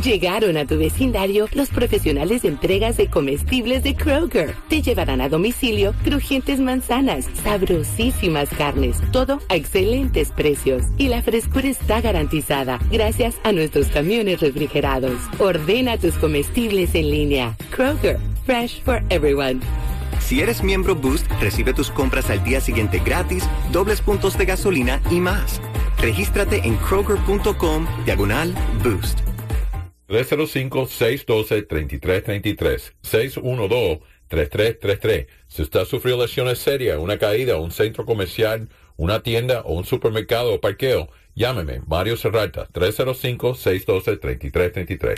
Llegaron 0.05 0.59
a 0.59 0.67
tu 0.67 0.77
vecindario 0.77 1.49
los 1.55 1.71
profesionales 1.71 2.43
de 2.43 2.49
entregas 2.49 2.99
de 2.99 3.09
comestibles 3.09 3.83
de 3.83 3.97
Kroger. 3.97 4.55
Te 4.69 4.83
llevarán 4.83 5.23
a 5.23 5.31
domicilio 5.31 5.95
crujientes 6.05 6.61
manzanas, 6.61 7.27
sabrosísimas 7.43 8.51
carnes, 8.51 8.99
todo 9.13 9.41
a 9.49 9.57
excelentes 9.57 10.31
precios. 10.31 10.83
Y 10.99 11.09
la 11.09 11.23
frescura 11.23 11.69
está 11.69 12.03
garantizada 12.03 12.79
gracias 12.91 13.37
a 13.45 13.53
nuestros 13.53 13.87
camiones 13.87 14.41
refrigerados. 14.41 15.19
Ordena 15.39 15.97
tus 15.97 16.13
comestibles 16.17 16.95
en 16.95 17.11
línea. 17.11 17.57
Kroger, 17.75 18.19
fresh 18.45 18.83
for 18.83 19.03
everyone. 19.09 19.61
Si 20.21 20.43
eres 20.43 20.63
miembro 20.63 20.95
Boost, 20.95 21.27
recibe 21.41 21.73
tus 21.73 21.91
compras 21.91 22.29
al 22.29 22.45
día 22.45 22.61
siguiente 22.61 23.01
gratis, 23.03 23.45
dobles 23.73 24.03
puntos 24.03 24.37
de 24.37 24.45
gasolina 24.45 25.01
y 25.11 25.21
más. 25.21 25.63
Regístrate 25.99 26.61
en 26.63 26.77
kroger.com 26.77 27.87
diagonal 28.05 28.55
boost. 28.83 29.34
305-612-3333. 30.09 32.93
612-3333. 33.03 35.29
Si 35.47 35.63
usted 35.63 35.85
sufrió 35.85 36.21
lesiones 36.21 36.59
serias, 36.59 36.99
una 36.99 37.19
caída, 37.19 37.57
un 37.57 37.71
centro 37.71 38.05
comercial, 38.05 38.69
una 38.97 39.23
tienda 39.23 39.61
o 39.63 39.75
un 39.75 39.85
supermercado 39.85 40.55
o 40.55 40.61
parqueo, 40.61 41.09
llámeme, 41.35 41.83
Mario 41.87 42.17
Serrata, 42.17 42.67
305-612-3333. 42.73 45.15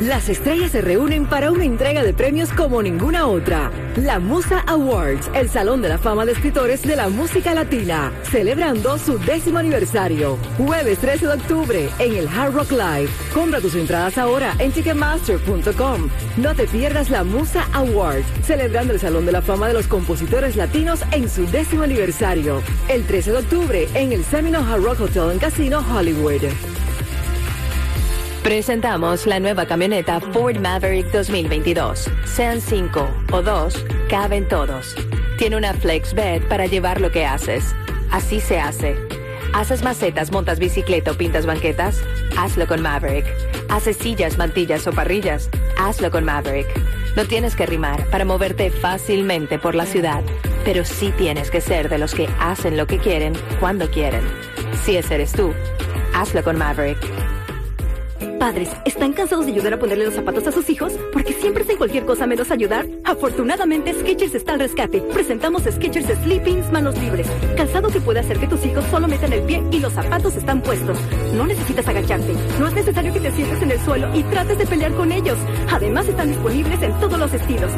Las 0.00 0.28
estrellas 0.28 0.70
se 0.72 0.80
reúnen 0.80 1.26
para 1.26 1.52
una 1.52 1.64
entrega 1.64 2.02
de 2.02 2.12
premios 2.12 2.50
como 2.50 2.82
ninguna 2.82 3.28
otra. 3.28 3.70
La 3.96 4.18
Musa 4.18 4.64
Awards, 4.66 5.30
el 5.32 5.48
Salón 5.48 5.80
de 5.80 5.90
la 5.90 5.98
Fama 5.98 6.24
de 6.24 6.32
Escritores 6.32 6.82
de 6.82 6.96
la 6.96 7.08
Música 7.08 7.54
Latina, 7.54 8.12
celebrando 8.24 8.98
su 8.98 9.16
décimo 9.18 9.58
aniversario. 9.58 10.38
Jueves 10.58 10.98
13 10.98 11.26
de 11.26 11.34
octubre 11.34 11.88
en 12.00 12.16
el 12.16 12.26
Hard 12.26 12.54
Rock 12.54 12.72
Live. 12.72 13.08
Compra 13.32 13.60
tus 13.60 13.76
entradas 13.76 14.18
ahora 14.18 14.56
en 14.58 14.72
Ticketmaster.com. 14.72 16.08
No 16.36 16.56
te 16.56 16.66
pierdas 16.66 17.08
la 17.10 17.22
Musa 17.22 17.68
Awards, 17.72 18.26
celebrando 18.44 18.94
el 18.94 18.98
Salón 18.98 19.24
de 19.24 19.30
la 19.32 19.42
Fama 19.42 19.68
de 19.68 19.74
los 19.74 19.86
Compositores 19.86 20.56
Latinos 20.56 21.02
en 21.12 21.28
su 21.28 21.46
décimo 21.46 21.84
aniversario. 21.84 22.60
El 22.88 23.04
13 23.04 23.30
de 23.30 23.38
octubre 23.38 23.88
en 23.94 24.12
el 24.12 24.24
Seminole 24.24 24.64
Hard 24.64 24.82
Rock 24.82 25.02
Hotel 25.02 25.21
en 25.30 25.38
Casino 25.38 25.84
Hollywood. 25.94 26.42
Presentamos 28.42 29.26
la 29.26 29.38
nueva 29.38 29.66
camioneta 29.66 30.20
Ford 30.20 30.58
Maverick 30.58 31.12
2022. 31.12 32.10
Sean 32.24 32.60
5 32.60 33.08
o 33.30 33.42
2, 33.42 33.84
caben 34.08 34.48
todos. 34.48 34.96
Tiene 35.38 35.56
una 35.56 35.74
flex 35.74 36.14
bed 36.14 36.42
para 36.48 36.66
llevar 36.66 37.00
lo 37.00 37.12
que 37.12 37.24
haces. 37.24 37.74
Así 38.10 38.40
se 38.40 38.58
hace. 38.58 38.96
¿Haces 39.52 39.82
macetas, 39.82 40.32
montas 40.32 40.58
bicicleta 40.58 41.12
o 41.12 41.14
pintas 41.14 41.46
banquetas? 41.46 42.02
Hazlo 42.36 42.66
con 42.66 42.82
Maverick. 42.82 43.26
¿Haces 43.68 43.98
sillas, 43.98 44.38
mantillas 44.38 44.86
o 44.86 44.92
parrillas? 44.92 45.50
Hazlo 45.78 46.10
con 46.10 46.24
Maverick. 46.24 46.68
No 47.16 47.26
tienes 47.26 47.54
que 47.54 47.66
rimar 47.66 48.06
para 48.10 48.24
moverte 48.24 48.70
fácilmente 48.70 49.58
por 49.58 49.74
la 49.74 49.86
ciudad, 49.86 50.22
pero 50.64 50.84
sí 50.84 51.12
tienes 51.16 51.50
que 51.50 51.60
ser 51.60 51.88
de 51.88 51.98
los 51.98 52.14
que 52.14 52.28
hacen 52.40 52.76
lo 52.76 52.86
que 52.86 52.98
quieren 52.98 53.34
cuando 53.60 53.90
quieren. 53.90 54.51
Si 54.84 54.96
ese 54.96 55.14
eres 55.14 55.32
tú, 55.32 55.54
hazlo 56.14 56.42
con 56.42 56.58
Maverick. 56.58 56.98
Padres, 58.42 58.70
¿están 58.84 59.12
cansados 59.12 59.46
de 59.46 59.52
ayudar 59.52 59.74
a 59.74 59.78
ponerle 59.78 60.04
los 60.04 60.14
zapatos 60.14 60.44
a 60.48 60.50
sus 60.50 60.68
hijos? 60.68 60.92
Porque 61.12 61.32
siempre 61.32 61.62
hacen 61.62 61.76
cualquier 61.76 62.04
cosa 62.04 62.26
menos 62.26 62.50
ayudar. 62.50 62.88
Afortunadamente, 63.04 63.94
Skechers 63.94 64.34
está 64.34 64.54
al 64.54 64.58
rescate. 64.58 65.00
Presentamos 65.00 65.62
Skechers 65.62 66.08
Sleepings 66.24 66.72
manos 66.72 66.98
libres. 66.98 67.28
Calzado 67.56 67.88
que 67.88 68.00
puede 68.00 68.18
hacer 68.18 68.40
que 68.40 68.48
tus 68.48 68.66
hijos 68.66 68.84
solo 68.90 69.06
metan 69.06 69.32
el 69.32 69.42
pie 69.42 69.62
y 69.70 69.78
los 69.78 69.92
zapatos 69.92 70.34
están 70.34 70.60
puestos. 70.60 70.98
No 71.36 71.46
necesitas 71.46 71.86
agacharte. 71.86 72.34
No 72.58 72.66
es 72.66 72.74
necesario 72.74 73.12
que 73.12 73.20
te 73.20 73.30
sientes 73.30 73.62
en 73.62 73.70
el 73.70 73.78
suelo 73.78 74.08
y 74.12 74.24
trates 74.24 74.58
de 74.58 74.66
pelear 74.66 74.92
con 74.94 75.12
ellos. 75.12 75.38
Además, 75.70 76.08
están 76.08 76.26
disponibles 76.26 76.82
en 76.82 76.98
todos 76.98 77.20
los 77.20 77.32
estilos. 77.32 77.70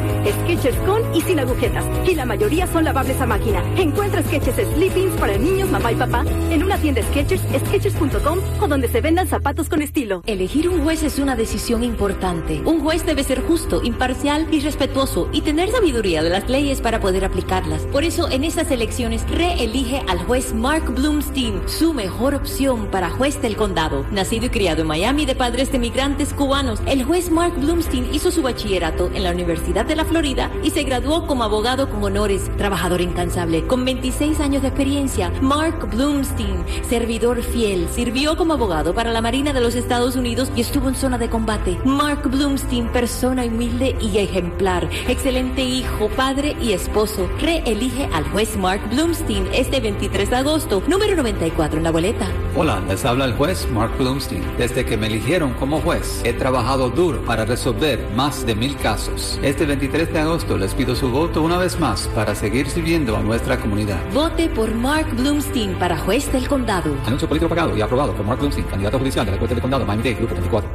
Skechers 0.45 0.77
con 0.77 1.15
y 1.15 1.21
sin 1.21 1.41
agujetas. 1.41 1.85
Y 2.09 2.15
la 2.15 2.25
mayoría 2.25 2.65
son 2.65 2.85
lavables 2.85 3.21
a 3.21 3.27
máquina. 3.27 3.63
Encuentra 3.77 4.23
Skechers 4.23 4.67
Sleepings 4.73 5.13
para 5.19 5.37
niños, 5.37 5.69
mamá 5.69 5.91
y 5.91 5.95
papá 5.95 6.25
en 6.49 6.63
una 6.63 6.79
tienda 6.79 7.03
Skechers, 7.03 7.43
Skechers.com 7.67 8.39
o 8.59 8.67
donde 8.67 8.87
se 8.87 9.01
vendan 9.01 9.27
zapatos 9.27 9.69
con 9.69 9.83
estilo. 9.83 10.23
Elige 10.25 10.54
Elegir 10.55 10.71
un 10.71 10.83
juez 10.85 11.03
es 11.03 11.19
una 11.19 11.35
decisión 11.35 11.83
importante. 11.83 12.61
Un 12.63 12.79
juez 12.79 13.05
debe 13.05 13.25
ser 13.25 13.41
justo, 13.41 13.83
imparcial 13.83 14.47
y 14.51 14.61
respetuoso 14.61 15.27
y 15.33 15.41
tener 15.41 15.69
sabiduría 15.69 16.23
de 16.23 16.29
las 16.29 16.49
leyes 16.49 16.79
para 16.79 17.01
poder 17.01 17.25
aplicarlas. 17.25 17.81
Por 17.87 18.05
eso, 18.05 18.29
en 18.29 18.45
estas 18.45 18.71
elecciones, 18.71 19.29
reelige 19.29 20.01
al 20.07 20.19
juez 20.19 20.53
Mark 20.53 20.95
Bloomstein, 20.95 21.67
su 21.67 21.93
mejor 21.93 22.35
opción 22.35 22.87
para 22.89 23.09
juez 23.09 23.41
del 23.41 23.57
condado. 23.57 24.05
Nacido 24.11 24.45
y 24.45 24.49
criado 24.49 24.83
en 24.83 24.87
Miami 24.87 25.25
de 25.25 25.35
padres 25.35 25.73
de 25.73 25.79
migrantes 25.79 26.33
cubanos, 26.33 26.79
el 26.85 27.03
juez 27.03 27.29
Mark 27.29 27.55
Bloomstein 27.59 28.07
hizo 28.13 28.31
su 28.31 28.41
bachillerato 28.41 29.11
en 29.13 29.23
la 29.23 29.31
Universidad 29.31 29.85
de 29.85 29.97
la 29.97 30.05
Florida 30.05 30.49
y 30.63 30.69
se 30.69 30.83
graduó 30.83 31.27
como 31.27 31.43
abogado 31.43 31.89
con 31.89 32.01
honores, 32.01 32.49
trabajador 32.55 33.01
incansable, 33.01 33.67
con 33.67 33.83
26 33.83 34.39
años 34.39 34.61
de 34.61 34.69
experiencia. 34.69 35.33
Mark 35.41 35.89
Bloomstein, 35.93 36.63
servidor 36.87 37.43
fiel, 37.43 37.89
sirvió 37.93 38.37
como 38.37 38.53
abogado 38.53 38.93
para 38.93 39.11
la 39.11 39.19
Marina 39.19 39.51
de 39.51 39.59
los 39.59 39.75
Estados 39.75 40.15
Unidos 40.15 40.44
y 40.55 40.61
estuvo 40.61 40.89
en 40.89 40.95
zona 40.95 41.17
de 41.17 41.29
combate. 41.29 41.77
Mark 41.83 42.29
Bloomstein, 42.29 42.87
persona 42.89 43.45
humilde 43.45 43.95
y 43.99 44.17
ejemplar, 44.17 44.89
excelente 45.07 45.63
hijo, 45.63 46.09
padre 46.09 46.55
y 46.61 46.73
esposo. 46.73 47.29
Reelige 47.39 48.09
al 48.13 48.23
juez 48.29 48.57
Mark 48.57 48.81
Bloomstein 48.89 49.47
este 49.53 49.79
23 49.79 50.29
de 50.29 50.35
agosto, 50.35 50.83
número 50.87 51.15
94 51.15 51.77
en 51.77 51.83
la 51.83 51.91
boleta. 51.91 52.27
Hola, 52.55 52.81
les 52.87 53.03
habla 53.05 53.25
el 53.25 53.33
juez 53.33 53.67
Mark 53.71 53.97
Bloomstein. 53.97 54.43
Desde 54.57 54.85
que 54.85 54.97
me 54.97 55.07
eligieron 55.07 55.53
como 55.53 55.81
juez, 55.81 56.21
he 56.23 56.33
trabajado 56.33 56.89
duro 56.89 57.21
para 57.25 57.45
resolver 57.45 58.05
más 58.15 58.45
de 58.45 58.55
mil 58.55 58.75
casos. 58.77 59.39
Este 59.41 59.65
23 59.65 60.11
de 60.13 60.19
agosto 60.19 60.57
les 60.57 60.73
pido 60.73 60.95
su 60.95 61.09
voto 61.09 61.41
una 61.41 61.57
vez 61.57 61.79
más 61.79 62.07
para 62.15 62.35
seguir 62.35 62.69
sirviendo 62.69 63.17
a 63.17 63.21
nuestra 63.21 63.59
comunidad. 63.59 63.99
Vote 64.13 64.49
por 64.49 64.73
Mark 64.73 65.07
Bloomstein 65.15 65.73
para 65.75 65.97
juez 65.97 66.31
del 66.31 66.47
condado. 66.47 66.95
Anuncio 67.05 67.27
político 67.27 67.49
pagado 67.49 67.75
y 67.75 67.81
aprobado 67.81 68.13
por 68.13 68.25
Mark 68.25 68.39
Bloomstein, 68.39 68.67
candidato 68.67 68.99
judicial 68.99 69.25
de 69.25 69.31
la 69.31 69.39
Corte 69.39 69.55
del 69.55 69.61
Condado 69.61 69.85
Miami-Dade, 69.85 70.15
Grupo 70.15 70.34
24. 70.35 70.69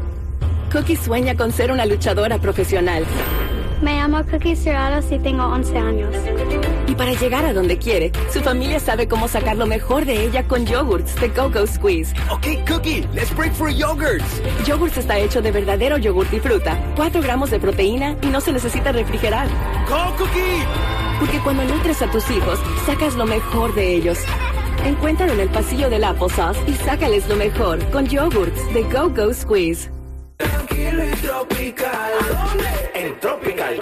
Cookie 0.73 0.97
sueña 0.97 1.37
con 1.37 1.53
ser 1.53 1.73
una 1.73 1.87
luchadora 1.87 2.39
profesional. 2.39 3.05
Me 3.83 3.95
llamo 3.95 4.23
Cookie 4.31 4.57
Cerrados 4.57 5.11
y 5.11 5.19
tengo 5.19 5.45
11 5.47 5.79
años. 5.79 6.15
Y 6.87 6.95
para 6.95 7.13
llegar 7.13 7.47
a 7.47 7.55
donde 7.55 7.79
quiere, 7.79 8.13
su 8.31 8.41
familia 8.41 8.79
sabe 8.79 9.09
cómo 9.09 9.27
sacar 9.27 9.57
lo 9.57 9.67
mejor 9.67 10.05
de 10.05 10.25
ella 10.25 10.47
con 10.47 10.67
yogurts 10.67 11.19
de 11.19 11.29
Go-Go 11.29 11.67
Squeeze. 11.67 12.15
Ok, 12.31 12.69
Cookie, 12.69 13.07
let's 13.15 13.35
break 13.35 13.55
for 13.55 13.71
yogurts. 13.71 14.43
Yogurts 14.67 14.99
está 14.99 15.19
hecho 15.19 15.41
de 15.41 15.51
verdadero 15.51 15.97
yogurt 15.97 16.33
y 16.35 16.41
fruta, 16.41 16.79
4 16.97 17.23
gramos 17.23 17.51
de 17.51 17.59
proteína 17.59 18.17
y 18.23 18.27
no 18.27 18.41
se 18.41 18.53
necesita 18.53 18.93
refrigerar. 18.93 19.49
¡Go, 19.89 20.17
Cookie! 20.19 20.65
Porque 21.19 21.39
cuando 21.39 21.65
nutres 21.65 22.03
a 22.03 22.11
tus 22.11 22.31
hijos, 22.31 22.59
sacas 22.87 23.15
lo 23.15 23.25
mejor 23.25 23.75
de 23.75 23.95
ellos. 23.95 24.19
Encuéntralo 24.85 25.33
en 25.35 25.41
el 25.41 25.49
pasillo 25.51 25.91
del 25.91 26.05
applesauce 26.05 26.61
y 26.67 26.73
sácales 26.73 27.29
lo 27.29 27.37
mejor 27.37 27.79
con 27.91 28.07
yogurts 28.07 28.73
de 28.73 28.83
Go-Go 28.85 29.35
Squeeze. 29.35 29.91
Tranquilo 30.39 31.05
y 31.05 31.11
tropical. 31.17 32.13
En 32.95 33.21
Tropical 33.21 33.81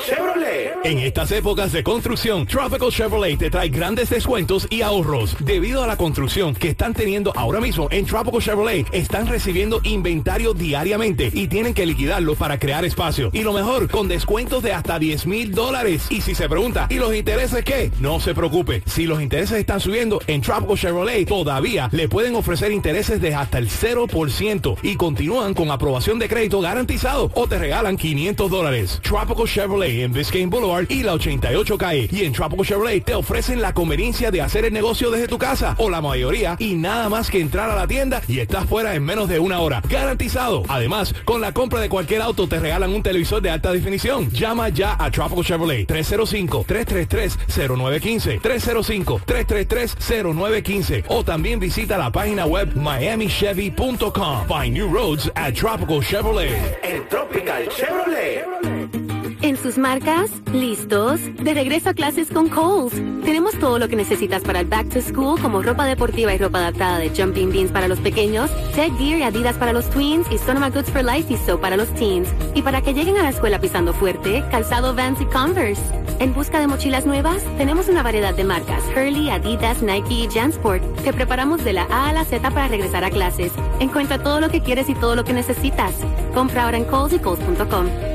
En 0.85 0.99
estas 0.99 1.33
épocas 1.33 1.73
de 1.73 1.83
construcción, 1.83 2.47
Tropical 2.47 2.91
Chevrolet 2.91 3.39
te 3.39 3.51
trae 3.51 3.69
grandes 3.69 4.09
descuentos 4.09 4.69
y 4.71 4.83
ahorros. 4.83 5.37
Debido 5.41 5.83
a 5.83 5.87
la 5.87 5.97
construcción 5.97 6.55
que 6.55 6.69
están 6.69 6.95
teniendo 6.95 7.33
ahora 7.35 7.61
mismo 7.61 7.89
en 7.91 8.07
Tropical 8.07 8.41
Chevrolet, 8.41 8.87
están 8.93 9.27
recibiendo 9.27 9.81
inventario 9.83 10.55
diariamente 10.55 11.31
y 11.33 11.49
tienen 11.49 11.75
que 11.75 11.87
liquidarlo 11.87 12.37
para 12.37 12.59
crear 12.59 12.85
espacio. 12.85 13.31
Y 13.33 13.43
lo 13.43 13.53
mejor, 13.53 13.91
con 13.91 14.07
descuentos 14.07 14.63
de 14.63 14.73
hasta 14.73 14.99
10 14.99 15.27
mil 15.27 15.53
dólares. 15.53 16.07
Y 16.09 16.21
si 16.21 16.35
se 16.35 16.49
pregunta, 16.49 16.87
¿y 16.89 16.95
los 16.95 17.15
intereses 17.15 17.65
qué? 17.65 17.91
No 17.99 18.21
se 18.21 18.35
preocupe. 18.35 18.83
Si 18.87 19.07
los 19.07 19.21
intereses 19.21 19.59
están 19.59 19.81
subiendo, 19.81 20.21
en 20.27 20.41
Tropical 20.41 20.79
Chevrolet 20.79 21.27
todavía 21.27 21.89
le 21.93 22.09
pueden 22.09 22.37
ofrecer 22.37 22.71
intereses 22.71 23.21
de 23.21 23.35
hasta 23.35 23.59
el 23.59 23.69
0% 23.69 24.77
y 24.83 24.97
continúan 24.97 25.55
con 25.55 25.71
aprobación 25.71 26.19
de 26.19 26.29
crédito 26.29 26.61
garantizado 26.61 27.31
o 27.35 27.49
te 27.49 27.59
regalan 27.59 27.97
500 27.97 28.51
dólares. 28.51 29.01
Tropical 29.03 29.49
Chevrolet 29.49 30.05
en 30.05 30.13
Biscayne 30.29 30.51
Boulevard 30.51 30.85
y 30.91 31.05
la 31.05 31.15
88 31.15 31.79
calle. 31.79 32.07
Y 32.13 32.25
en 32.25 32.35
Tropical 32.35 32.67
Chevrolet 32.67 33.03
te 33.03 33.15
ofrecen 33.15 33.63
la 33.63 33.73
conveniencia 33.73 34.31
de 34.31 34.43
hacer 34.43 34.67
el 34.67 34.75
negocio 34.75 35.11
desde 35.11 35.27
tu 35.27 35.39
casa 35.39 35.75
o 35.79 35.89
la 35.89 36.03
mayoría 36.03 36.55
y 36.59 36.75
nada 36.75 37.09
más 37.09 37.31
que 37.31 37.41
entrar 37.41 37.71
a 37.71 37.75
la 37.75 37.87
tienda 37.87 38.21
y 38.29 38.41
estás 38.41 38.67
fuera 38.67 38.95
en 38.95 39.03
menos 39.03 39.31
de 39.31 39.39
una 39.39 39.61
hora. 39.61 39.81
Garantizado. 39.89 40.65
Además, 40.69 41.15
con 41.25 41.41
la 41.41 41.55
compra 41.55 41.81
de 41.81 41.89
cualquier 41.89 42.21
auto 42.21 42.47
te 42.47 42.61
regalan 42.61 42.93
un 42.93 43.03
televisor 43.03 43.41
de 43.41 43.49
alta 43.49 43.73
definición. 43.73 44.31
Llama 44.31 44.69
ya 44.69 44.97
a 44.99 45.11
Tropical 45.11 45.47
Chevrolet 45.47 45.89
305-333-0915. 45.89 48.43
305-333-0915. 48.43 51.05
O 51.09 51.25
también 51.25 51.59
visita 51.59 51.97
la 51.97 52.13
página 52.13 52.45
web 52.45 52.75
miamichevy.com. 52.75 54.47
Find 54.47 54.75
new 54.75 54.93
roads 54.93 55.33
at 55.37 55.55
Tropical 55.55 56.03
Chevrolet. 56.03 56.53
En 56.83 57.09
Tropical 57.09 57.67
Chevrolet. 57.71 59.08
En 59.49 59.57
sus 59.57 59.79
marcas, 59.79 60.31
listos, 60.53 61.21
de 61.43 61.55
regreso 61.55 61.89
a 61.89 61.95
clases 61.95 62.29
con 62.29 62.51
Coles. 62.51 62.93
Tenemos 63.25 63.59
todo 63.59 63.79
lo 63.79 63.89
que 63.89 63.97
necesitas 63.97 64.43
para 64.43 64.61
el 64.61 64.67
back 64.67 64.91
to 64.91 65.01
school, 65.01 65.41
como 65.41 65.63
ropa 65.63 65.87
deportiva 65.87 66.35
y 66.35 66.37
ropa 66.37 66.59
adaptada 66.59 66.99
de 66.99 67.09
Jumping 67.09 67.51
Beans 67.51 67.73
para 67.73 67.89
los 67.89 67.99
pequeños, 67.99 68.51
Ted 68.75 68.93
Gear 68.99 69.21
y 69.21 69.23
Adidas 69.23 69.57
para 69.57 69.73
los 69.73 69.89
tweens 69.89 70.31
y 70.31 70.37
Sonoma 70.37 70.69
Goods 70.69 70.91
for 70.91 71.03
Life 71.03 71.33
y 71.33 71.39
So 71.39 71.59
para 71.59 71.79
los 71.79 71.89
teens. 71.95 72.29
Y 72.55 72.61
para 72.61 72.83
que 72.83 72.93
lleguen 72.93 73.17
a 73.17 73.23
la 73.23 73.31
escuela 73.31 73.59
pisando 73.59 73.95
fuerte, 73.95 74.45
calzado 74.51 74.95
Vans 74.95 75.19
y 75.23 75.25
Converse. 75.25 75.81
En 76.19 76.35
busca 76.35 76.61
de 76.61 76.67
mochilas 76.67 77.07
nuevas, 77.07 77.43
tenemos 77.57 77.89
una 77.89 78.03
variedad 78.03 78.35
de 78.35 78.45
marcas, 78.45 78.85
Hurley, 78.95 79.31
Adidas, 79.31 79.81
Nike 79.81 80.13
y 80.13 80.29
Jansport. 80.29 80.83
Te 81.05 81.15
preparamos 81.15 81.65
de 81.65 81.73
la 81.73 81.85
A 81.85 82.11
a 82.11 82.13
la 82.13 82.27
Z 82.27 82.51
para 82.51 82.69
regresar 82.69 83.03
a 83.03 83.09
clases. 83.09 83.53
Encuentra 83.81 84.23
todo 84.23 84.41
lo 84.41 84.51
que 84.51 84.61
quieres 84.61 84.91
y 84.91 84.95
todo 84.95 85.17
lo 85.17 85.25
que 85.25 85.33
necesitas. 85.33 85.95
Compra 86.35 86.65
ahora 86.65 86.77
en 86.77 86.85
Coles 86.85 87.15
y. 87.15 88.08